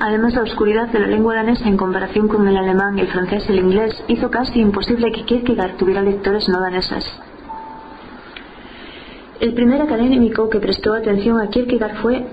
Además, 0.00 0.34
la 0.34 0.42
oscuridad 0.42 0.88
de 0.88 0.98
la 0.98 1.06
lengua 1.06 1.34
danesa 1.34 1.68
en 1.68 1.76
comparación 1.76 2.26
con 2.26 2.46
el 2.48 2.56
alemán, 2.56 2.98
el 2.98 3.06
francés 3.08 3.44
y 3.48 3.52
el 3.52 3.60
inglés 3.60 4.02
hizo 4.08 4.30
casi 4.30 4.60
imposible 4.60 5.12
que 5.12 5.24
Kierkegaard 5.24 5.76
tuviera 5.76 6.02
lectores 6.02 6.48
no 6.48 6.60
daneses. 6.60 7.04
El 9.40 9.54
primer 9.54 9.80
académico 9.80 10.48
que 10.48 10.58
prestó 10.58 10.94
atención 10.94 11.40
a 11.40 11.48
Kierkegaard 11.48 11.96
fue 11.96 12.26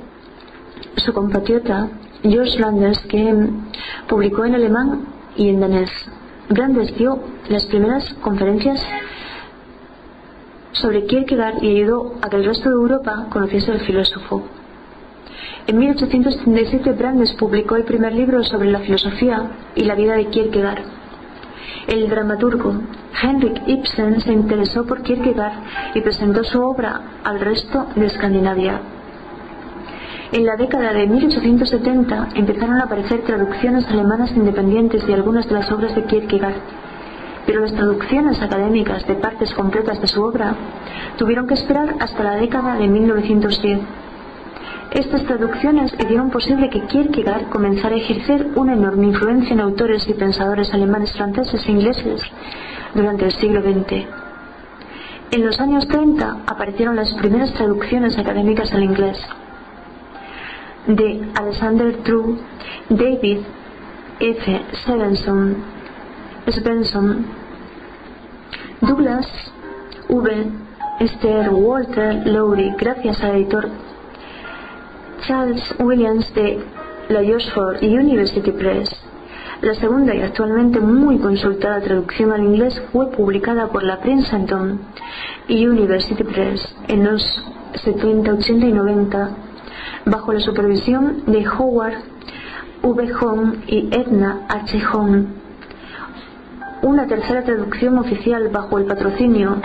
su 0.97 1.14
compatriota 1.14 1.88
George 2.24 2.60
Landers, 2.60 3.00
que 3.02 3.50
publicó 4.08 4.45
en 4.45 4.56
alemán 4.56 5.06
y 5.36 5.50
en 5.50 5.60
danés. 5.60 5.91
Brandes 6.50 6.95
dio 6.97 7.20
las 7.50 7.66
primeras 7.68 8.14
conferencias 8.22 8.84
sobre 10.82 11.05
Kierkegaard 11.05 11.63
y 11.63 11.77
ayudó 11.77 12.15
a 12.21 12.30
que 12.30 12.38
el 12.38 12.45
resto 12.45 12.69
de 12.69 12.75
Europa 12.75 13.27
conociese 13.30 13.71
al 13.71 13.80
filósofo. 13.82 14.43
En 15.67 15.77
1837 15.77 16.93
Brandes 16.93 17.34
publicó 17.34 17.75
el 17.75 17.84
primer 17.84 18.13
libro 18.13 18.43
sobre 18.43 18.71
la 18.71 18.80
filosofía 18.80 19.51
y 19.75 19.84
la 19.84 19.95
vida 19.95 20.15
de 20.15 20.27
Kierkegaard 20.27 20.99
el 21.89 22.07
dramaturgo 22.07 22.73
Henrik 23.21 23.63
Ibsen 23.65 24.21
se 24.21 24.32
interesó 24.32 24.86
por 24.86 25.01
Kierkegaard 25.01 25.53
y 25.95 26.01
presentó 26.01 26.43
su 26.43 26.61
obra 26.61 27.01
al 27.23 27.39
resto 27.39 27.88
de 27.95 28.05
Escandinavia. 28.05 28.80
En 30.32 30.45
la 30.45 30.55
década 30.55 30.93
de 30.93 31.07
1870 31.07 32.30
empezaron 32.36 32.75
a 32.75 32.84
aparecer 32.84 33.21
traducciones 33.21 33.88
alemanas 33.88 34.32
independientes 34.36 35.07
de 35.07 35.15
algunas 35.15 35.47
de 35.47 35.55
las 35.55 35.71
obras 35.71 35.95
de 35.95 36.03
Kierkegaard, 36.03 36.61
pero 37.50 37.62
las 37.62 37.74
traducciones 37.74 38.39
académicas 38.43 39.08
de 39.08 39.16
partes 39.16 39.52
completas 39.56 40.00
de 40.00 40.06
su 40.06 40.22
obra 40.22 40.54
tuvieron 41.18 41.47
que 41.47 41.56
esperar 41.56 41.95
hasta 42.00 42.24
la 42.24 42.36
década 42.36 42.76
de 42.76 42.88
1910. 42.88 43.80
Estas 44.91 45.24
traducciones 45.24 45.91
hicieron 45.93 46.30
posible 46.30 46.70
que 46.70 46.82
Kierkegaard 46.82 47.50
comenzara 47.50 47.95
a 47.95 47.97
ejercer 47.97 48.50
una 48.54 48.74
enorme 48.74 49.08
influencia 49.08 49.54
en 49.54 49.62
autores 49.62 50.08
y 50.08 50.14
pensadores 50.14 50.72
alemanes, 50.76 51.12
franceses 51.14 51.66
e 51.66 51.72
ingleses 51.72 52.22
durante 52.93 53.26
el 53.26 53.32
siglo 53.32 53.64
XX. 53.64 54.06
En 55.32 55.43
los 55.43 55.60
años 55.60 55.88
30 55.88 56.41
aparecieron 56.45 56.97
las 56.97 57.12
primeras 57.16 57.52
traducciones 57.56 58.16
académicas 58.20 58.72
al 58.74 58.84
inglés 58.84 59.18
de 60.86 61.28
Alexander 61.34 61.97
True, 62.04 62.36
David 62.89 63.39
F. 64.20 64.62
Stevenson, 64.84 65.56
Svensson, 66.47 67.39
Douglas 68.82 69.27
V. 70.07 70.45
Esther 71.01 71.49
Walter 71.49 72.25
Lowry, 72.25 72.73
gracias 72.77 73.21
al 73.21 73.36
editor 73.36 73.67
Charles 75.27 75.75
Williams 75.80 76.34
de 76.34 76.63
la 77.09 77.19
Oxford 77.19 77.84
University 77.84 78.51
Press. 78.51 78.89
La 79.61 79.73
segunda 79.73 80.15
y 80.15 80.21
actualmente 80.21 80.80
muy 80.80 81.17
consultada 81.19 81.82
traducción 81.82 82.32
al 82.32 82.41
inglés 82.41 82.82
fue 82.93 83.11
publicada 83.11 83.67
por 83.67 83.84
la 83.84 83.99
Princeton 83.99 84.80
University 85.49 86.23
Press 86.23 86.75
en 86.88 87.03
los 87.03 87.21
70, 87.84 88.32
80 88.32 88.65
y 88.65 88.71
90 88.71 89.30
bajo 90.05 90.32
la 90.32 90.39
supervisión 90.39 91.23
de 91.25 91.45
Howard 91.49 91.97
V. 92.82 93.13
Hong 93.13 93.55
y 93.67 93.89
Edna 93.91 94.45
H. 94.47 94.80
Hong. 94.80 95.39
Una 96.82 97.07
tercera 97.07 97.43
traducción 97.43 97.97
oficial 97.97 98.49
bajo 98.49 98.77
el 98.77 98.86
patrocinio 98.86 99.57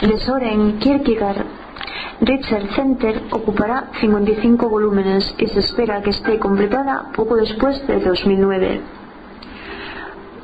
de 0.00 0.18
Soren 0.18 0.78
Kierkegaard 0.78 1.44
Richard 2.20 2.74
Center 2.74 3.22
ocupará 3.30 3.90
55 4.00 4.68
volúmenes 4.68 5.34
y 5.38 5.46
se 5.48 5.60
espera 5.60 6.02
que 6.02 6.10
esté 6.10 6.38
completada 6.38 7.12
poco 7.14 7.36
después 7.36 7.86
de 7.86 8.00
2009. 8.00 8.80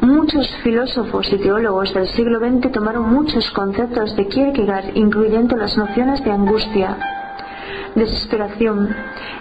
Muchos 0.03 0.49
filósofos 0.63 1.33
y 1.33 1.39
teólogos 1.39 1.95
del 1.95 2.09
siglo 2.09 2.41
XX 2.41 2.71
tomaron 2.73 3.13
muchos 3.13 3.51
conceptos 3.53 4.15
de 4.17 4.29
Kierkegaard, 4.29 4.97
incluyendo 4.97 5.57
las 5.57 5.77
nociones 5.77 6.23
de 6.23 6.31
angustia, 6.31 6.99
desesperación 7.95 8.95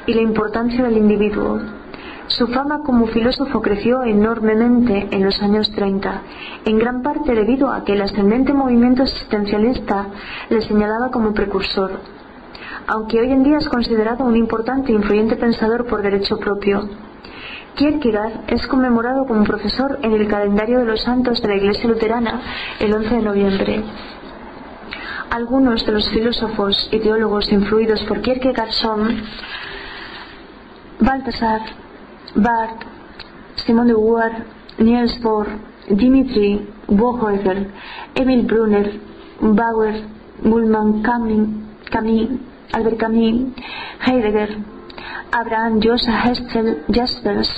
y 0.06 0.14
la 0.14 0.22
importancia 0.22 0.86
del 0.86 0.98
individuo. 0.98 1.60
Su 2.38 2.48
fama 2.48 2.82
como 2.84 3.08
filósofo 3.08 3.62
creció 3.62 4.04
enormemente 4.04 5.08
en 5.12 5.24
los 5.24 5.42
años 5.42 5.72
30, 5.72 6.22
en 6.66 6.78
gran 6.78 7.02
parte 7.02 7.34
debido 7.34 7.72
a 7.72 7.84
que 7.84 7.94
el 7.94 8.02
ascendente 8.02 8.54
movimiento 8.54 9.04
existencialista 9.04 10.08
le 10.50 10.62
señalaba 10.62 11.12
como 11.12 11.34
precursor 11.34 12.00
aunque 12.88 13.20
hoy 13.20 13.32
en 13.32 13.44
día 13.44 13.58
es 13.58 13.70
considerado 13.70 14.26
un 14.26 14.36
importante 14.36 14.92
e 14.92 14.96
influyente 14.96 15.36
pensador 15.36 15.86
por 15.86 16.02
derecho 16.02 16.38
propio. 16.38 16.90
Kierkegaard 17.76 18.44
es 18.48 18.68
conmemorado 18.68 19.26
como 19.26 19.44
profesor 19.44 20.00
en 20.02 20.14
el 20.14 20.28
calendario 20.28 20.80
de 20.80 20.86
los 20.86 21.02
santos 21.02 21.42
de 21.42 21.48
la 21.48 21.56
Iglesia 21.56 21.88
Luterana 21.88 22.42
el 22.80 22.94
11 22.94 23.16
de 23.16 23.22
noviembre. 23.22 23.84
Algunos 25.30 25.86
de 25.86 25.92
los 25.94 26.10
filósofos 26.10 26.90
y 26.92 27.00
teólogos 27.00 27.50
influidos 27.52 28.04
por 28.04 28.22
Kierkegaard 28.22 28.72
son 28.72 29.24
Balthasar, 31.00 31.62
Barth, 32.36 32.86
Simon 33.56 33.88
de 33.88 33.94
Beauvoir, 33.94 34.32
Niels 34.80 35.20
Bohr, 35.22 35.48
Dimitri 35.90 36.68
Bonhoeffer, 36.88 37.68
Emil 38.16 38.46
Brunner, 38.46 39.00
Bauer, 39.42 39.94
Mullmann 40.44 41.04
Camus, 41.04 42.40
Albert 42.74 42.98
Camus, 42.98 43.54
Heidegger, 44.06 44.50
Abraham 45.34 45.82
Josa 45.82 46.12
Hestel 46.24 46.84
Jaspers, 46.90 47.50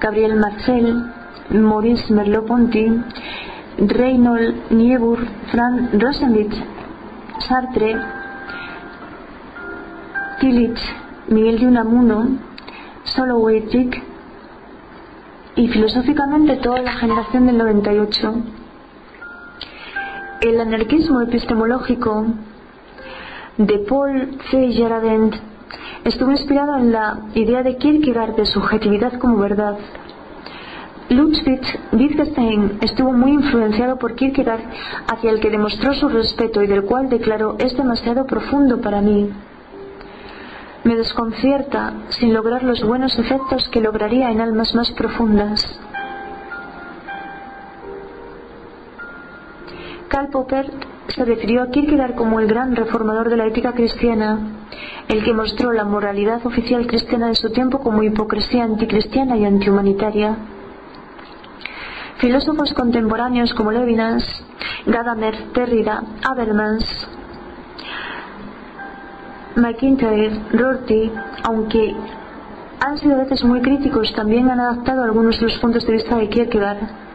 Gabriel 0.00 0.36
Marcel, 0.36 1.12
Maurice 1.50 2.10
Merleau-Ponty, 2.10 2.86
Reynold 3.78 4.70
Niebuhr, 4.70 5.18
Franz 5.50 5.92
Rosenwitz, 6.02 6.56
Sartre, 7.40 7.94
Tillich, 10.40 10.80
Miguel 11.28 11.58
de 11.58 11.66
Unamuno, 11.66 12.47
Solowaychik 13.14 14.02
y 15.56 15.68
filosóficamente 15.68 16.56
toda 16.56 16.82
la 16.82 16.92
generación 16.92 17.46
del 17.46 17.58
98. 17.58 18.34
El 20.40 20.60
anarquismo 20.60 21.20
epistemológico 21.20 22.26
de 23.56 23.78
Paul 23.78 24.38
C. 24.50 24.72
Gerardent 24.72 25.34
estuvo 26.04 26.30
inspirado 26.30 26.76
en 26.76 26.92
la 26.92 27.20
idea 27.34 27.62
de 27.62 27.76
Kierkegaard 27.76 28.36
de 28.36 28.46
subjetividad 28.46 29.14
como 29.14 29.38
verdad. 29.38 29.78
Ludwig 31.08 31.62
Wittgenstein 31.92 32.78
estuvo 32.82 33.12
muy 33.12 33.32
influenciado 33.32 33.98
por 33.98 34.14
Kierkegaard, 34.14 34.60
hacia 35.10 35.30
el 35.30 35.40
que 35.40 35.50
demostró 35.50 35.94
su 35.94 36.08
respeto 36.08 36.62
y 36.62 36.66
del 36.66 36.84
cual 36.84 37.08
declaró 37.08 37.56
es 37.58 37.76
demasiado 37.76 38.26
profundo 38.26 38.80
para 38.80 39.00
mí. 39.00 39.30
Me 40.88 40.96
desconcierta 40.96 41.92
sin 42.08 42.32
lograr 42.32 42.62
los 42.62 42.82
buenos 42.82 43.18
efectos 43.18 43.68
que 43.68 43.82
lograría 43.82 44.30
en 44.30 44.40
almas 44.40 44.74
más 44.74 44.90
profundas. 44.92 45.78
Karl 50.08 50.30
Popper 50.30 50.70
se 51.08 51.26
refirió 51.26 51.60
a 51.62 51.68
Kierkegaard 51.68 52.14
como 52.14 52.40
el 52.40 52.46
gran 52.46 52.74
reformador 52.74 53.28
de 53.28 53.36
la 53.36 53.44
ética 53.44 53.72
cristiana, 53.72 54.38
el 55.08 55.22
que 55.22 55.34
mostró 55.34 55.72
la 55.72 55.84
moralidad 55.84 56.46
oficial 56.46 56.86
cristiana 56.86 57.28
de 57.28 57.34
su 57.34 57.50
tiempo 57.50 57.80
como 57.80 58.02
hipocresía 58.02 58.64
anticristiana 58.64 59.36
y 59.36 59.44
antihumanitaria. 59.44 60.36
Filósofos 62.16 62.72
contemporáneos 62.72 63.52
como 63.52 63.72
Levinas, 63.72 64.24
Gadamer, 64.86 65.52
Derrida, 65.52 66.02
Habermas, 66.26 67.10
McIntyre, 69.58 70.40
Rorty, 70.52 71.10
aunque 71.42 71.94
han 72.80 72.98
sido 72.98 73.16
a 73.16 73.24
veces 73.24 73.44
muy 73.44 73.60
críticos, 73.60 74.12
también 74.14 74.50
han 74.50 74.60
adaptado 74.60 75.02
algunos 75.02 75.38
de 75.38 75.46
los 75.46 75.58
puntos 75.58 75.86
de 75.86 75.92
vista 75.94 76.16
de 76.16 76.28
Kierkegaard 76.28 77.08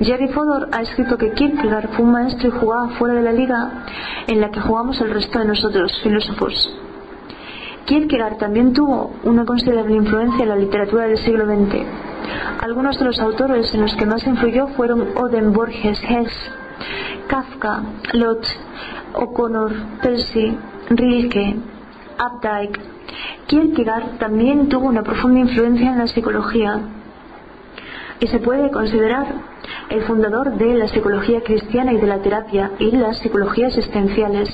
Jerry 0.00 0.28
Fodor 0.28 0.68
ha 0.72 0.82
escrito 0.82 1.16
que 1.16 1.32
Kierkegaard 1.32 1.90
fue 1.90 2.04
un 2.04 2.12
maestro 2.12 2.48
y 2.48 2.50
jugaba 2.50 2.88
fuera 2.98 3.14
de 3.14 3.22
la 3.22 3.32
liga 3.32 3.84
en 4.26 4.40
la 4.40 4.50
que 4.50 4.60
jugamos 4.60 5.00
el 5.00 5.10
resto 5.10 5.38
de 5.38 5.44
nosotros, 5.44 5.92
filósofos. 6.02 6.74
Kierkegaard 7.84 8.38
también 8.38 8.72
tuvo 8.72 9.12
una 9.24 9.44
considerable 9.44 9.94
influencia 9.94 10.42
en 10.42 10.48
la 10.48 10.56
literatura 10.56 11.04
del 11.04 11.18
siglo 11.18 11.44
XX. 11.46 11.84
Algunos 12.60 12.98
de 12.98 13.04
los 13.04 13.20
autores 13.20 13.72
en 13.74 13.82
los 13.82 13.94
que 13.94 14.06
más 14.06 14.26
influyó 14.26 14.68
fueron 14.68 15.08
Oden, 15.16 15.52
Borges, 15.52 16.00
Hess, 16.02 16.32
Kafka, 17.28 17.82
Lott, 18.12 18.44
O'Connor, 19.14 19.72
Percy, 20.02 20.56
Rilke, 20.90 21.56
Updike. 22.26 22.78
Kierkegaard 23.46 24.18
también 24.18 24.68
tuvo 24.68 24.86
una 24.86 25.02
profunda 25.02 25.40
influencia 25.40 25.90
en 25.90 25.98
la 25.98 26.06
psicología 26.06 26.80
y 28.20 28.26
se 28.28 28.38
puede 28.38 28.70
considerar 28.70 29.26
el 29.90 30.02
fundador 30.02 30.56
de 30.56 30.74
la 30.74 30.88
psicología 30.88 31.42
cristiana 31.42 31.92
y 31.92 31.96
de 31.98 32.06
la 32.06 32.18
terapia 32.18 32.70
y 32.78 32.92
las 32.92 33.18
psicologías 33.18 33.76
existenciales. 33.76 34.48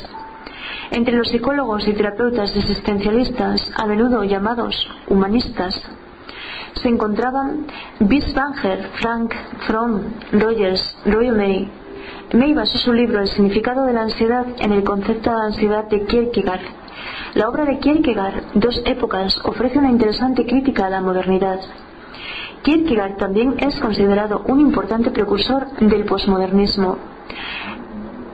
Entre 0.90 1.14
los 1.14 1.28
psicólogos 1.28 1.86
y 1.86 1.92
terapeutas 1.92 2.56
existencialistas, 2.56 3.70
a 3.76 3.86
menudo 3.86 4.24
llamados 4.24 4.88
humanistas, 5.06 5.78
se 6.74 6.88
encontraban 6.88 7.66
Bisbanger, 8.00 8.90
Frank, 9.00 9.34
Fromm, 9.66 10.00
Rogers, 10.32 10.96
Roy 11.04 11.30
May. 11.30 11.70
May 12.32 12.52
basó 12.52 12.76
su 12.76 12.92
libro 12.92 13.20
El 13.20 13.28
significado 13.28 13.86
de 13.86 13.94
la 13.94 14.02
ansiedad 14.02 14.44
en 14.58 14.72
el 14.72 14.84
concepto 14.84 15.30
de 15.30 15.46
ansiedad 15.46 15.84
de 15.84 16.04
Kierkegaard. 16.04 16.60
La 17.34 17.48
obra 17.48 17.64
de 17.64 17.78
Kierkegaard, 17.78 18.52
Dos 18.52 18.82
épocas, 18.84 19.40
ofrece 19.44 19.78
una 19.78 19.90
interesante 19.90 20.44
crítica 20.44 20.86
a 20.86 20.90
la 20.90 21.00
modernidad. 21.00 21.58
Kierkegaard 22.62 23.16
también 23.16 23.54
es 23.60 23.80
considerado 23.80 24.42
un 24.46 24.60
importante 24.60 25.10
precursor 25.10 25.70
del 25.80 26.04
posmodernismo. 26.04 26.98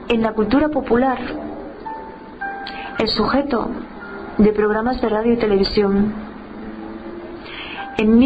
En 0.09 0.21
la 0.21 0.33
cultura 0.33 0.67
popular, 0.67 1.17
el 2.99 3.07
sujeto 3.07 3.69
de 4.37 4.51
programas 4.51 4.99
de 4.99 5.07
radio 5.07 5.33
y 5.33 5.37
televisión. 5.37 6.13
En 7.97 8.19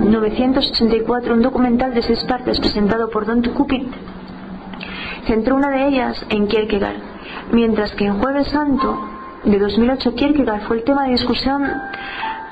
1984, 0.00 1.34
un 1.34 1.42
documental 1.42 1.94
de 1.94 2.02
seis 2.02 2.24
partes 2.24 2.58
presentado 2.58 3.10
por 3.10 3.26
Don 3.26 3.42
Cupid 3.42 3.86
centró 5.26 5.56
una 5.56 5.70
de 5.70 5.86
ellas 5.86 6.24
en 6.30 6.48
Kierkegaard, 6.48 6.96
mientras 7.52 7.92
que 7.92 8.06
en 8.06 8.18
Jueves 8.18 8.48
Santo 8.48 8.98
de 9.44 9.58
2008 9.58 10.14
Kierkegaard 10.14 10.62
fue 10.62 10.78
el 10.78 10.84
tema 10.84 11.04
de 11.04 11.12
discusión 11.12 11.62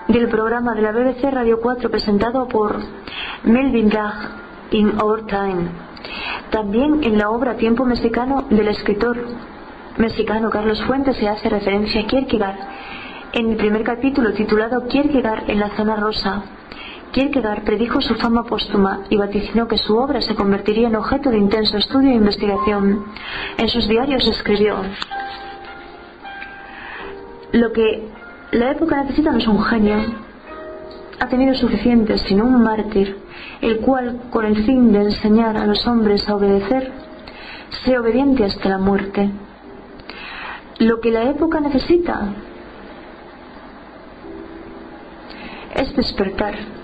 del 0.09 0.29
programa 0.29 0.75
de 0.75 0.83
la 0.83 0.93
BBC 0.93 1.31
Radio 1.31 1.61
4 1.61 1.91
presentado 1.91 2.49
por 2.49 2.79
Melvin 3.45 3.91
Ragg 3.91 4.15
in 4.73 5.01
Our 5.01 5.27
Time. 5.27 5.69
También 6.51 7.05
en 7.05 7.19
la 7.19 7.31
obra 7.31 7.57
Tiempo 7.57 7.85
Mexicano 7.85 8.45
del 8.51 8.69
escritor 8.69 9.17
mexicano 9.99 10.51
Carlos 10.51 10.83
Fuentes 10.85 11.17
se 11.17 11.29
hace 11.29 11.49
referencia 11.49 12.03
a 12.03 12.07
Kierkegaard 12.07 12.59
en 13.33 13.51
el 13.51 13.57
primer 13.57 13.85
capítulo 13.85 14.33
titulado 14.33 14.87
Kierkegaard 14.89 15.49
en 15.49 15.61
la 15.61 15.71
zona 15.77 15.97
rosa. 15.97 16.43
Kierkegaard 17.13 17.65
predijo 17.65 18.01
su 18.01 18.15
fama 18.15 18.45
póstuma 18.45 19.01
y 19.11 19.17
vaticinó 19.17 19.67
que 19.67 19.79
su 19.79 19.97
obra 19.97 20.21
se 20.21 20.37
convertiría 20.37 20.89
en 20.89 20.97
objeto 20.97 21.31
de 21.31 21.39
intenso 21.39 21.77
estudio 21.77 22.11
e 22.11 22.15
investigación. 22.15 23.05
En 23.59 23.69
sus 23.69 23.89
diarios 23.89 24.27
escribió 24.29 24.77
Lo 27.53 27.73
que 27.73 28.09
la 28.53 28.71
época 28.71 29.03
necesita 29.03 29.33
no 29.33 29.39
es 29.39 29.47
un 29.49 29.63
genio, 29.65 29.97
ha 31.19 31.29
tenido 31.29 31.55
suficiente, 31.55 32.17
sino 32.19 32.45
un 32.45 32.63
mártir, 32.63 33.17
el 33.61 33.79
cual, 33.79 34.21
con 34.31 34.45
el 34.45 34.65
fin 34.65 34.93
de 34.93 35.03
enseñar 35.03 35.57
a 35.57 35.67
los 35.67 35.87
hombres 35.87 36.29
a 36.29 36.37
obedecer, 36.37 36.93
sea 37.85 38.01
obediente 38.01 38.45
hasta 38.45 38.69
la 38.69 38.79
muerte. 38.79 39.31
Lo 40.79 41.01
que 41.01 41.11
la 41.11 41.25
época 41.25 41.61
necesita 41.61 42.29
es 45.75 45.95
despertar. 45.95 46.80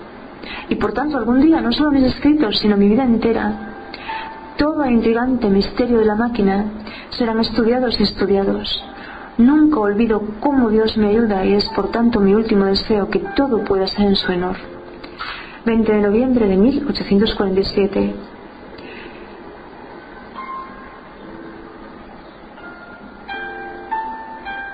Y 0.69 0.75
por 0.75 0.93
tanto, 0.93 1.17
algún 1.17 1.41
día, 1.41 1.61
no 1.61 1.71
solo 1.71 1.91
mis 1.91 2.03
escritos, 2.03 2.59
sino 2.59 2.77
mi 2.77 2.89
vida 2.89 3.03
entera, 3.03 3.75
todo 4.57 4.83
el 4.83 4.93
intrigante 4.93 5.49
misterio 5.49 5.99
de 5.99 6.05
la 6.05 6.15
máquina 6.15 6.65
serán 7.11 7.39
estudiados 7.39 7.99
y 7.99 8.03
estudiados. 8.03 8.83
Nunca 9.37 9.79
olvido 9.79 10.21
cómo 10.39 10.69
Dios 10.69 10.97
me 10.97 11.09
ayuda 11.09 11.45
y 11.45 11.53
es 11.53 11.69
por 11.69 11.91
tanto 11.91 12.19
mi 12.19 12.33
último 12.33 12.65
deseo 12.65 13.07
que 13.09 13.19
todo 13.35 13.63
pueda 13.63 13.87
ser 13.87 14.07
en 14.07 14.15
su 14.15 14.31
honor. 14.31 14.55
20 15.63 15.91
de 15.91 16.01
noviembre 16.01 16.47
de 16.47 16.57
1847. 16.57 18.15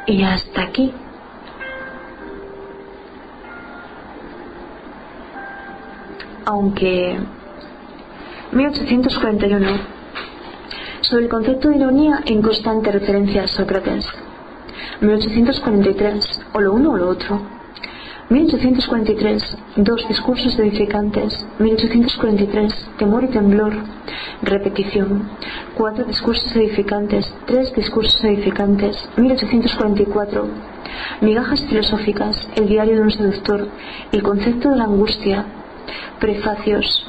Y 0.08 0.24
hasta 0.24 0.62
aquí. 0.62 0.94
Aunque 6.46 7.18
1841 8.52 9.68
sobre 11.02 11.24
el 11.24 11.30
concepto 11.30 11.70
de 11.70 11.78
ironía 11.78 12.22
en 12.26 12.42
constante 12.42 12.92
referencia 12.92 13.44
a 13.44 13.48
Sócrates. 13.48 14.06
1843 15.02 16.42
o 16.54 16.62
lo 16.62 16.74
uno 16.74 16.92
o 16.92 16.98
lo 16.98 17.10
otro. 17.10 17.42
1843, 18.30 19.58
dos 19.76 20.08
discursos 20.08 20.58
edificantes. 20.58 21.46
1843, 21.60 22.74
temor 22.98 23.26
y 23.26 23.28
temblor, 23.28 23.74
repetición. 24.42 25.30
Cuatro 25.76 26.06
discursos 26.06 26.56
edificantes, 26.56 27.32
tres 27.46 27.74
discursos 27.76 28.24
edificantes. 28.24 29.10
1844, 29.18 30.48
migajas 31.22 31.64
filosóficas, 31.66 32.50
el 32.56 32.68
diario 32.68 32.96
de 32.96 33.02
un 33.02 33.12
seductor, 33.12 33.68
el 34.12 34.24
concepto 34.24 34.70
de 34.70 34.78
la 34.78 34.86
angustia, 34.86 35.46
prefacios. 36.20 37.08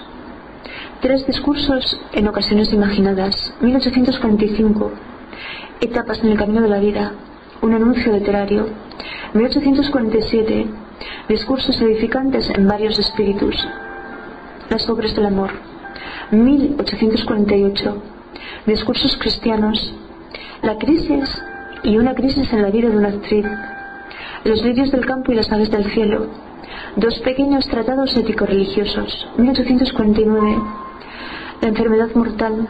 Tres 1.00 1.26
discursos 1.26 1.98
en 2.12 2.28
ocasiones 2.28 2.72
imaginadas. 2.72 3.54
1845, 3.60 4.90
etapas 5.80 6.22
en 6.24 6.30
el 6.30 6.38
camino 6.38 6.62
de 6.62 6.68
la 6.68 6.78
vida, 6.78 7.12
un 7.60 7.74
anuncio 7.74 8.12
literario. 8.12 8.66
1847, 9.34 10.66
discursos 11.28 11.80
edificantes 11.80 12.48
en 12.50 12.66
varios 12.66 12.98
espíritus. 12.98 13.56
Las 14.70 14.88
obras 14.88 15.14
del 15.14 15.26
amor. 15.26 15.50
1848, 16.30 18.02
discursos 18.66 19.16
cristianos. 19.18 19.92
La 20.62 20.78
crisis 20.78 21.42
y 21.82 21.98
una 21.98 22.14
crisis 22.14 22.50
en 22.52 22.62
la 22.62 22.70
vida 22.70 22.88
de 22.88 22.96
una 22.96 23.08
actriz. 23.08 23.44
Los 24.44 24.62
lirios 24.62 24.90
del 24.90 25.04
campo 25.04 25.32
y 25.32 25.34
las 25.34 25.52
aves 25.52 25.70
del 25.70 25.90
cielo. 25.92 26.28
Dos 26.96 27.18
pequeños 27.20 27.66
tratados 27.68 28.16
ético-religiosos. 28.16 29.28
1849, 29.36 30.56
la 31.60 31.68
enfermedad 31.68 32.14
mortal. 32.14 32.68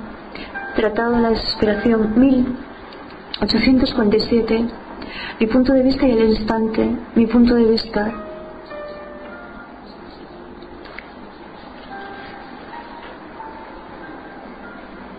Tratado 0.76 1.16
de 1.16 1.20
la 1.20 1.30
desesperación. 1.30 2.12
1847, 2.16 4.64
mi 5.40 5.46
punto 5.46 5.72
de 5.72 5.82
vista 5.82 6.06
y 6.06 6.12
el 6.12 6.30
instante, 6.30 6.88
mi 7.14 7.26
punto 7.26 7.54
de 7.54 7.64
vista. 7.64 8.12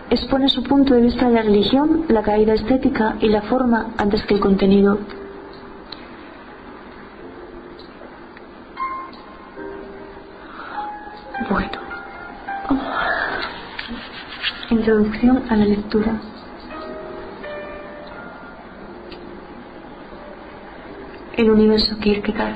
Expone 0.09 0.49
su 0.49 0.63
punto 0.63 0.93
de 0.93 1.01
vista 1.01 1.28
de 1.28 1.36
la 1.36 1.41
religión, 1.41 2.05
la 2.07 2.21
caída 2.21 2.53
estética 2.53 3.15
y 3.19 3.28
la 3.28 3.41
forma 3.41 3.93
antes 3.97 4.23
que 4.26 4.36
el 4.36 4.39
contenido. 4.39 4.99
Bueno. 11.49 11.79
Introducción 14.69 15.43
a 15.49 15.55
la 15.55 15.65
lectura. 15.65 16.19
el 21.37 21.51
universo 21.51 21.97
Kierkegaard. 21.99 22.55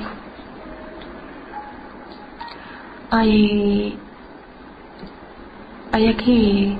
Hay, 3.10 3.98
hay 5.92 6.08
aquí, 6.08 6.78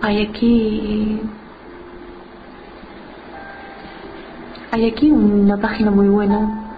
hay 0.00 0.26
aquí, 0.26 1.20
hay 4.72 4.88
aquí 4.88 5.10
una 5.10 5.56
página 5.58 5.90
muy 5.90 6.08
buena 6.08 6.69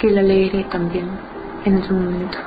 que 0.00 0.10
la 0.10 0.22
leeré 0.22 0.64
también 0.64 1.18
en 1.64 1.76
otro 1.76 1.94
momento. 1.94 2.38